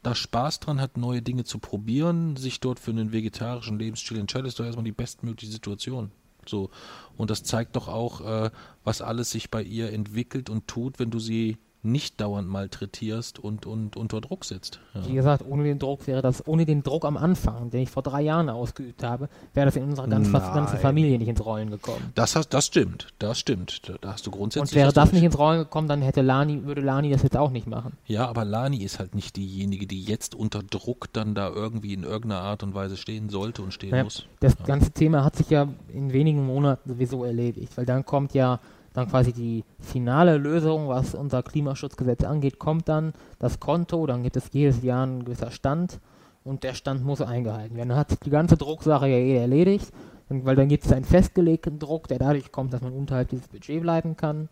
da 0.08 0.16
Spaß 0.16 0.62
dran 0.62 0.80
hat, 0.80 0.96
neue 0.96 1.22
Dinge 1.22 1.44
zu 1.44 1.60
probieren, 1.60 2.38
sich 2.38 2.62
dort 2.62 2.80
für 2.80 2.92
einen 2.92 3.12
vegetarischen 3.12 3.78
Lebensstil 3.78 4.18
entscheidet, 4.18 4.48
ist 4.48 4.60
doch 4.60 4.64
erstmal 4.64 4.86
die 4.86 4.94
bestmögliche 4.94 5.52
Situation. 5.52 6.12
So. 6.48 6.70
Und 7.18 7.30
das 7.30 7.44
zeigt 7.44 7.76
doch 7.76 7.90
auch, 7.90 8.22
äh, 8.22 8.50
was 8.86 9.02
alles 9.02 9.32
sich 9.32 9.52
bei 9.52 9.62
ihr 9.62 9.92
entwickelt 9.92 10.50
und 10.50 10.66
tut, 10.68 11.00
wenn 11.00 11.12
du 11.12 11.20
sie 11.20 11.58
nicht 11.88 12.22
dauernd 12.22 12.48
malträtierst 12.48 13.40
und, 13.40 13.66
und 13.66 13.96
unter 13.98 14.22
Druck 14.22 14.46
setzt. 14.46 14.80
Wie 14.94 15.10
Ja. 15.10 15.16
gesagt, 15.16 15.44
ohne 15.48 15.64
den 15.64 15.80
Druck 15.80 16.06
wäre 16.08 16.22
das, 16.22 16.46
ohne 16.48 16.66
den 16.66 16.84
Druck 16.84 17.06
am 17.06 17.18
Anfang, 17.18 17.70
den 17.70 17.82
ich 17.82 17.90
vor 17.90 18.04
drei 18.04 18.22
Jahren 18.22 18.50
ausgeübt 18.50 19.04
habe, 19.04 19.30
wäre 19.54 19.66
das 19.66 19.76
in 19.76 19.84
unserer 19.84 20.08
ganz, 20.08 20.32
ganzen. 20.32 20.78
Familie 20.78 21.18
nicht 21.18 21.28
ins 21.28 21.44
Rollen 21.46 21.70
gekommen. 21.72 22.12
Das, 22.16 22.36
hast, 22.36 22.50
das 22.50 22.68
stimmt, 22.68 23.08
das 23.20 23.40
stimmt. 23.40 23.82
Da, 24.02 24.12
hast 24.12 24.28
du 24.28 24.32
grundsätzlich. 24.32 24.72
Und 24.74 24.76
wäre 24.76 24.94
das 24.94 25.12
nicht 25.12 25.24
ins 25.24 25.38
Rollen 25.38 25.60
gekommen, 25.60 25.88
dann 25.88 26.02
hätte 26.02 26.22
Lani, 26.22 26.64
würde 26.66 26.82
Lani 26.82 27.10
das 27.10 27.24
jetzt 27.24 27.38
auch 27.38 27.50
nicht 27.52 27.68
machen. 27.68 27.94
Ja, 28.06 28.28
aber 28.28 28.46
Lani 28.46 28.78
ist 28.84 29.00
halt 29.00 29.16
nicht 29.16 29.36
diejenige, 29.36 29.88
die 29.88 30.04
jetzt 30.04 30.36
unter 30.36 30.62
Druck 30.64 31.08
dann 31.14 31.34
da 31.36 31.50
irgendwie 31.50 31.94
in 31.94 32.04
irgendeiner 32.04 32.42
Art 32.42 32.64
und 32.64 32.76
Weise 32.76 32.98
stehen 32.98 33.30
sollte 33.30 33.62
und 33.62 33.74
stehen 33.74 33.96
Ja, 33.96 34.04
muss. 34.04 34.26
Das 34.40 34.56
Ja. 34.60 34.66
ganze 34.66 34.92
Thema 34.92 35.24
hat 35.24 35.36
sich 35.36 35.50
ja 35.50 35.68
in 35.94 36.12
wenigen 36.14 36.46
Monaten 36.46 36.90
sowieso 36.90 37.24
erledigt, 37.24 37.76
weil 37.78 37.86
dann 37.86 38.06
kommt 38.06 38.34
ja 38.34 38.60
dann 38.98 39.08
quasi 39.08 39.32
die 39.32 39.64
finale 39.80 40.38
Lösung, 40.38 40.88
was 40.88 41.14
unser 41.14 41.44
Klimaschutzgesetz 41.44 42.24
angeht, 42.24 42.58
kommt 42.58 42.90
dann 42.90 43.14
das 43.38 43.60
Konto, 43.60 44.08
dann 44.08 44.24
gibt 44.24 44.36
es 44.38 44.50
jedes 44.52 44.82
Jahr 44.82 45.06
ein 45.06 45.24
gewisser 45.24 45.52
Stand 45.52 46.00
und 46.44 46.64
der 46.64 46.74
Stand 46.74 47.06
muss 47.06 47.22
eingehalten 47.22 47.76
werden. 47.78 47.90
Dann 47.90 47.98
hat 48.00 48.26
die 48.26 48.32
ganze 48.32 48.58
Drucksache 48.58 49.08
ja 49.08 49.18
eh 49.18 49.38
erledigt, 49.38 49.94
weil 50.30 50.56
dann 50.56 50.68
gibt 50.68 50.84
es 50.84 50.92
einen 50.92 51.06
festgelegten 51.06 51.78
Druck, 51.78 52.08
der 52.08 52.18
dadurch 52.18 52.52
kommt, 52.52 52.74
dass 52.74 52.82
man 52.82 52.92
unterhalb 52.92 53.30
dieses 53.30 53.48
Budget 53.48 53.84
bleiben 53.84 54.18
kann. 54.18 54.50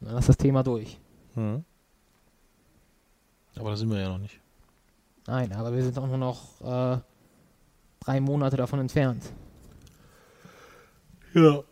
Und 0.00 0.08
dann 0.08 0.16
ist 0.16 0.28
das 0.30 0.38
Thema 0.38 0.62
durch. 0.62 0.98
Mhm. 1.34 1.62
Aber 3.56 3.70
da 3.70 3.76
sind 3.76 3.90
wir 3.90 4.00
ja 4.00 4.08
noch 4.08 4.18
nicht. 4.18 4.40
Nein, 5.26 5.52
aber 5.52 5.74
wir 5.74 5.82
sind 5.82 5.98
auch 5.98 6.06
nur 6.06 6.16
noch 6.16 6.62
äh, 6.62 6.98
drei 8.00 8.20
Monate 8.22 8.56
davon 8.56 8.80
entfernt. 8.80 9.22
Ja. 11.34 11.62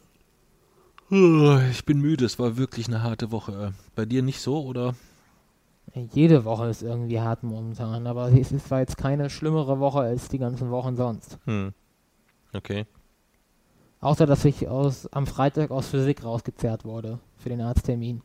Ich 1.13 1.85
bin 1.85 2.01
müde, 2.01 2.25
es 2.25 2.39
war 2.39 2.57
wirklich 2.57 2.87
eine 2.87 3.03
harte 3.03 3.33
Woche. 3.33 3.75
Bei 3.97 4.05
dir 4.05 4.23
nicht 4.23 4.41
so, 4.41 4.65
oder? 4.65 4.95
Jede 6.13 6.45
Woche 6.45 6.69
ist 6.69 6.83
irgendwie 6.83 7.19
hart 7.19 7.43
momentan, 7.43 8.07
aber 8.07 8.29
es 8.33 8.53
ist 8.53 8.69
zwar 8.69 8.79
jetzt 8.79 8.97
keine 8.97 9.29
schlimmere 9.29 9.81
Woche 9.81 9.99
als 9.99 10.29
die 10.29 10.39
ganzen 10.39 10.71
Wochen 10.71 10.95
sonst. 10.95 11.39
Hm. 11.47 11.73
Okay. 12.53 12.87
Außer, 14.01 14.25
dass 14.25 14.45
ich 14.45 14.69
aus, 14.69 15.09
am 15.09 15.27
Freitag 15.27 15.73
aus 15.73 15.89
Physik 15.89 16.23
rausgezerrt 16.23 16.85
wurde 16.85 17.19
für 17.39 17.49
den 17.49 17.61
Arzttermin. 17.61 18.23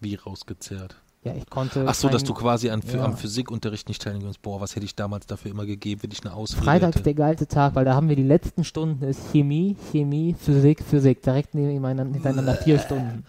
Wie 0.00 0.16
rausgezerrt. 0.16 1.00
Ja, 1.24 1.34
ich 1.34 1.48
konnte. 1.48 1.84
Ach 1.86 1.94
so, 1.94 2.08
dass 2.08 2.22
kein- 2.22 2.26
du 2.28 2.34
quasi 2.34 2.70
an, 2.70 2.82
ja. 2.92 3.04
am 3.04 3.16
Physikunterricht 3.16 3.88
nicht 3.88 4.02
teilnehmen 4.02 4.24
kannst. 4.24 4.42
Boah, 4.42 4.60
was 4.60 4.74
hätte 4.74 4.84
ich 4.84 4.96
damals 4.96 5.26
dafür 5.26 5.52
immer 5.52 5.66
gegeben, 5.66 6.02
wenn 6.02 6.10
ich 6.10 6.24
eine 6.24 6.34
Ausrede 6.34 6.64
Freitag 6.64 6.96
ist 6.96 7.06
der 7.06 7.14
geilste 7.14 7.46
Tag, 7.46 7.76
weil 7.76 7.84
da 7.84 7.94
haben 7.94 8.08
wir 8.08 8.16
die 8.16 8.24
letzten 8.24 8.64
Stunden 8.64 9.04
ist 9.04 9.30
Chemie, 9.30 9.76
Chemie, 9.92 10.34
Physik, 10.38 10.82
Physik. 10.82 11.22
Direkt 11.22 11.54
nebeneinander 11.54 12.12
hintereinander 12.14 12.54
vier 12.56 12.78
Stunden. 12.80 13.24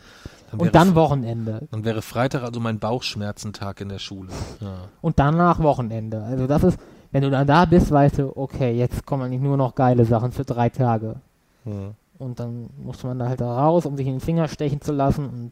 Dann 0.49 0.60
Und 0.60 0.75
dann 0.75 0.95
Wochenende. 0.95 1.67
dann 1.71 1.84
wäre 1.86 2.01
Freitag 2.01 2.43
also 2.43 2.60
mein 2.60 2.79
Bauchschmerzentag 2.79 3.82
in 3.82 3.89
der 3.89 3.99
Schule. 3.99 4.29
Ja. 4.60 4.89
Und 5.01 5.19
danach 5.19 5.62
Wochenende. 5.62 6.23
Also 6.23 6.47
das 6.47 6.63
ist, 6.63 6.79
wenn 7.12 7.21
du 7.23 7.29
dann 7.29 7.45
da 7.45 7.65
bist, 7.65 7.91
weißt 7.91 8.19
du, 8.19 8.36
okay, 8.36 8.71
jetzt 8.75 9.06
kommen 9.06 9.23
eigentlich 9.23 9.41
nur 9.41 9.58
noch 9.58 9.75
geile 9.75 10.06
Sachen 10.06 10.32
für 10.32 10.45
drei 10.45 10.69
Tage. 10.69 11.17
Hm. 11.63 11.91
Und 12.17 12.39
dann 12.39 12.69
muss 12.77 13.03
man 13.03 13.19
da 13.19 13.27
halt 13.29 13.41
da 13.41 13.56
raus, 13.65 13.86
um 13.86 13.97
sich 13.97 14.06
in 14.08 14.13
den 14.15 14.19
Finger 14.19 14.47
stechen 14.47 14.82
zu 14.82 14.93
lassen. 14.93 15.25
Und 15.27 15.51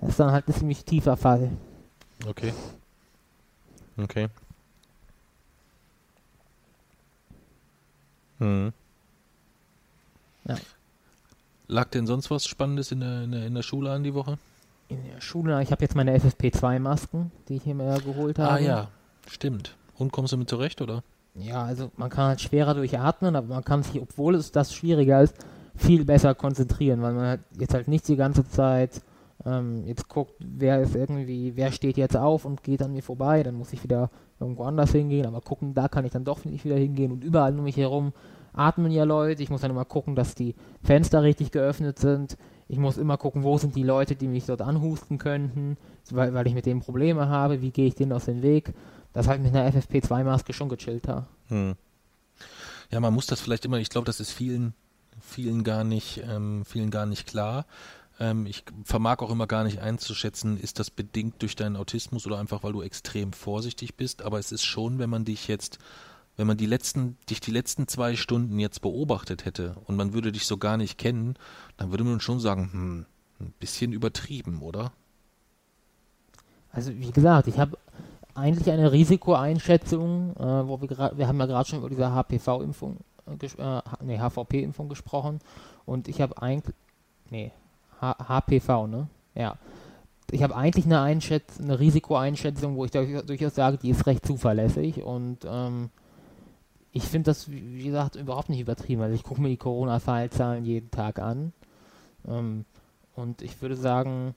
das 0.00 0.10
ist 0.10 0.20
dann 0.20 0.32
halt 0.32 0.46
ein 0.48 0.54
ziemlich 0.54 0.84
tiefer 0.84 1.16
Fall. 1.16 1.50
Okay. 2.26 2.52
Okay. 3.96 4.28
Hm. 8.38 8.72
Ja. 10.46 10.56
Lag 11.68 11.88
denn 11.90 12.06
sonst 12.06 12.30
was 12.30 12.46
Spannendes 12.46 12.92
in 12.92 13.00
der, 13.00 13.22
in 13.22 13.32
der, 13.32 13.46
in 13.46 13.54
der 13.54 13.62
Schule 13.62 13.90
an 13.90 14.02
die 14.04 14.14
Woche? 14.14 14.38
In 14.88 15.02
der 15.04 15.20
Schule, 15.20 15.62
ich 15.62 15.70
habe 15.72 15.82
jetzt 15.82 15.94
meine 15.94 16.16
FFP2-Masken, 16.18 17.32
die 17.48 17.56
ich 17.56 17.64
mir 17.66 17.98
geholt 18.00 18.38
habe. 18.38 18.50
Ah 18.50 18.58
ja, 18.58 18.88
stimmt. 19.28 19.76
Und 19.96 20.12
kommst 20.12 20.32
du 20.32 20.36
mit 20.36 20.48
zurecht, 20.48 20.82
oder? 20.82 21.02
Ja, 21.34 21.64
also 21.64 21.90
man 21.96 22.10
kann 22.10 22.28
halt 22.28 22.40
schwerer 22.40 22.74
durchatmen, 22.74 23.34
aber 23.34 23.48
man 23.48 23.64
kann 23.64 23.82
sich, 23.82 24.00
obwohl 24.00 24.34
es 24.34 24.52
das 24.52 24.74
schwieriger 24.74 25.22
ist, 25.22 25.34
viel 25.74 26.04
besser 26.04 26.34
konzentrieren, 26.34 27.02
weil 27.02 27.14
man 27.14 27.26
halt 27.26 27.40
jetzt 27.58 27.74
halt 27.74 27.88
nicht 27.88 28.06
die 28.06 28.16
ganze 28.16 28.46
Zeit 28.48 29.00
ähm, 29.44 29.84
jetzt 29.84 30.08
guckt, 30.08 30.34
wer 30.38 30.80
ist 30.80 30.94
irgendwie, 30.94 31.56
wer 31.56 31.72
steht 31.72 31.96
jetzt 31.96 32.16
auf 32.16 32.44
und 32.44 32.62
geht 32.62 32.82
an 32.82 32.92
mir 32.92 33.02
vorbei, 33.02 33.42
dann 33.42 33.54
muss 33.54 33.72
ich 33.72 33.82
wieder 33.82 34.10
irgendwo 34.40 34.64
anders 34.64 34.92
hingehen, 34.92 35.26
aber 35.26 35.40
gucken, 35.40 35.74
da 35.74 35.88
kann 35.88 36.04
ich 36.04 36.12
dann 36.12 36.24
doch 36.24 36.44
nicht 36.44 36.64
wieder 36.64 36.76
hingehen 36.76 37.12
und 37.12 37.24
überall 37.24 37.56
um 37.56 37.64
mich 37.64 37.76
herum 37.76 38.12
atmen 38.54 38.92
ja 38.92 39.04
Leute, 39.04 39.42
ich 39.42 39.50
muss 39.50 39.60
dann 39.60 39.70
immer 39.70 39.84
gucken, 39.84 40.14
dass 40.14 40.34
die 40.34 40.54
Fenster 40.82 41.22
richtig 41.22 41.50
geöffnet 41.50 41.98
sind, 41.98 42.38
ich 42.68 42.78
muss 42.78 42.96
immer 42.96 43.18
gucken, 43.18 43.42
wo 43.42 43.58
sind 43.58 43.76
die 43.76 43.82
Leute, 43.82 44.16
die 44.16 44.28
mich 44.28 44.46
dort 44.46 44.62
anhusten 44.62 45.18
könnten, 45.18 45.76
weil, 46.10 46.32
weil 46.32 46.46
ich 46.46 46.54
mit 46.54 46.66
denen 46.66 46.80
Probleme 46.80 47.28
habe, 47.28 47.60
wie 47.60 47.72
gehe 47.72 47.86
ich 47.86 47.94
denen 47.94 48.12
aus 48.12 48.26
dem 48.26 48.42
Weg, 48.42 48.72
das 49.12 49.26
ist 49.26 49.30
halt 49.30 49.42
mit 49.42 49.54
einer 49.54 49.68
FFP2-Maske 49.70 50.52
schon 50.52 50.68
gechillter. 50.68 51.26
Hm. 51.48 51.74
Ja, 52.90 53.00
man 53.00 53.12
muss 53.12 53.26
das 53.26 53.40
vielleicht 53.40 53.64
immer, 53.64 53.78
ich 53.78 53.90
glaube, 53.90 54.06
das 54.06 54.20
ist 54.20 54.30
vielen, 54.30 54.74
vielen 55.20 55.64
gar 55.64 55.84
nicht, 55.84 56.22
ähm, 56.28 56.64
vielen 56.64 56.90
gar 56.90 57.06
nicht 57.06 57.26
klar. 57.26 57.66
Ähm, 58.20 58.46
ich 58.46 58.64
vermag 58.84 59.18
auch 59.18 59.30
immer 59.30 59.46
gar 59.46 59.64
nicht 59.64 59.80
einzuschätzen, 59.80 60.58
ist 60.58 60.78
das 60.78 60.90
bedingt 60.90 61.42
durch 61.42 61.56
deinen 61.56 61.76
Autismus 61.76 62.26
oder 62.26 62.38
einfach, 62.38 62.62
weil 62.62 62.72
du 62.72 62.82
extrem 62.82 63.32
vorsichtig 63.32 63.96
bist. 63.96 64.22
Aber 64.22 64.38
es 64.38 64.52
ist 64.52 64.64
schon, 64.64 64.98
wenn 64.98 65.10
man 65.10 65.24
dich 65.24 65.48
jetzt, 65.48 65.78
wenn 66.36 66.46
man 66.46 66.56
die 66.56 66.66
letzten, 66.66 67.16
dich 67.28 67.40
die 67.40 67.50
letzten 67.50 67.88
zwei 67.88 68.16
Stunden 68.16 68.58
jetzt 68.58 68.82
beobachtet 68.82 69.44
hätte 69.44 69.76
und 69.84 69.96
man 69.96 70.12
würde 70.12 70.32
dich 70.32 70.46
so 70.46 70.56
gar 70.58 70.76
nicht 70.76 70.98
kennen, 70.98 71.34
dann 71.76 71.90
würde 71.90 72.04
man 72.04 72.20
schon 72.20 72.40
sagen, 72.40 72.70
hm, 72.72 73.06
ein 73.40 73.54
bisschen 73.58 73.92
übertrieben, 73.92 74.62
oder? 74.62 74.92
Also 76.70 76.92
wie 76.94 77.10
gesagt, 77.10 77.48
ich 77.48 77.58
habe 77.58 77.78
eigentlich 78.34 78.70
eine 78.70 78.90
Risikoeinschätzung, 78.90 80.36
äh, 80.36 80.68
wo 80.68 80.80
wir 80.80 80.88
gerade, 80.88 81.16
wir 81.16 81.28
haben 81.28 81.38
ja 81.38 81.46
gerade 81.46 81.68
schon 81.68 81.78
über 81.78 81.88
diese 81.88 82.12
HPV-Impfung, 82.12 82.98
äh, 83.26 83.46
äh, 83.46 83.82
nee, 84.02 84.18
HVP-Impfung 84.18 84.88
gesprochen 84.88 85.38
und 85.84 86.08
ich 86.08 86.20
habe 86.20 86.40
eigentlich, 86.42 86.74
nee, 87.30 87.52
HPV, 88.12 88.86
ne? 88.86 89.08
Ja. 89.34 89.56
Ich 90.30 90.42
habe 90.42 90.56
eigentlich 90.56 90.86
eine, 90.86 91.00
Einschätz 91.00 91.60
eine 91.60 91.78
Risikoeinschätzung, 91.78 92.76
wo 92.76 92.84
ich 92.84 92.90
durchaus, 92.90 93.54
sage, 93.54 93.78
die 93.78 93.90
ist 93.90 94.06
recht 94.06 94.26
zuverlässig 94.26 95.02
und 95.02 95.38
ähm, 95.46 95.90
ich 96.92 97.04
finde 97.04 97.30
das, 97.30 97.50
wie 97.50 97.84
gesagt, 97.84 98.16
überhaupt 98.16 98.48
nicht 98.48 98.60
übertrieben. 98.60 99.02
Also 99.02 99.14
ich 99.14 99.22
gucke 99.22 99.40
mir 99.40 99.48
die 99.48 99.56
Corona-Fallzahlen 99.56 100.64
jeden 100.64 100.90
Tag 100.90 101.18
an 101.18 101.52
ähm, 102.26 102.64
und 103.14 103.42
ich 103.42 103.60
würde 103.60 103.76
sagen, 103.76 104.34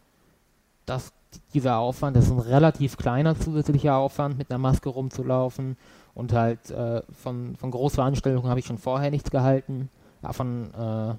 dass 0.86 1.14
dieser 1.54 1.78
Aufwand, 1.78 2.16
das 2.16 2.26
ist 2.26 2.32
ein 2.32 2.40
relativ 2.40 2.98
kleiner 2.98 3.40
zusätzlicher 3.40 3.96
Aufwand, 3.96 4.38
mit 4.38 4.50
einer 4.50 4.60
Maske 4.60 4.90
rumzulaufen 4.90 5.78
und 6.14 6.34
halt 6.34 6.70
äh, 6.72 7.02
von, 7.12 7.56
von 7.56 7.72
Großveranstaltungen 7.72 8.50
habe 8.50 8.60
ich 8.60 8.66
schon 8.66 8.78
vorher 8.78 9.12
nichts 9.12 9.32
gehalten, 9.32 9.90
von 10.32 10.74
äh, 10.74 11.16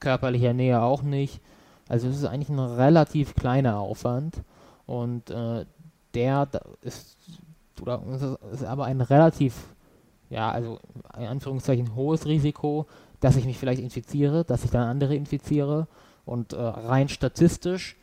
körperlicher 0.00 0.52
Nähe 0.52 0.82
auch 0.82 1.02
nicht. 1.02 1.40
Also 1.88 2.08
es 2.08 2.16
ist 2.16 2.24
eigentlich 2.24 2.48
ein 2.48 2.58
relativ 2.58 3.34
kleiner 3.34 3.78
Aufwand 3.78 4.42
und 4.86 5.30
äh, 5.30 5.64
der 6.14 6.48
ist, 6.82 7.16
oder, 7.80 8.02
ist 8.52 8.64
aber 8.64 8.84
ein 8.84 9.00
relativ, 9.00 9.74
ja, 10.30 10.50
also 10.50 10.78
in 11.18 11.26
Anführungszeichen 11.26 11.94
hohes 11.94 12.26
Risiko, 12.26 12.86
dass 13.20 13.36
ich 13.36 13.44
mich 13.44 13.58
vielleicht 13.58 13.80
infiziere, 13.80 14.44
dass 14.44 14.64
ich 14.64 14.70
dann 14.70 14.88
andere 14.88 15.14
infiziere 15.14 15.86
und 16.24 16.52
äh, 16.52 16.60
rein 16.60 17.08
statistisch 17.08 17.96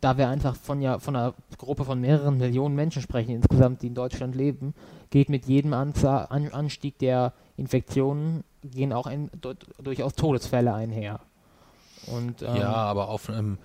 da 0.00 0.16
wir 0.16 0.28
einfach 0.28 0.56
von 0.56 0.80
ja 0.80 0.98
von 0.98 1.16
einer 1.16 1.34
Gruppe 1.58 1.84
von 1.84 2.00
mehreren 2.00 2.38
Millionen 2.38 2.74
Menschen 2.74 3.02
sprechen 3.02 3.34
insgesamt, 3.34 3.82
die 3.82 3.88
in 3.88 3.94
Deutschland 3.94 4.34
leben, 4.34 4.74
geht 5.10 5.28
mit 5.28 5.46
jedem 5.46 5.72
Anzahl, 5.72 6.26
An 6.30 6.48
Anstieg 6.48 6.98
der 6.98 7.32
Infektionen 7.56 8.44
gehen 8.62 8.92
auch 8.92 9.06
ein, 9.06 9.30
durchaus 9.82 10.14
Todesfälle 10.14 10.72
einher. 10.72 11.20
Und, 12.06 12.42
ähm, 12.42 12.56
ja, 12.56 12.72
aber 12.72 13.08
auf 13.08 13.28
einem, 13.28 13.58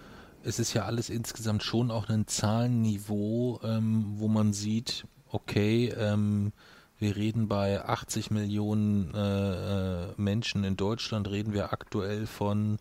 es 0.43 0.59
ist 0.59 0.73
ja 0.73 0.85
alles 0.85 1.09
insgesamt 1.09 1.63
schon 1.63 1.91
auch 1.91 2.09
ein 2.09 2.27
Zahlenniveau, 2.27 3.59
ähm, 3.63 4.13
wo 4.17 4.27
man 4.27 4.53
sieht, 4.53 5.05
okay, 5.29 5.89
ähm, 5.97 6.53
wir 6.99 7.15
reden 7.15 7.47
bei 7.47 7.83
80 7.83 8.31
Millionen 8.31 9.13
äh, 9.13 10.09
äh, 10.09 10.13
Menschen 10.17 10.63
in 10.63 10.77
Deutschland, 10.77 11.29
reden 11.29 11.53
wir 11.53 11.71
aktuell 11.71 12.25
von 12.25 12.79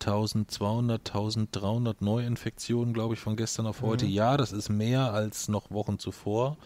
1200, 0.00 1.08
1300 1.08 2.00
Neuinfektionen, 2.00 2.94
glaube 2.94 3.14
ich, 3.14 3.20
von 3.20 3.36
gestern 3.36 3.66
auf 3.66 3.82
heute. 3.82 4.04
Mhm. 4.04 4.12
Ja, 4.12 4.36
das 4.36 4.52
ist 4.52 4.68
mehr 4.68 5.12
als 5.12 5.48
noch 5.48 5.70
Wochen 5.70 5.98
zuvor. 5.98 6.56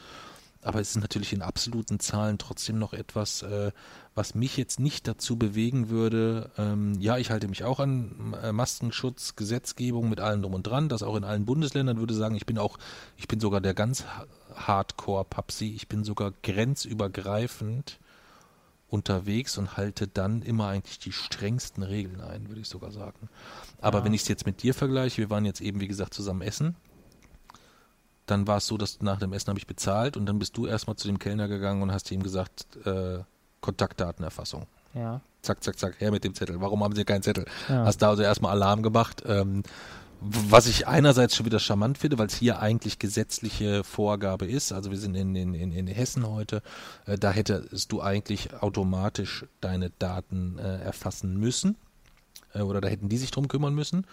Aber 0.65 0.81
es 0.81 0.91
ist 0.91 1.01
natürlich 1.03 1.33
in 1.33 1.43
absoluten 1.43 1.99
Zahlen 1.99 2.39
trotzdem 2.39 2.79
noch 2.79 2.93
etwas, 2.93 3.43
äh, 3.43 3.73
was 4.15 4.37
mich 4.37 4.57
jetzt 4.57 4.79
nicht 4.79 5.09
dazu 5.09 5.37
bewegen 5.37 5.89
würde. 5.89 6.51
Ähm, 6.57 6.95
ja, 7.01 7.19
ich 7.19 7.31
halte 7.31 7.49
mich 7.49 7.65
auch 7.65 7.81
an 7.81 8.37
äh, 8.41 8.53
Maskenschutzgesetzgebung 8.53 10.09
mit 10.09 10.21
allem 10.21 10.41
drum 10.41 10.55
und 10.55 10.63
dran, 10.65 10.89
das 10.89 11.03
auch 11.03 11.17
in 11.17 11.25
allen 11.25 11.47
Bundesländern 11.47 11.99
würde 11.99 12.15
sagen, 12.15 12.37
ich 12.37 12.47
bin 12.47 12.59
auch, 12.59 12.79
ich 13.17 13.27
bin 13.27 13.41
sogar 13.41 13.61
der 13.61 13.75
ganz 13.75 14.05
Hardcore-Papsi, 14.55 15.73
ich 15.75 15.89
bin 15.89 16.05
sogar 16.05 16.33
grenzübergreifend 16.43 17.99
unterwegs 18.89 19.59
und 19.59 19.77
halte 19.77 20.07
dann 20.07 20.43
immer 20.43 20.69
eigentlich 20.69 21.01
die 21.01 21.13
strengsten 21.13 21.83
Regeln 21.83 22.21
ein, 22.21 22.49
würde 22.49 22.61
ich 22.61 22.69
sogar 22.69 22.93
sagen. 22.93 23.29
Aber 23.81 23.99
ja. 23.99 24.05
wenn 24.05 24.15
ich 24.15 24.23
es 24.23 24.29
jetzt 24.29 24.47
mit 24.47 24.63
dir 24.63 24.75
vergleiche, 24.75 25.23
wir 25.23 25.31
waren 25.31 25.45
jetzt 25.45 25.61
eben, 25.61 25.81
wie 25.81 25.89
gesagt, 25.89 26.15
zusammen 26.15 26.43
essen. 26.43 26.77
Dann 28.33 28.47
war 28.47 28.57
es 28.57 28.67
so, 28.67 28.79
dass 28.79 29.03
nach 29.03 29.19
dem 29.19 29.35
Essen 29.35 29.49
habe 29.49 29.59
ich 29.59 29.67
bezahlt 29.67 30.17
und 30.17 30.25
dann 30.25 30.39
bist 30.39 30.57
du 30.57 30.67
erstmal 30.67 30.97
zu 30.97 31.07
dem 31.07 31.19
Kellner 31.19 31.49
gegangen 31.49 31.83
und 31.83 31.93
hast 31.93 32.11
ihm 32.11 32.23
gesagt, 32.23 32.67
äh, 32.87 33.19
Kontaktdatenerfassung. 33.61 34.67
Ja. 34.95 35.21
Zack, 35.43 35.63
zack, 35.63 35.79
zack, 35.79 36.01
her 36.01 36.11
mit 36.11 36.25
dem 36.25 36.35
Zettel. 36.35 36.59
Warum 36.63 36.83
haben 36.83 36.95
sie 36.95 37.05
keinen 37.05 37.23
Zettel? 37.23 37.45
Ja. 37.69 37.85
Hast 37.85 37.99
da 37.99 38.09
also 38.09 38.23
erstmal 38.23 38.53
Alarm 38.53 38.83
gemacht. 38.83 39.23
Ähm, 39.27 39.65
was 40.23 40.67
ich 40.67 40.87
einerseits 40.87 41.37
schon 41.37 41.45
wieder 41.45 41.59
charmant 41.59 41.99
finde, 41.99 42.17
weil 42.17 42.29
es 42.29 42.35
hier 42.35 42.61
eigentlich 42.61 42.99
gesetzliche 42.99 43.85
Vorgabe 43.85 44.47
ist. 44.47 44.73
Also 44.73 44.91
wir 44.91 44.99
sind 44.99 45.15
in, 45.15 45.37
in, 45.37 45.53
in, 45.53 45.73
in 45.73 45.87
Hessen 45.87 46.27
heute. 46.27 46.63
Äh, 47.05 47.19
da 47.19 47.33
hättest 47.33 47.93
du 47.93 48.01
eigentlich 48.01 48.55
automatisch 48.63 49.45
deine 49.61 49.91
Daten 49.99 50.59
äh, 50.59 50.79
erfassen 50.79 51.37
müssen. 51.37 51.77
Äh, 52.55 52.63
oder 52.63 52.81
da 52.81 52.89
hätten 52.89 53.09
die 53.09 53.19
sich 53.19 53.31
drum 53.31 53.49
kümmern 53.49 53.75
müssen. 53.75 54.07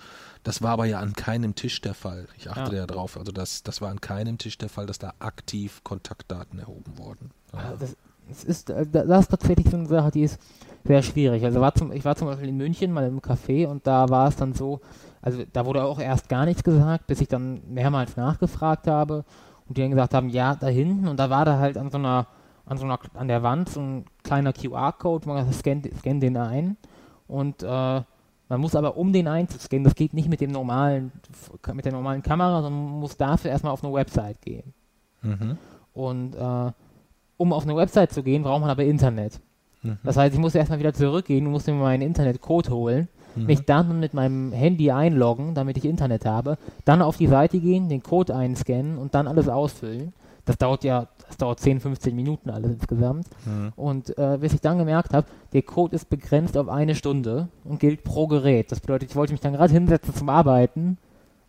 Das 0.43 0.61
war 0.61 0.71
aber 0.71 0.85
ja 0.85 0.99
an 0.99 1.13
keinem 1.13 1.55
Tisch 1.55 1.81
der 1.81 1.93
Fall. 1.93 2.27
Ich 2.37 2.49
achte 2.49 2.75
ja, 2.75 2.81
ja 2.81 2.87
drauf. 2.87 3.17
Also 3.17 3.31
das, 3.31 3.63
das 3.63 3.81
war 3.81 3.89
an 3.89 4.01
keinem 4.01 4.37
Tisch 4.37 4.57
der 4.57 4.69
Fall, 4.69 4.85
dass 4.85 4.99
da 4.99 5.13
aktiv 5.19 5.81
Kontaktdaten 5.83 6.59
erhoben 6.59 6.97
wurden. 6.97 7.31
Ja. 7.53 7.73
Das, 7.79 7.95
das, 8.27 8.43
ist, 8.43 8.69
äh, 8.69 8.85
das 8.87 9.21
ist 9.21 9.31
tatsächlich 9.31 9.69
so 9.69 9.77
eine 9.77 9.87
Sache, 9.87 10.11
die 10.11 10.23
ist 10.23 10.39
sehr 10.85 11.03
schwierig. 11.03 11.43
Also 11.43 11.59
war 11.61 11.73
zum, 11.73 11.91
ich 11.91 12.05
war 12.05 12.15
zum 12.15 12.27
Beispiel 12.27 12.49
in 12.49 12.57
München 12.57 12.91
mal 12.91 13.07
im 13.07 13.19
Café 13.19 13.67
und 13.67 13.85
da 13.85 14.09
war 14.09 14.29
es 14.29 14.35
dann 14.35 14.53
so, 14.53 14.79
also 15.21 15.43
da 15.51 15.65
wurde 15.65 15.83
auch 15.83 15.99
erst 15.99 16.29
gar 16.29 16.45
nichts 16.45 16.63
gesagt, 16.63 17.07
bis 17.07 17.21
ich 17.21 17.27
dann 17.27 17.61
mehrmals 17.67 18.15
nachgefragt 18.15 18.87
habe 18.87 19.25
und 19.67 19.77
die 19.77 19.81
dann 19.81 19.91
gesagt 19.91 20.13
haben, 20.13 20.29
ja, 20.29 20.55
da 20.55 20.67
hinten 20.67 21.07
und 21.07 21.17
da 21.17 21.29
war 21.29 21.45
da 21.45 21.59
halt 21.59 21.77
an 21.77 21.91
so 21.91 21.97
einer, 21.97 22.27
an 22.65 22.77
so 22.77 22.85
einer, 22.85 22.99
an 23.15 23.27
der 23.27 23.43
Wand 23.43 23.69
so 23.69 23.81
ein 23.81 24.05
kleiner 24.23 24.53
QR-Code, 24.53 25.27
man 25.27 25.45
sagt, 25.45 25.59
scan, 25.59 25.81
scan 25.99 26.19
den 26.19 26.37
ein 26.37 26.77
und 27.27 27.61
äh, 27.63 28.01
man 28.49 28.59
muss 28.59 28.75
aber 28.75 28.97
um 28.97 29.13
den 29.13 29.27
einzuscannen, 29.27 29.83
das 29.83 29.95
geht 29.95 30.13
nicht 30.13 30.27
mit 30.27 30.41
dem 30.41 30.51
normalen, 30.51 31.11
mit 31.73 31.85
der 31.85 31.93
normalen 31.93 32.21
Kamera, 32.21 32.61
sondern 32.61 32.85
man 32.85 32.99
muss 32.99 33.15
dafür 33.15 33.51
erstmal 33.51 33.71
auf 33.71 33.83
eine 33.83 33.93
Website 33.93 34.41
gehen. 34.41 34.73
Mhm. 35.21 35.57
Und 35.93 36.35
äh, 36.35 36.71
um 37.37 37.53
auf 37.53 37.63
eine 37.63 37.75
Website 37.75 38.11
zu 38.11 38.23
gehen, 38.23 38.43
braucht 38.43 38.61
man 38.61 38.69
aber 38.69 38.83
Internet. 38.83 39.39
Mhm. 39.83 39.97
Das 40.03 40.17
heißt, 40.17 40.33
ich 40.33 40.41
muss 40.41 40.55
erstmal 40.55 40.79
wieder 40.79 40.93
zurückgehen 40.93 41.45
und 41.45 41.53
musste 41.53 41.71
mir 41.71 41.79
meinen 41.79 42.01
Internetcode 42.01 42.69
holen 42.69 43.07
mhm. 43.35 43.45
mich 43.45 43.61
dann 43.61 43.99
mit 43.99 44.13
meinem 44.13 44.51
Handy 44.51 44.91
einloggen, 44.91 45.53
damit 45.53 45.77
ich 45.77 45.85
Internet 45.85 46.25
habe, 46.25 46.57
dann 46.85 47.01
auf 47.01 47.17
die 47.17 47.27
Seite 47.27 47.59
gehen, 47.59 47.89
den 47.89 48.03
Code 48.03 48.35
einscannen 48.35 48.97
und 48.97 49.15
dann 49.15 49.27
alles 49.27 49.47
ausfüllen. 49.47 50.13
Das 50.49 50.57
dauert 50.57 50.83
ja, 50.83 51.05
das 51.27 51.37
dauert 51.37 51.59
10, 51.59 51.79
15 51.79 52.15
Minuten 52.15 52.49
alles 52.49 52.71
insgesamt. 52.71 53.27
Mhm. 53.45 53.71
Und 53.75 54.17
äh, 54.17 54.39
bis 54.41 54.51
ich 54.51 54.61
dann 54.61 54.79
gemerkt 54.79 55.13
habe, 55.13 55.27
der 55.53 55.61
Code 55.61 55.95
ist 55.95 56.09
begrenzt 56.09 56.57
auf 56.57 56.69
eine 56.69 56.95
Stunde 56.95 57.49
und 57.63 57.79
gilt 57.79 58.03
pro 58.03 58.25
Gerät. 58.25 58.71
Das 58.71 58.79
bedeutet, 58.79 59.11
ich 59.11 59.15
wollte 59.15 59.31
mich 59.31 59.41
dann 59.41 59.53
gerade 59.53 59.71
hinsetzen 59.71 60.15
zum 60.15 60.27
Arbeiten 60.27 60.97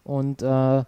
und 0.05 0.43
äh, 0.43 0.85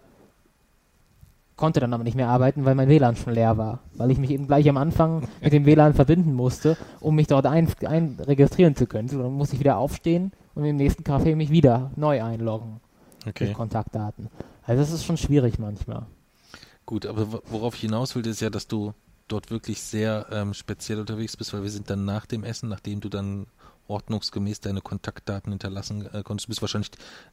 konnte 1.55 1.79
dann 1.79 1.91
aber 1.91 2.03
nicht 2.03 2.13
mehr 2.13 2.29
arbeiten, 2.29 2.65
weil 2.65 2.75
mein 2.75 2.87
WLAN 2.87 3.15
schon 3.15 3.33
leer 3.33 3.57
war. 3.57 3.79
Weil 3.95 4.11
ich 4.11 4.19
mich 4.19 4.29
eben 4.29 4.45
gleich 4.45 4.69
am 4.69 4.77
Anfang 4.77 5.27
mit 5.41 5.51
dem 5.51 5.65
WLAN 5.65 5.95
verbinden 5.95 6.35
musste, 6.35 6.77
um 6.99 7.15
mich 7.15 7.25
dort 7.25 7.47
ein, 7.47 7.67
ein 7.87 8.19
registrieren 8.19 8.75
zu 8.75 8.85
können. 8.85 9.07
So, 9.07 9.23
dann 9.23 9.33
musste 9.33 9.55
ich 9.55 9.59
wieder 9.59 9.77
aufstehen 9.77 10.33
und 10.53 10.65
im 10.65 10.75
nächsten 10.75 11.01
Café 11.01 11.35
mich 11.35 11.49
wieder 11.49 11.89
neu 11.95 12.23
einloggen. 12.23 12.79
Okay. 13.27 13.45
Mit 13.47 13.55
Kontaktdaten. 13.55 14.27
Also 14.67 14.83
das 14.83 14.91
ist 14.91 15.03
schon 15.03 15.17
schwierig 15.17 15.57
manchmal. 15.57 16.05
Gut, 16.85 17.05
aber 17.05 17.41
worauf 17.45 17.75
ich 17.75 17.81
hinaus 17.81 18.15
will, 18.15 18.25
ist 18.27 18.41
ja, 18.41 18.49
dass 18.49 18.67
du 18.67 18.93
dort 19.27 19.51
wirklich 19.51 19.81
sehr 19.81 20.27
ähm, 20.31 20.53
speziell 20.53 20.99
unterwegs 20.99 21.37
bist, 21.37 21.53
weil 21.53 21.63
wir 21.63 21.71
sind 21.71 21.89
dann 21.89 22.05
nach 22.05 22.25
dem 22.25 22.43
Essen, 22.43 22.69
nachdem 22.69 22.99
du 22.99 23.09
dann 23.09 23.47
ordnungsgemäß 23.87 24.61
deine 24.61 24.81
Kontaktdaten 24.81 25.51
hinterlassen 25.51 26.07
äh, 26.13 26.23
konntest. 26.23 26.47
Du 26.47 26.49
bist 26.49 26.61
wahrscheinlich 26.61 26.91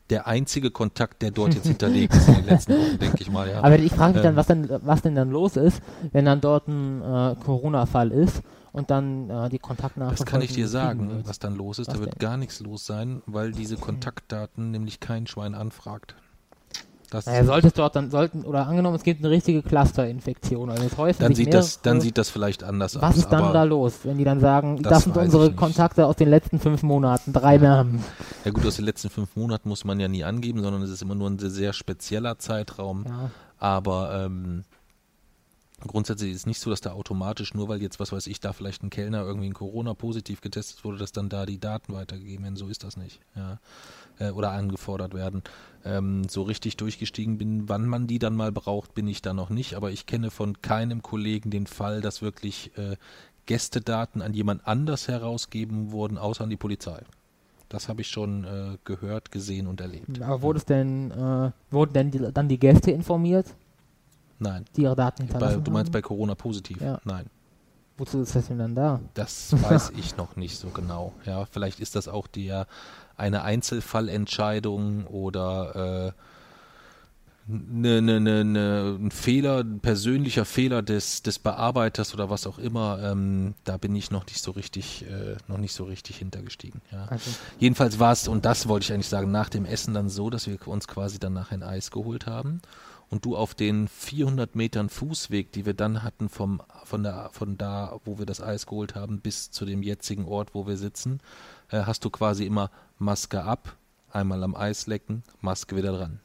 der 0.09 0.27
einzige 0.27 0.71
Kontakt, 0.71 1.23
der 1.23 1.31
dort 1.31 1.55
jetzt 1.55 1.67
hinterlegt 1.69 2.15
ist 2.15 2.29
in 2.29 2.35
den 2.35 2.47
letzten 2.47 2.73
Wochen, 2.73 2.99
denke 2.99 3.19
ich 3.21 3.31
mal. 3.31 3.49
Ja. 3.49 3.63
Aber 3.63 3.79
ich 3.79 3.93
frage 3.93 4.15
mich 4.15 4.23
dann, 4.23 4.33
ähm. 4.33 4.37
was 4.37 4.47
denn, 4.47 4.69
was 4.69 5.03
denn 5.03 5.15
dann 5.15 5.31
los 5.31 5.57
ist, 5.57 5.81
wenn 6.13 6.25
dann 6.25 6.41
dort 6.41 6.69
ein 6.69 7.03
äh, 7.03 7.37
Corona-Fall 7.45 8.11
ist 8.11 8.43
und 8.73 8.91
dann 8.91 9.31
äh, 9.31 9.49
die 9.49 9.59
Kontaktnachrichten. 9.59 10.25
Das 10.25 10.31
kann 10.31 10.43
ich 10.43 10.53
dir 10.53 10.69
sagen, 10.69 11.23
was 11.25 11.39
dann 11.39 11.57
los 11.57 11.79
ist. 11.79 11.89
Was 11.89 11.95
da 11.95 12.01
wird 12.01 12.15
denn? 12.15 12.19
gar 12.19 12.37
nichts 12.37 12.61
los 12.61 12.87
sein, 12.87 13.23
weil 13.27 13.53
diese 13.53 13.77
Kontaktdaten 13.77 14.71
nämlich 14.71 15.01
kein 15.01 15.27
Schwein 15.27 15.55
anfragt. 15.55 16.15
Das 17.11 17.27
naja, 17.27 17.45
sollte 17.45 17.67
es 17.69 17.75
dort 17.75 17.97
dann, 17.97 18.11
sollten, 18.11 18.45
oder 18.45 18.69
angenommen, 18.69 18.95
es 18.95 19.03
gibt 19.03 19.21
eine 19.21 19.31
richtige 19.31 19.63
Clusterinfektion, 19.63 20.71
also 20.71 20.85
es 20.85 20.97
häufen 20.97 21.21
dann 21.21 21.35
sieht 21.35 21.53
das, 21.53 21.83
Dann 21.83 22.01
sieht 22.01 22.17
das 22.17 22.31
vielleicht 22.31 22.63
anders 22.63 22.95
was 22.95 23.03
aus. 23.03 23.11
Was 23.11 23.17
ist 23.17 23.29
dann 23.31 23.53
da 23.53 23.65
los, 23.65 24.01
wenn 24.05 24.17
die 24.17 24.25
dann 24.25 24.39
sagen, 24.39 24.81
das, 24.81 24.91
das 24.91 25.05
sind 25.05 25.17
unsere 25.17 25.53
Kontakte 25.53 26.07
aus 26.07 26.17
den 26.17 26.29
letzten 26.29 26.61
fünf 26.61 26.85
Monaten, 26.85 27.33
drei 27.33 27.59
Namen? 27.59 28.05
Ja 28.45 28.53
gut, 28.53 28.65
aus 28.65 28.77
den 28.77 28.85
letzten 28.85 29.11
fünf 29.11 29.35
Monaten 29.35 29.69
muss 29.69 29.85
man 29.85 29.99
ja 29.99 30.07
nie 30.07 30.23
angeben, 30.23 30.63
sondern 30.63 30.83
es 30.83 30.91
ist 30.91 31.03
immer 31.03 31.17
nur 31.17 31.29
ein 31.29 31.39
sehr, 31.39 31.51
sehr 31.51 31.73
spezieller 31.73 32.39
Zeitraum. 32.39 33.05
Ja. 33.07 33.31
Aber 33.59 34.25
ähm, 34.25 34.65
Grundsätzlich 35.87 36.33
ist 36.33 36.39
es 36.39 36.47
nicht 36.47 36.61
so, 36.61 36.69
dass 36.69 36.83
da 36.83 36.93
automatisch, 36.93 37.55
nur 37.55 37.69
weil 37.69 37.81
jetzt, 37.81 38.01
was 38.01 38.13
weiß 38.13 38.27
ich, 38.27 38.39
da 38.39 38.53
vielleicht 38.53 38.83
ein 38.83 38.91
Kellner 38.91 39.23
irgendwie 39.23 39.47
in 39.47 39.55
Corona 39.55 39.95
positiv 39.95 40.43
getestet 40.43 40.85
wurde, 40.85 40.99
dass 40.99 41.13
dann 41.13 41.31
da 41.31 41.47
die 41.47 41.59
Daten 41.59 41.95
weitergegeben 41.95 42.45
werden. 42.45 42.57
So 42.57 42.69
ist 42.69 42.85
das 42.85 42.99
nicht. 42.99 43.21
Ja. 43.35 43.59
Äh, 44.21 44.31
oder 44.31 44.53
angefordert 44.53 45.15
werden. 45.15 45.43
Ähm, 45.83 46.29
so 46.29 46.43
richtig 46.43 46.77
durchgestiegen 46.77 47.39
bin, 47.39 47.69
wann 47.71 47.87
man 47.87 48.07
die 48.07 48.19
dann 48.19 48.37
mal 48.37 48.53
braucht, 48.53 48.95
bin 48.95 49.09
ich 49.09 49.23
da 49.23 49.33
noch 49.33 49.49
nicht. 49.49 49.75
Aber 49.75 49.91
ich 49.91 50.05
kenne 50.05 50.31
von 50.31 50.61
keinem 50.61 51.03
Kollegen 51.03 51.51
den 51.51 51.67
Fall, 51.67 52.03
dass 52.03 52.21
wirklich 52.21 52.77
äh, 52.77 52.97
Gästedaten 53.47 54.21
an 54.21 54.35
jemand 54.35 54.67
anders 54.67 55.09
herausgeben 55.09 55.91
wurden, 55.91 56.19
außer 56.19 56.45
an 56.45 56.51
die 56.51 56.57
Polizei. 56.59 57.03
Das 57.71 57.89
habe 57.89 58.03
ich 58.03 58.09
schon 58.09 58.45
äh, 58.45 58.77
gehört, 58.85 59.31
gesehen 59.31 59.67
und 59.67 59.81
erlebt. 59.81 60.21
Aber 60.21 60.43
wurde 60.43 60.59
es 60.59 60.67
denn, 60.67 61.11
äh, 61.13 61.51
wurden 61.71 61.93
denn 61.95 62.11
die, 62.11 62.19
dann 62.33 62.49
die 62.49 62.59
Gäste 62.59 62.91
informiert? 62.91 63.55
Nein. 64.39 64.65
Die 64.77 64.83
ihre 64.83 64.97
Daten 64.97 65.23
hinterlassen 65.23 65.59
bei, 65.61 65.65
Du 65.65 65.71
meinst 65.71 65.89
haben? 65.89 65.93
bei 65.93 66.03
Corona 66.03 66.35
positiv? 66.35 66.81
Ja. 66.81 67.01
Nein. 67.05 67.27
Wozu 67.97 68.23
ist 68.23 68.35
das 68.35 68.49
denn 68.49 68.59
dann 68.59 68.75
da? 68.75 69.01
Das 69.15 69.53
weiß 69.63 69.93
ich 69.97 70.17
noch 70.17 70.35
nicht 70.37 70.59
so 70.59 70.69
genau. 70.69 71.13
Ja, 71.27 71.45
vielleicht 71.45 71.81
ist 71.81 71.97
das 71.97 72.09
auch 72.09 72.27
der 72.27 72.67
eine 73.21 73.43
Einzelfallentscheidung 73.43 75.07
oder 75.07 76.15
ne, 77.47 78.01
ne, 78.01 78.21
ne, 78.21 78.99
ein 78.99 79.11
Fehler, 79.11 79.59
ein 79.61 79.81
persönlicher 79.81 80.45
Fehler 80.45 80.83
des, 80.83 81.23
des 81.23 81.39
Bearbeiters 81.39 82.15
oder 82.15 82.31
was 82.31 82.47
auch 82.47 82.59
immer, 82.59 83.01
ähm, 83.03 83.55
da 83.65 83.77
bin 83.77 83.95
ich 83.95 84.11
noch 84.11 84.27
nicht 84.27 84.43
so 84.43 84.53
richtig, 84.53 85.05
äh, 85.07 85.37
noch 85.49 85.59
nicht 85.59 85.73
so 85.73 85.85
richtig 85.85 86.17
hintergestiegen. 86.19 86.81
Ja. 86.93 87.07
Also, 87.07 87.31
Jedenfalls 87.59 87.99
war 87.99 88.13
es, 88.13 88.29
und 88.29 88.45
das 88.45 88.69
wollte 88.69 88.85
ich 88.85 88.93
eigentlich 88.93 89.09
sagen, 89.09 89.31
nach 89.31 89.49
dem 89.49 89.65
Essen 89.65 89.95
dann 89.95 90.09
so, 90.09 90.31
dass 90.31 90.47
wir 90.47 90.67
uns 90.67 90.89
quasi 90.89 91.19
danach 91.19 91.51
ein 91.51 91.63
Eis 91.63 91.91
geholt 91.91 92.27
haben 92.27 92.61
und 93.11 93.25
du 93.25 93.37
auf 93.37 93.55
den 93.55 93.89
400 93.89 94.55
Metern 94.55 94.89
Fußweg, 94.89 95.53
die 95.53 95.67
wir 95.67 95.75
dann 95.75 96.03
hatten 96.03 96.29
vom, 96.29 96.63
von, 96.85 97.03
der, 97.03 97.31
von 97.33 97.59
da, 97.59 97.99
wo 98.05 98.19
wir 98.19 98.27
das 98.27 98.41
Eis 98.41 98.67
geholt 98.67 98.95
haben, 98.95 99.21
bis 99.21 99.51
zu 99.51 99.65
dem 99.65 99.83
jetzigen 99.83 100.25
Ort, 100.25 100.55
wo 100.55 100.67
wir 100.67 100.77
sitzen, 100.77 101.21
äh, 101.71 101.83
hast 101.85 102.05
du 102.05 102.11
quasi 102.11 102.47
immer 102.47 102.71
Maske 102.99 103.43
ab, 103.43 103.77
einmal 104.13 104.43
am 104.45 104.55
Eis 104.55 104.87
lecken, 104.87 105.25
Maske 105.41 105.77
wieder 105.77 105.93
dran. 105.93 106.21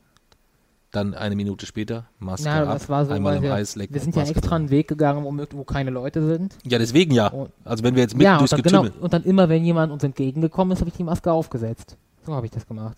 Dann 0.96 1.14
eine 1.14 1.36
Minute 1.36 1.66
später, 1.66 2.06
Maske 2.20 2.48
na, 2.48 2.64
ab, 2.64 2.80
so, 2.82 2.94
einmal 2.94 3.36
am 3.38 3.44
wir, 3.44 3.54
Eis 3.54 3.76
lecken. 3.76 3.94
wir 3.94 4.00
sind 4.00 4.16
ja 4.16 4.22
Maske 4.22 4.38
extra 4.38 4.56
einen 4.56 4.70
Weg 4.70 4.88
gegangen, 4.88 5.26
um 5.26 5.38
irgendwo 5.40 5.66
keine 5.66 5.90
Leute 5.90 6.26
sind. 6.26 6.56
Ja, 6.64 6.78
deswegen 6.78 7.14
ja. 7.14 7.28
Und- 7.28 7.52
Also 7.66 7.84
wenn 7.84 7.96
wir 7.96 8.02
jetzt 8.04 8.14
mitten 8.14 8.24
ja, 8.24 8.34
und 8.36 8.40
durchs 8.40 8.52
dann, 8.52 8.62
genau, 8.62 8.84
Getümmel. 8.84 9.04
und 9.04 9.12
dann 9.12 9.24
immer, 9.24 9.50
wenn 9.50 9.66
jemand 9.66 9.92
uns 9.92 10.04
entgegengekommen 10.06 10.72
ist, 10.72 10.80
habe 10.80 10.90
ich 10.90 10.96
die 10.96 11.04
Maske 11.04 11.34
aufgesetzt. 11.34 11.98
So 12.26 12.34
habe 12.34 12.46
ich 12.46 12.52
das 12.54 12.66
gemacht. 12.66 12.98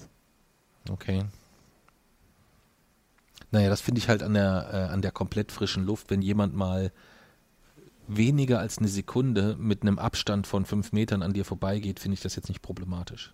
Okay. 0.91 1.23
Naja, 3.49 3.69
das 3.69 3.81
finde 3.81 3.97
ich 3.99 4.09
halt 4.09 4.21
an 4.21 4.35
der, 4.35 4.69
äh, 4.71 4.93
an 4.93 5.01
der 5.01 5.11
komplett 5.11 5.51
frischen 5.51 5.83
Luft, 5.83 6.11
wenn 6.11 6.21
jemand 6.21 6.55
mal 6.55 6.91
weniger 8.07 8.59
als 8.59 8.77
eine 8.77 8.89
Sekunde 8.89 9.55
mit 9.59 9.81
einem 9.81 9.97
Abstand 9.97 10.45
von 10.45 10.65
fünf 10.65 10.91
Metern 10.91 11.23
an 11.23 11.33
dir 11.33 11.45
vorbeigeht, 11.45 11.99
finde 11.99 12.13
ich 12.13 12.21
das 12.21 12.35
jetzt 12.35 12.49
nicht 12.49 12.61
problematisch. 12.61 13.33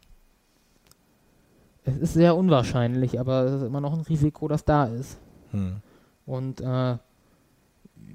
Es 1.85 1.97
ist 1.97 2.13
sehr 2.13 2.35
unwahrscheinlich, 2.35 3.19
aber 3.19 3.43
es 3.43 3.61
ist 3.61 3.63
immer 3.63 3.81
noch 3.81 3.93
ein 3.93 4.01
Risiko, 4.01 4.47
das 4.47 4.63
da 4.63 4.85
ist. 4.85 5.17
Hm. 5.51 5.77
Und 6.25 6.61
äh, 6.61 6.97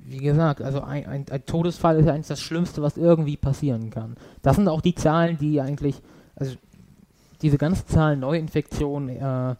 wie 0.04 0.18
gesagt, 0.18 0.62
also 0.62 0.80
ein, 0.80 1.06
ein, 1.06 1.26
ein 1.30 1.46
Todesfall 1.46 1.98
ist 1.98 2.06
ja 2.06 2.14
eigentlich 2.14 2.28
das 2.28 2.40
Schlimmste, 2.40 2.82
was 2.82 2.96
irgendwie 2.96 3.36
passieren 3.36 3.90
kann. 3.90 4.16
Das 4.42 4.56
sind 4.56 4.68
auch 4.68 4.80
die 4.80 4.94
Zahlen, 4.94 5.36
die 5.38 5.60
eigentlich, 5.60 6.00
also 6.34 6.56
diese 7.42 7.58
ganzen 7.58 7.86
Zahlen, 7.86 8.20
Neuinfektionen, 8.20 9.10
äh, 9.10 9.50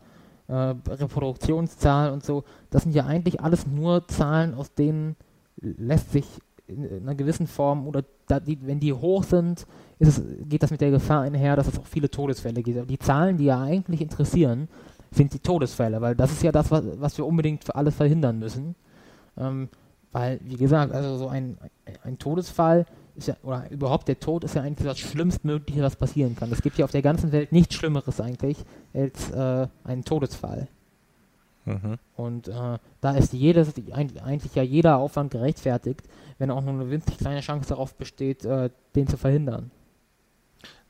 äh, 0.48 0.74
Reproduktionszahlen 0.88 2.14
und 2.14 2.24
so, 2.24 2.44
das 2.70 2.84
sind 2.84 2.94
ja 2.94 3.04
eigentlich 3.04 3.40
alles 3.42 3.66
nur 3.66 4.08
Zahlen, 4.08 4.54
aus 4.54 4.72
denen 4.74 5.16
lässt 5.60 6.12
sich 6.12 6.26
in 6.66 7.02
einer 7.02 7.14
gewissen 7.14 7.46
Form 7.46 7.86
oder 7.86 8.04
da 8.26 8.40
die, 8.40 8.58
wenn 8.66 8.80
die 8.80 8.92
hoch 8.92 9.24
sind, 9.24 9.66
es, 9.98 10.22
geht 10.48 10.62
das 10.62 10.70
mit 10.70 10.80
der 10.80 10.90
Gefahr 10.90 11.22
einher, 11.22 11.56
dass 11.56 11.68
es 11.68 11.78
auch 11.78 11.86
viele 11.86 12.10
Todesfälle 12.10 12.62
gibt. 12.62 12.78
Aber 12.78 12.86
die 12.86 12.98
Zahlen, 12.98 13.36
die 13.36 13.46
ja 13.46 13.60
eigentlich 13.60 14.00
interessieren, 14.00 14.68
sind 15.10 15.32
die 15.32 15.38
Todesfälle, 15.38 16.00
weil 16.00 16.14
das 16.14 16.32
ist 16.32 16.42
ja 16.42 16.52
das, 16.52 16.70
was, 16.70 16.84
was 17.00 17.16
wir 17.18 17.26
unbedingt 17.26 17.64
für 17.64 17.74
alles 17.74 17.94
verhindern 17.94 18.38
müssen. 18.38 18.74
Ähm, 19.36 19.68
weil, 20.12 20.40
wie 20.42 20.56
gesagt, 20.56 20.92
also 20.92 21.16
so 21.16 21.28
ein, 21.28 21.58
ein 22.02 22.18
Todesfall 22.18 22.86
ist 23.14 23.28
ja, 23.28 23.36
oder 23.42 23.70
überhaupt 23.70 24.08
der 24.08 24.20
Tod 24.20 24.44
ist 24.44 24.54
ja 24.54 24.62
eigentlich 24.62 24.86
das 24.86 24.98
Schlimmstmögliche, 24.98 25.82
was 25.82 25.96
passieren 25.96 26.36
kann. 26.36 26.50
Es 26.52 26.62
gibt 26.62 26.78
ja 26.78 26.84
auf 26.84 26.90
der 26.90 27.02
ganzen 27.02 27.32
Welt 27.32 27.52
nichts 27.52 27.74
Schlimmeres 27.74 28.20
eigentlich 28.20 28.58
als 28.94 29.30
äh, 29.30 29.66
einen 29.84 30.04
Todesfall. 30.04 30.68
Mhm. 31.64 31.98
Und 32.16 32.48
äh, 32.48 32.78
da 33.00 33.10
ist 33.12 33.32
jedes, 33.32 33.74
eigentlich 33.92 34.54
ja 34.54 34.62
jeder 34.62 34.98
Aufwand 34.98 35.32
gerechtfertigt, 35.32 36.02
wenn 36.38 36.50
auch 36.50 36.62
nur 36.62 36.74
eine 36.74 36.90
winzig 36.90 37.18
kleine 37.18 37.40
Chance 37.40 37.70
darauf 37.70 37.94
besteht, 37.94 38.44
äh, 38.44 38.70
den 38.94 39.06
zu 39.08 39.16
verhindern. 39.16 39.70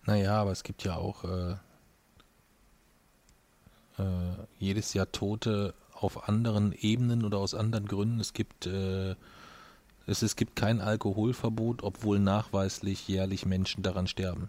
Naja, 0.09 0.41
aber 0.41 0.53
es 0.53 0.63
gibt 0.63 0.85
ja 0.85 0.97
auch 0.97 1.23
äh, 1.25 1.53
äh, 3.99 4.37
jedes 4.59 4.95
Jahr 4.95 5.13
Tote 5.13 5.75
auf 5.93 6.31
anderen 6.31 6.73
Ebenen 6.73 7.27
oder 7.27 7.37
aus 7.37 7.53
anderen 7.53 7.87
Gründen. 7.87 8.19
Es 8.19 8.33
gibt, 8.33 8.67
äh, 8.67 9.17
es, 10.07 10.23
es 10.23 10.35
gibt 10.35 10.57
kein 10.57 10.81
Alkoholverbot, 10.81 11.83
obwohl 11.83 12.21
nachweislich 12.21 13.07
jährlich 13.07 13.45
Menschen 13.45 13.83
daran 13.83 14.07
sterben. 14.07 14.49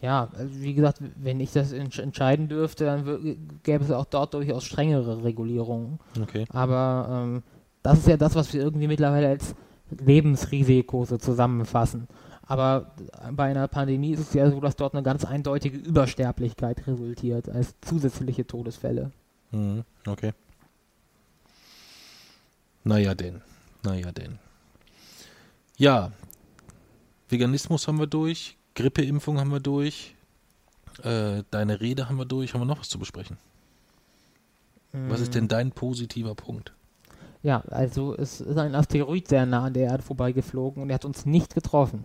Ja, 0.00 0.28
also 0.36 0.60
wie 0.60 0.74
gesagt, 0.74 1.00
wenn 1.16 1.40
ich 1.40 1.52
das 1.52 1.72
entsch 1.72 1.98
entscheiden 1.98 2.46
dürfte, 2.46 2.84
dann 2.84 3.58
gäbe 3.64 3.82
es 3.82 3.90
auch 3.90 4.04
dort 4.04 4.34
durchaus 4.34 4.62
strengere 4.62 5.24
Regulierungen. 5.24 5.98
Okay. 6.22 6.44
Aber 6.50 7.08
ähm, 7.10 7.42
das 7.82 7.98
ist 7.98 8.06
ja 8.06 8.16
das, 8.16 8.36
was 8.36 8.52
wir 8.52 8.62
irgendwie 8.62 8.86
mittlerweile 8.86 9.26
als 9.26 9.56
Lebensrisiko 9.90 11.04
so 11.04 11.16
zusammenfassen. 11.16 12.06
Aber 12.46 12.94
bei 13.32 13.50
einer 13.50 13.68
Pandemie 13.68 14.12
ist 14.12 14.20
es 14.20 14.34
ja 14.34 14.50
so, 14.50 14.60
dass 14.60 14.76
dort 14.76 14.94
eine 14.94 15.02
ganz 15.02 15.24
eindeutige 15.24 15.78
Übersterblichkeit 15.78 16.86
resultiert 16.86 17.48
als 17.48 17.74
zusätzliche 17.80 18.46
Todesfälle. 18.46 19.12
Mhm, 19.50 19.84
okay. 20.06 20.32
Naja 22.82 23.14
denn, 23.14 23.40
naja 23.82 24.12
denn. 24.12 24.38
Ja, 25.76 26.12
Veganismus 27.28 27.88
haben 27.88 27.98
wir 27.98 28.06
durch, 28.06 28.56
Grippeimpfung 28.74 29.40
haben 29.40 29.50
wir 29.50 29.60
durch, 29.60 30.14
äh, 31.02 31.42
deine 31.50 31.80
Rede 31.80 32.08
haben 32.08 32.16
wir 32.16 32.26
durch, 32.26 32.52
haben 32.52 32.60
wir 32.60 32.66
noch 32.66 32.80
was 32.80 32.88
zu 32.88 32.98
besprechen? 32.98 33.38
Was 35.08 35.20
ist 35.20 35.34
denn 35.34 35.48
dein 35.48 35.72
positiver 35.72 36.36
Punkt? 36.36 36.72
Ja, 37.42 37.62
also 37.62 38.16
es 38.16 38.40
ist 38.40 38.56
ein 38.56 38.76
Asteroid 38.76 39.26
sehr 39.26 39.44
nah 39.44 39.64
an 39.64 39.74
der 39.74 39.88
Erde 39.88 40.04
vorbeigeflogen 40.04 40.80
und 40.80 40.88
er 40.88 40.94
hat 40.94 41.04
uns 41.04 41.26
nicht 41.26 41.52
getroffen. 41.52 42.04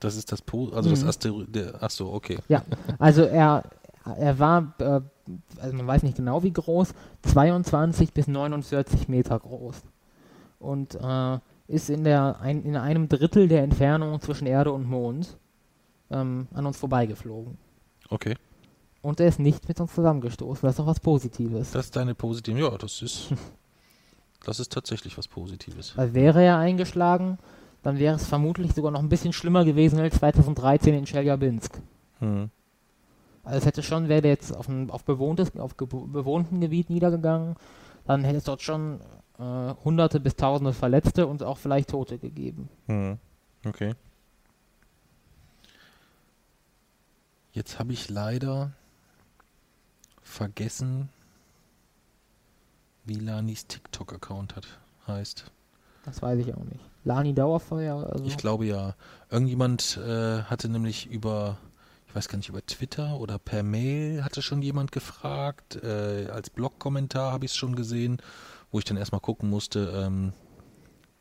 Das 0.00 0.16
ist 0.16 0.32
das 0.32 0.42
po 0.42 0.68
also 0.70 0.90
das 0.90 1.02
Mhm. 1.02 1.08
Asteroid, 1.08 1.54
der, 1.54 1.74
ach 1.80 1.90
so, 1.90 2.12
okay. 2.12 2.38
Ja, 2.48 2.62
also 2.98 3.22
er, 3.22 3.64
er 4.04 4.38
war, 4.38 4.74
äh, 4.78 5.00
also 5.60 5.76
man 5.76 5.86
weiß 5.86 6.02
nicht 6.02 6.16
genau 6.16 6.42
wie 6.42 6.52
groß, 6.52 6.92
22 7.22 8.12
bis 8.12 8.26
49 8.26 9.08
Meter 9.08 9.38
groß. 9.38 9.82
Und 10.58 10.94
äh, 10.94 11.38
ist 11.68 11.88
in, 11.90 12.04
der, 12.04 12.40
ein, 12.40 12.62
in 12.64 12.76
einem 12.76 13.08
Drittel 13.08 13.48
der 13.48 13.62
Entfernung 13.62 14.20
zwischen 14.20 14.46
Erde 14.46 14.72
und 14.72 14.88
Mond 14.88 15.38
ähm, 16.10 16.48
an 16.52 16.66
uns 16.66 16.76
vorbeigeflogen. 16.76 17.56
Okay. 18.10 18.36
Und 19.00 19.20
er 19.20 19.28
ist 19.28 19.38
nicht 19.38 19.68
mit 19.68 19.80
uns 19.80 19.94
zusammengestoßen. 19.94 20.62
Das 20.62 20.72
ist 20.72 20.78
doch 20.78 20.86
was 20.86 21.00
Positives. 21.00 21.72
Das 21.72 21.86
ist 21.86 21.96
deine 21.96 22.14
positive, 22.14 22.58
ja, 22.58 22.70
das 22.78 23.02
ist, 23.02 23.32
das 24.44 24.60
ist 24.60 24.72
tatsächlich 24.72 25.16
was 25.16 25.28
Positives. 25.28 25.96
Weil 25.96 26.14
wäre 26.14 26.42
er 26.42 26.58
eingeschlagen, 26.58 27.38
dann 27.84 27.98
wäre 27.98 28.16
es 28.16 28.26
vermutlich 28.26 28.72
sogar 28.72 28.90
noch 28.90 29.00
ein 29.00 29.10
bisschen 29.10 29.34
schlimmer 29.34 29.64
gewesen 29.64 30.00
als 30.00 30.16
2013 30.16 30.94
in 30.94 31.04
Chelyabinsk. 31.04 31.80
Hm. 32.18 32.50
Also 33.44 33.58
es 33.58 33.66
hätte 33.66 33.82
schon, 33.82 34.08
wäre 34.08 34.22
der 34.22 34.30
jetzt 34.30 34.56
auf, 34.56 34.68
ein, 34.68 34.90
auf, 34.90 35.04
bewohntes, 35.04 35.54
auf 35.58 35.76
bewohnten 35.76 36.62
Gebiet 36.62 36.88
niedergegangen, 36.88 37.56
dann 38.06 38.24
hätte 38.24 38.38
es 38.38 38.44
dort 38.44 38.62
schon 38.62 39.00
äh, 39.38 39.74
hunderte 39.84 40.18
bis 40.18 40.34
tausende 40.34 40.72
Verletzte 40.72 41.26
und 41.26 41.42
auch 41.42 41.58
vielleicht 41.58 41.90
Tote 41.90 42.18
gegeben. 42.18 42.70
Hm. 42.86 43.18
Okay. 43.66 43.94
Jetzt 47.52 47.78
habe 47.78 47.92
ich 47.92 48.08
leider 48.08 48.72
vergessen, 50.22 51.10
wie 53.04 53.16
Lanis 53.16 53.66
TikTok-Account 53.66 54.56
hat, 54.56 54.80
heißt. 55.06 55.52
Das 56.06 56.22
weiß 56.22 56.40
ich 56.40 56.54
auch 56.54 56.64
nicht. 56.64 56.93
Lani 57.04 57.34
Dauerfeuer, 57.34 58.10
also 58.10 58.24
Ich 58.24 58.36
glaube 58.36 58.66
ja. 58.66 58.94
Irgendjemand 59.30 59.98
äh, 59.98 60.42
hatte 60.42 60.68
nämlich 60.68 61.06
über, 61.06 61.58
ich 62.08 62.14
weiß 62.14 62.28
gar 62.28 62.38
nicht, 62.38 62.48
über 62.48 62.64
Twitter 62.64 63.18
oder 63.20 63.38
per 63.38 63.62
Mail 63.62 64.24
hatte 64.24 64.42
schon 64.42 64.62
jemand 64.62 64.90
gefragt. 64.90 65.76
Äh, 65.82 66.28
als 66.30 66.50
Blog-Kommentar 66.50 67.32
habe 67.32 67.44
ich 67.44 67.52
es 67.52 67.56
schon 67.56 67.76
gesehen, 67.76 68.18
wo 68.70 68.78
ich 68.78 68.84
dann 68.84 68.96
erstmal 68.96 69.20
gucken 69.20 69.50
musste, 69.50 69.92
ähm, 69.94 70.32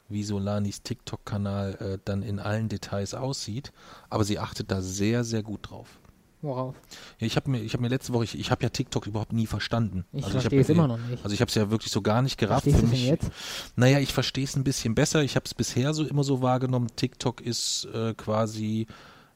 wie 0.09 0.23
so 0.23 0.39
Lanis 0.39 0.83
TikTok-Kanal 0.83 1.75
äh, 1.75 1.99
dann 2.05 2.23
in 2.23 2.39
allen 2.39 2.69
Details 2.69 3.13
aussieht. 3.13 3.73
Aber 4.09 4.23
sie 4.23 4.39
achtet 4.39 4.71
da 4.71 4.81
sehr, 4.81 5.23
sehr 5.23 5.43
gut 5.43 5.69
drauf. 5.69 5.99
Worauf? 6.43 6.75
Ja, 7.19 7.25
ich 7.27 7.35
habe 7.35 7.49
mir, 7.49 7.61
ich 7.61 7.73
habe 7.73 7.81
mir 7.81 7.87
letzte 7.89 8.13
Woche, 8.13 8.25
ich, 8.25 8.37
ich 8.37 8.51
habe 8.51 8.61
ja 8.63 8.69
TikTok 8.69 9.07
überhaupt 9.07 9.33
nie 9.33 9.47
verstanden. 9.47 10.05
Ich 10.13 10.23
Also 10.23 10.35
hab 10.35 10.41
verstehe 10.43 10.61
es 10.61 10.67
mir- 10.67 10.73
immer 10.75 10.87
noch 10.87 10.99
nicht. 10.99 11.23
Also 11.23 11.33
ich 11.33 11.41
habe 11.41 11.49
es 11.49 11.55
ja 11.55 11.71
wirklich 11.71 11.91
so 11.91 12.01
gar 12.01 12.21
nicht 12.21 12.37
gerafft. 12.37 12.63
Verstehst 12.63 12.79
Für 12.79 12.85
es 12.85 12.91
denn 12.91 12.99
mich, 12.99 13.09
jetzt? 13.09 13.31
naja, 13.75 13.99
ich 13.99 14.13
verstehe 14.13 14.43
es 14.43 14.55
ein 14.55 14.63
bisschen 14.63 14.93
besser. 14.95 15.23
Ich 15.23 15.35
habe 15.35 15.45
es 15.45 15.53
bisher 15.53 15.93
so 15.93 16.03
immer 16.05 16.23
so 16.23 16.41
wahrgenommen. 16.41 16.89
TikTok 16.95 17.41
ist 17.41 17.87
äh, 17.93 18.13
quasi 18.13 18.87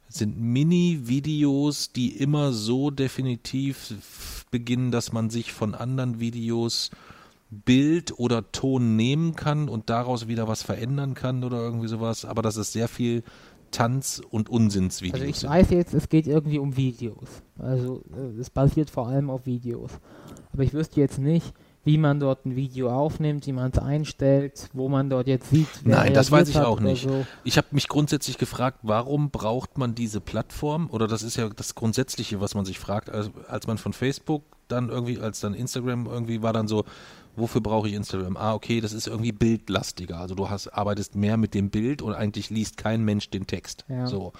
sind 0.09 0.39
Mini-Videos, 0.39 1.91
die 1.91 2.15
immer 2.17 2.53
so 2.53 2.91
definitiv 2.91 4.45
beginnen, 4.51 4.91
dass 4.91 5.11
man 5.11 5.29
sich 5.29 5.51
von 5.53 5.75
anderen 5.75 6.19
Videos 6.19 6.91
Bild 7.49 8.17
oder 8.19 8.51
Ton 8.51 8.95
nehmen 8.97 9.35
kann 9.35 9.69
und 9.69 9.89
daraus 9.89 10.27
wieder 10.27 10.47
was 10.49 10.63
verändern 10.63 11.13
kann 11.13 11.43
oder 11.45 11.57
irgendwie 11.59 11.87
sowas. 11.87 12.25
Aber 12.25 12.41
das 12.41 12.57
ist 12.57 12.73
sehr 12.73 12.87
viel 12.89 13.23
Tanz- 13.71 14.21
und 14.29 14.49
Unsinnsvideos. 14.49 15.19
Also 15.21 15.25
ich 15.25 15.39
sind. 15.39 15.49
weiß 15.49 15.69
jetzt, 15.71 15.93
es 15.93 16.09
geht 16.09 16.27
irgendwie 16.27 16.59
um 16.59 16.75
Videos. 16.77 17.27
Also 17.59 18.03
äh, 18.15 18.39
es 18.39 18.49
basiert 18.49 18.89
vor 18.89 19.07
allem 19.07 19.29
auf 19.29 19.45
Videos. 19.45 19.91
Aber 20.53 20.63
ich 20.63 20.73
wüsste 20.73 20.99
jetzt 20.99 21.19
nicht, 21.19 21.53
wie 21.87 21.97
man 21.97 22.19
dort 22.19 22.45
ein 22.45 22.55
Video 22.55 22.91
aufnimmt, 22.91 23.47
wie 23.47 23.53
man 23.53 23.71
es 23.71 23.79
einstellt, 23.79 24.69
wo 24.73 24.89
man 24.89 25.09
dort 25.09 25.27
jetzt 25.27 25.49
sieht. 25.49 25.67
Nein, 25.85 26.13
das 26.13 26.31
weiß 26.31 26.49
ich 26.49 26.57
auch 26.57 26.81
nicht. 26.81 27.03
So. 27.03 27.25
Ich 27.45 27.57
habe 27.57 27.67
mich 27.71 27.87
grundsätzlich 27.87 28.37
gefragt, 28.37 28.79
warum 28.81 29.29
braucht 29.29 29.77
man 29.77 29.95
diese 29.95 30.19
Plattform? 30.19 30.89
Oder 30.91 31.07
das 31.07 31.23
ist 31.23 31.37
ja 31.37 31.47
das 31.47 31.75
Grundsätzliche, 31.75 32.41
was 32.41 32.55
man 32.55 32.65
sich 32.65 32.77
fragt, 32.77 33.09
als, 33.09 33.31
als 33.47 33.67
man 33.67 33.77
von 33.77 33.93
Facebook 33.93 34.43
dann 34.67 34.89
irgendwie, 34.89 35.19
als 35.19 35.39
dann 35.39 35.53
Instagram 35.53 36.07
irgendwie 36.07 36.41
war 36.41 36.51
dann 36.51 36.67
so, 36.67 36.83
wofür 37.37 37.61
brauche 37.61 37.87
ich 37.87 37.93
Instagram? 37.93 38.37
Ah, 38.37 38.53
okay, 38.53 38.81
das 38.81 38.93
ist 38.93 39.07
irgendwie 39.07 39.31
bildlastiger. 39.31 40.19
Also 40.19 40.35
du 40.35 40.49
hast, 40.49 40.67
arbeitest 40.69 41.15
mehr 41.15 41.37
mit 41.37 41.53
dem 41.53 41.69
Bild 41.69 42.01
und 42.01 42.13
eigentlich 42.13 42.49
liest 42.49 42.77
kein 42.77 43.03
Mensch 43.03 43.29
den 43.29 43.47
Text. 43.47 43.85
Ja. 43.87 44.07
So. 44.07 44.33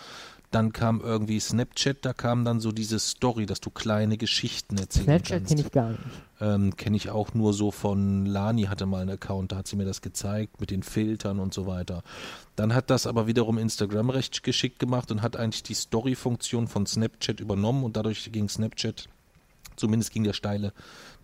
Dann 0.50 0.72
kam 0.72 1.02
irgendwie 1.02 1.42
Snapchat, 1.42 2.06
da 2.06 2.14
kam 2.14 2.46
dann 2.46 2.62
so 2.62 2.72
diese 2.72 3.00
Story, 3.00 3.46
dass 3.46 3.60
du 3.60 3.70
kleine 3.70 4.18
Geschichten 4.18 4.78
erzählen 4.78 5.06
Snapchat 5.06 5.40
kannst. 5.40 5.50
kenne 5.50 5.62
ich 5.62 5.72
gar 5.72 5.90
nicht. 5.90 6.02
Ähm, 6.40 6.76
Kenne 6.78 6.96
ich 6.96 7.10
auch 7.10 7.34
nur 7.34 7.54
so 7.54 7.70
von 7.72 8.26
Lani 8.26 8.64
hatte 8.64 8.86
mal 8.86 9.02
einen 9.02 9.10
Account, 9.10 9.52
da 9.52 9.58
hat 9.58 9.68
sie 9.68 9.76
mir 9.76 9.86
das 9.86 10.02
gezeigt 10.02 10.62
mit 10.62 10.72
den 10.72 10.84
Filtern 10.84 11.40
und 11.40 11.54
so 11.54 11.68
weiter. 11.68 12.02
Dann 12.56 12.74
hat 12.74 12.90
das 12.90 13.08
aber 13.08 13.28
wiederum 13.28 13.58
Instagram 13.58 14.10
recht 14.10 14.44
geschickt 14.44 14.80
gemacht 14.80 15.12
und 15.12 15.22
hat 15.22 15.36
eigentlich 15.36 15.64
die 15.64 15.74
Story-Funktion 15.74 16.68
von 16.68 16.86
Snapchat 16.86 17.42
übernommen 17.42 17.84
und 17.84 17.98
dadurch 17.98 18.32
ging 18.32 18.48
Snapchat, 18.48 19.10
zumindest 19.76 20.14
ging 20.14 20.24
der 20.24 20.34
steile, 20.34 20.72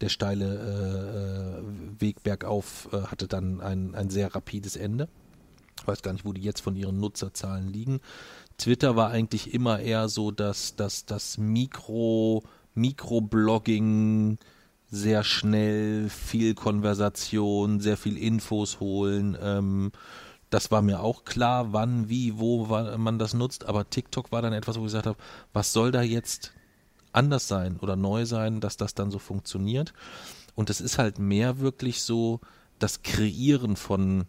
der 0.02 0.10
steile 0.10 1.62
äh, 1.62 2.02
Weg 2.02 2.24
bergauf, 2.24 2.90
äh, 2.92 3.02
hatte 3.04 3.28
dann 3.28 3.62
ein, 3.62 3.96
ein 3.96 4.10
sehr 4.10 4.34
rapides 4.34 4.76
Ende. 4.76 5.08
Ich 5.80 5.88
weiß 5.88 6.02
gar 6.02 6.14
nicht, 6.14 6.26
wo 6.26 6.34
die 6.34 6.42
jetzt 6.42 6.62
von 6.62 6.76
ihren 6.76 7.00
Nutzerzahlen 7.00 7.68
liegen. 7.68 8.00
Twitter 8.58 8.96
war 8.96 9.10
eigentlich 9.10 9.54
immer 9.54 9.80
eher 9.80 10.08
so, 10.10 10.32
dass 10.32 10.76
dass 10.76 11.06
das 11.06 11.38
Mikro, 11.38 12.44
Mikroblogging 12.76 14.38
sehr 14.90 15.24
schnell, 15.24 16.08
viel 16.10 16.54
Konversation, 16.54 17.80
sehr 17.80 17.98
viel 17.98 18.18
Infos 18.18 18.80
holen. 18.80 19.36
Ähm, 19.42 19.92
das 20.52 20.70
war 20.70 20.84
mir 20.84 21.00
auch 21.00 21.26
klar, 21.26 21.74
wann, 21.74 22.10
wie, 22.10 22.38
wo 22.38 22.66
man 22.68 23.18
das 23.18 23.34
nutzt. 23.34 23.66
Aber 23.66 23.90
TikTok 23.90 24.32
war 24.32 24.44
dann 24.44 24.54
etwas, 24.54 24.78
wo 24.78 24.82
ich 24.82 24.86
gesagt 24.86 25.08
habe, 25.08 25.18
was 25.52 25.74
soll 25.74 25.92
da 25.92 26.04
jetzt 26.04 26.54
anders 27.14 27.48
sein 27.48 27.78
oder 27.80 27.96
neu 27.96 28.26
sein, 28.26 28.60
dass 28.60 28.78
das 28.78 28.94
dann 28.94 29.12
so 29.12 29.20
funktioniert. 29.20 29.94
Und 30.56 30.70
es 30.70 30.82
ist 30.82 30.98
halt 30.98 31.20
mehr 31.20 31.60
wirklich 31.60 32.04
so 32.04 32.42
das 32.80 33.02
Kreieren 33.02 33.76
von 33.76 34.26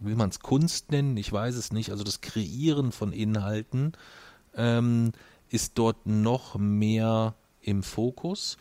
will 0.00 0.16
man 0.16 0.30
es 0.30 0.40
Kunst 0.40 0.90
nennen? 0.90 1.16
Ich 1.16 1.32
weiß 1.32 1.54
es 1.54 1.72
nicht. 1.72 1.90
Also 1.90 2.04
das 2.04 2.20
Kreieren 2.20 2.92
von 2.92 3.12
Inhalten 3.12 3.92
ähm, 4.54 5.12
ist 5.48 5.78
dort 5.78 6.06
noch 6.06 6.56
mehr 6.56 7.34
im 7.60 7.82
Fokus. 7.82 8.56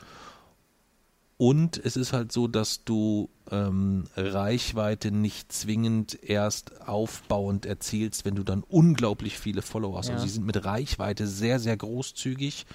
Und 1.38 1.78
es 1.78 1.96
ist 1.96 2.14
halt 2.14 2.32
so, 2.32 2.48
dass 2.48 2.84
du 2.84 3.30
ähm, 3.52 4.06
Reichweite 4.16 5.12
nicht 5.12 5.52
zwingend 5.52 6.24
erst 6.24 6.88
aufbauend 6.88 7.68
erzielst, 7.68 8.26
wenn 8.26 8.34
du 8.34 8.44
dann 8.44 8.64
unglaublich 8.64 9.38
viele 9.38 9.62
Follower 9.62 10.00
hast. 10.00 10.08
Ja. 10.08 10.16
Also 10.16 10.26
sie 10.26 10.34
sind 10.34 10.48
mit 10.48 10.66
Reichweite 10.66 11.28
sehr, 11.28 11.60
sehr 11.60 11.78
großzügig, 11.78 12.66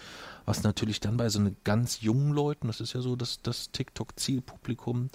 was 0.44 0.62
natürlich 0.62 1.00
dann 1.00 1.16
bei 1.16 1.28
so 1.28 1.40
einen 1.40 1.56
ganz 1.64 2.02
jungen 2.02 2.32
Leuten, 2.32 2.68
das 2.68 2.80
ist 2.80 2.92
ja 2.92 3.00
so 3.00 3.16
das, 3.16 3.42
das 3.42 3.72
TikTok-Zielpublikum, 3.72 5.10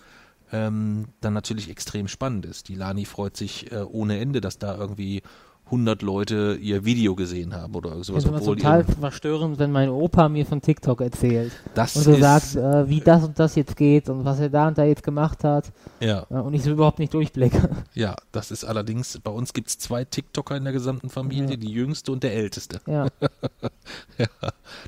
ähm, 0.51 1.07
dann 1.21 1.33
natürlich 1.33 1.69
extrem 1.69 2.09
spannend 2.09 2.45
ist. 2.45 2.67
Die 2.67 2.75
Lani 2.75 3.05
freut 3.05 3.37
sich 3.37 3.71
äh, 3.71 3.77
ohne 3.77 4.19
Ende, 4.19 4.41
dass 4.41 4.59
da 4.59 4.77
irgendwie 4.77 5.21
100 5.67 6.01
Leute 6.01 6.57
ihr 6.61 6.85
Video 6.85 7.13
gesehen 7.15 7.53
haben 7.55 7.75
oder 7.75 7.97
Ich 7.97 8.07
sowas. 8.07 8.23
finde 8.23 8.37
es 8.39 8.43
Obwohl 8.43 8.55
total 8.57 8.83
verstörend, 8.85 9.59
wenn 9.59 9.71
mein 9.71 9.89
Opa 9.89 10.29
mir 10.29 10.45
von 10.45 10.61
TikTok 10.61 11.01
erzählt 11.01 11.51
das 11.75 11.95
und 11.97 12.03
so 12.03 12.11
ist, 12.13 12.21
sagt, 12.21 12.55
äh, 12.55 12.89
wie 12.89 13.01
das 13.01 13.23
und 13.23 13.37
das 13.37 13.55
jetzt 13.55 13.75
geht 13.75 14.07
und 14.09 14.23
was 14.25 14.39
er 14.39 14.49
da 14.49 14.67
und 14.69 14.77
da 14.77 14.85
jetzt 14.85 15.03
gemacht 15.03 15.43
hat 15.43 15.71
ja, 15.99 16.25
äh, 16.29 16.35
und 16.35 16.53
ich 16.53 16.63
so 16.63 16.71
überhaupt 16.71 16.99
nicht 16.99 17.13
durchblicke. 17.13 17.69
ja, 17.93 18.15
das 18.31 18.51
ist 18.51 18.63
allerdings, 18.63 19.19
bei 19.23 19.31
uns 19.31 19.51
gibt 19.53 19.67
es 19.69 19.77
zwei 19.77 20.05
TikToker 20.05 20.55
in 20.55 20.63
der 20.63 20.73
gesamten 20.73 21.09
Familie, 21.09 21.51
Ja. 21.51 21.55
die 21.57 21.71
jüngste 21.71 22.11
und 22.13 22.23
der 22.23 22.33
älteste. 22.33 22.79
Ja, 22.87 23.07
Ja, 24.17 24.27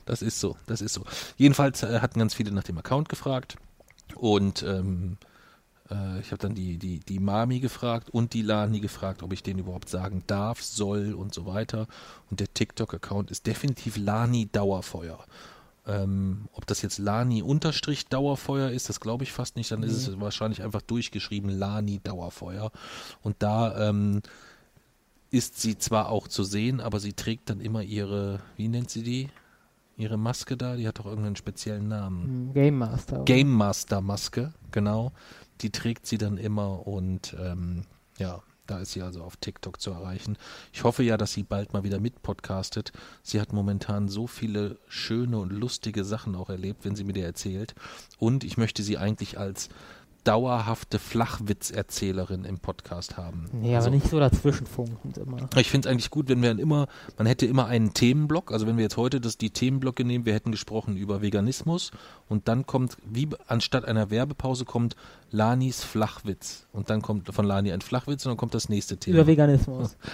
das 0.06 0.22
ist 0.22 0.40
so, 0.40 0.56
das 0.68 0.82
ist 0.82 0.94
so. 0.94 1.04
Jedenfalls 1.38 1.84
äh, 1.84 2.00
hatten 2.00 2.20
ganz 2.20 2.34
viele 2.34 2.52
nach 2.52 2.64
dem 2.64 2.78
Account 2.78 3.10
gefragt 3.10 3.56
und 4.16 4.64
ähm, 4.64 5.18
äh, 5.92 6.20
ich 6.20 6.32
habe 6.32 6.40
dann 6.40 6.56
die, 6.56 6.78
die, 6.78 7.00
die 7.00 7.20
Mami 7.20 7.60
gefragt 7.60 8.10
und 8.10 8.34
die 8.34 8.42
Lani 8.42 8.80
gefragt, 8.80 9.24
ob 9.24 9.34
ich 9.34 9.44
denen 9.44 9.60
überhaupt 9.60 9.90
sagen 9.90 10.24
darf, 10.28 10.62
soll 10.62 11.14
und 11.14 11.34
so 11.34 11.46
weiter. 11.46 11.88
Und 12.30 12.40
der 12.40 12.54
TikTok-Account 12.54 13.32
ist 13.32 13.48
definitiv 13.48 13.98
Lani 13.98 14.48
Dauerfeuer. 14.52 15.20
Ähm, 15.88 16.46
ob 16.54 16.68
das 16.68 16.82
jetzt 16.82 17.00
Lani 17.00 17.42
Unterstrich 17.42 18.08
Dauerfeuer 18.08 18.70
ist, 18.70 18.90
das 18.90 19.00
glaube 19.00 19.24
ich 19.24 19.32
fast 19.32 19.56
nicht. 19.56 19.72
Dann 19.72 19.82
ist 19.84 20.08
es 20.08 20.20
wahrscheinlich 20.20 20.62
einfach 20.62 20.82
durchgeschrieben 20.82 21.50
Lani 21.50 22.00
Dauerfeuer. 22.04 22.72
Und 23.24 23.38
da 23.40 23.90
ähm, 23.90 24.22
ist 25.32 25.60
sie 25.60 25.78
zwar 25.78 26.10
auch 26.10 26.28
zu 26.28 26.44
sehen, 26.44 26.80
aber 26.82 27.00
sie 27.00 27.14
trägt 27.14 27.50
dann 27.50 27.62
immer 27.62 27.82
ihre, 27.82 28.40
wie 28.56 28.68
nennt 28.68 28.90
sie 28.90 29.04
die? 29.04 29.30
Ihre 29.98 30.18
Maske 30.18 30.56
da, 30.56 30.76
die 30.76 30.88
hat 30.88 31.00
doch 31.00 31.06
irgendeinen 31.06 31.36
speziellen 31.36 31.88
Namen. 31.88 32.24
hm, 32.24 32.54
Game 32.54 32.78
Master. 32.78 33.16
oder? 33.18 33.26
Game 33.26 33.52
Master 33.52 34.02
Maske, 34.02 34.54
genau. 34.72 35.12
Die 35.62 35.72
trägt 35.72 36.06
sie 36.08 36.18
dann 36.18 36.38
immer 36.38 36.88
und 36.88 37.36
ähm, 37.40 37.84
ja, 38.18 38.42
da 38.68 38.80
ist 38.80 38.92
sie 38.92 39.02
also 39.02 39.24
auf 39.24 39.36
TikTok 39.38 39.82
zu 39.82 39.90
erreichen. 39.92 40.38
Ich 40.72 40.84
hoffe 40.84 41.02
ja, 41.02 41.18
dass 41.18 41.34
sie 41.34 41.42
bald 41.44 41.74
mal 41.74 41.84
wieder 41.84 42.00
mit 42.00 42.22
podcastet. 42.22 42.92
Sie 43.24 43.42
hat 43.42 43.52
momentan 43.52 44.08
so 44.10 44.28
viele 44.28 44.78
schöne 44.88 45.40
und 45.40 45.52
lustige 45.52 46.04
Sachen 46.04 46.36
auch 46.36 46.50
erlebt, 46.50 46.86
wenn 46.86 46.96
sie 46.96 47.04
mir 47.04 47.14
die 47.14 47.22
erzählt. 47.22 47.74
Und 48.20 48.44
ich 48.44 48.58
möchte 48.58 48.84
sie 48.84 48.98
eigentlich 49.00 49.40
als 49.40 49.70
dauerhafte 50.26 51.00
Flachwitzerzählerin 51.00 52.46
im 52.46 52.60
Podcast 52.60 53.18
haben. 53.18 53.50
Aber 53.64 53.76
Also- 53.78 53.90
nicht 53.90 54.08
so 54.08 54.20
dazwischenfunkend 54.20 55.18
immer. 55.18 55.50
ich 55.56 55.70
finde 55.72 55.88
es 55.88 55.92
eigentlich 55.92 56.10
gut, 56.12 56.28
wenn 56.30 56.42
wir 56.42 56.50
dann 56.50 56.60
immer, 56.60 56.88
man 57.18 57.26
hätte 57.26 57.46
immer 57.46 57.66
einen 57.68 57.94
Themenblock, 57.94 58.52
also 58.52 58.68
wenn 58.68 58.78
wir 58.78 58.84
jetzt 58.84 58.98
heute 58.98 59.22
das, 59.22 59.38
die 59.38 59.50
Themenblöcke 59.50 60.04
nehmen, 60.04 60.26
wir 60.26 60.34
hätten 60.34 60.52
gesprochen 60.52 60.98
über 60.98 61.22
Veganismus 61.22 61.92
und 62.28 62.48
dann 62.48 62.66
kommt, 62.66 62.98
wie 63.06 63.30
anstatt 63.48 63.86
einer 63.86 64.10
Werbepause 64.12 64.66
kommt 64.66 64.96
Lanis 65.32 65.84
Flachwitz 65.84 66.66
und 66.72 66.90
dann 66.90 67.02
kommt 67.02 67.34
von 67.34 67.46
Lani 67.46 67.72
ein 67.72 67.82
Flachwitz 67.82 68.26
und 68.26 68.32
dann 68.32 68.38
kommt 68.38 68.54
das 68.54 68.70
nächste 68.70 68.98
Thema. 68.98 69.20
Über 69.20 69.28
Veganismus. 69.28 69.96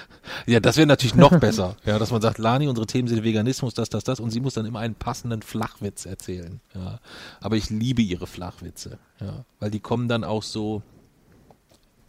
Ja, 0.48 0.60
das 0.60 0.78
wäre 0.78 0.88
natürlich 0.88 1.16
noch 1.16 1.40
besser, 1.40 1.76
ja, 1.86 1.98
dass 1.98 2.12
man 2.12 2.22
sagt, 2.22 2.38
Lani, 2.38 2.68
unsere 2.68 2.86
Themen 2.86 3.08
sind 3.08 3.24
Veganismus, 3.24 3.74
das, 3.74 3.90
das, 3.90 4.04
das 4.04 4.20
und 4.20 4.32
sie 4.32 4.40
muss 4.40 4.54
dann 4.54 4.66
immer 4.66 4.80
einen 4.80 4.96
passenden 4.96 5.42
Flachwitz 5.42 6.06
erzählen, 6.06 6.60
ja. 6.74 7.00
Aber 7.40 7.56
ich 7.56 7.70
liebe 7.70 8.02
ihre 8.02 8.28
Flachwitze, 8.28 9.00
ja, 9.20 9.46
weil 9.60 9.72
die 9.72 9.80
kommen 9.80 10.08
dann 10.08 10.24
auch 10.24 10.44
so, 10.44 10.84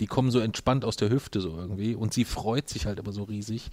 die 0.00 0.06
kommen 0.06 0.30
so 0.30 0.40
entspannt 0.40 0.84
aus 0.84 0.96
der 0.96 1.10
Hüfte 1.10 1.40
so 1.40 1.56
irgendwie 1.56 1.94
und 1.94 2.12
sie 2.12 2.24
freut 2.24 2.68
sich 2.68 2.86
halt 2.86 2.98
aber 2.98 3.12
so 3.12 3.22
riesig, 3.22 3.70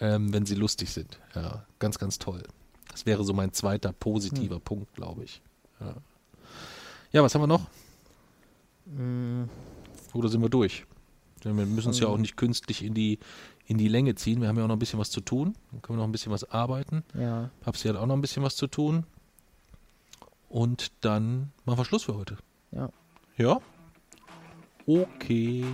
ähm, 0.00 0.32
wenn 0.32 0.44
sie 0.44 0.56
lustig 0.56 0.90
sind, 0.90 1.18
ja, 1.34 1.64
ganz, 1.78 1.98
ganz 1.98 2.18
toll. 2.18 2.42
Das 2.90 3.06
wäre 3.06 3.24
so 3.24 3.32
mein 3.32 3.52
zweiter 3.52 3.92
positiver 3.92 4.60
Punkt, 4.60 4.94
glaube 4.94 5.24
ich. 5.24 5.40
Ja. 5.80 5.94
ja, 7.12 7.22
was 7.22 7.34
haben 7.34 7.42
wir 7.42 7.46
noch? 7.46 7.66
Oder 10.14 10.28
sind 10.28 10.42
wir 10.42 10.48
durch? 10.48 10.84
Wir 11.42 11.52
müssen 11.52 11.90
es 11.90 11.98
ja 12.00 12.06
auch 12.06 12.18
nicht 12.18 12.36
künstlich 12.36 12.84
in 12.84 12.94
die, 12.94 13.18
in 13.66 13.78
die 13.78 13.88
Länge 13.88 14.14
ziehen. 14.14 14.40
Wir 14.40 14.48
haben 14.48 14.56
ja 14.56 14.64
auch 14.64 14.68
noch 14.68 14.76
ein 14.76 14.78
bisschen 14.78 14.98
was 15.00 15.10
zu 15.10 15.20
tun. 15.20 15.54
Dann 15.70 15.82
können 15.82 15.98
wir 15.98 16.02
noch 16.02 16.08
ein 16.08 16.12
bisschen 16.12 16.32
was 16.32 16.44
arbeiten. 16.50 17.02
ja. 17.18 17.50
Papsi 17.60 17.88
hat 17.88 17.96
auch 17.96 18.06
noch 18.06 18.14
ein 18.14 18.20
bisschen 18.20 18.42
was 18.42 18.56
zu 18.56 18.66
tun. 18.66 19.04
Und 20.48 20.92
dann 21.00 21.50
machen 21.64 21.78
wir 21.78 21.84
Schluss 21.84 22.04
für 22.04 22.14
heute. 22.14 22.36
Ja. 22.70 22.90
Ja? 23.36 23.60
Okay. 24.86 25.64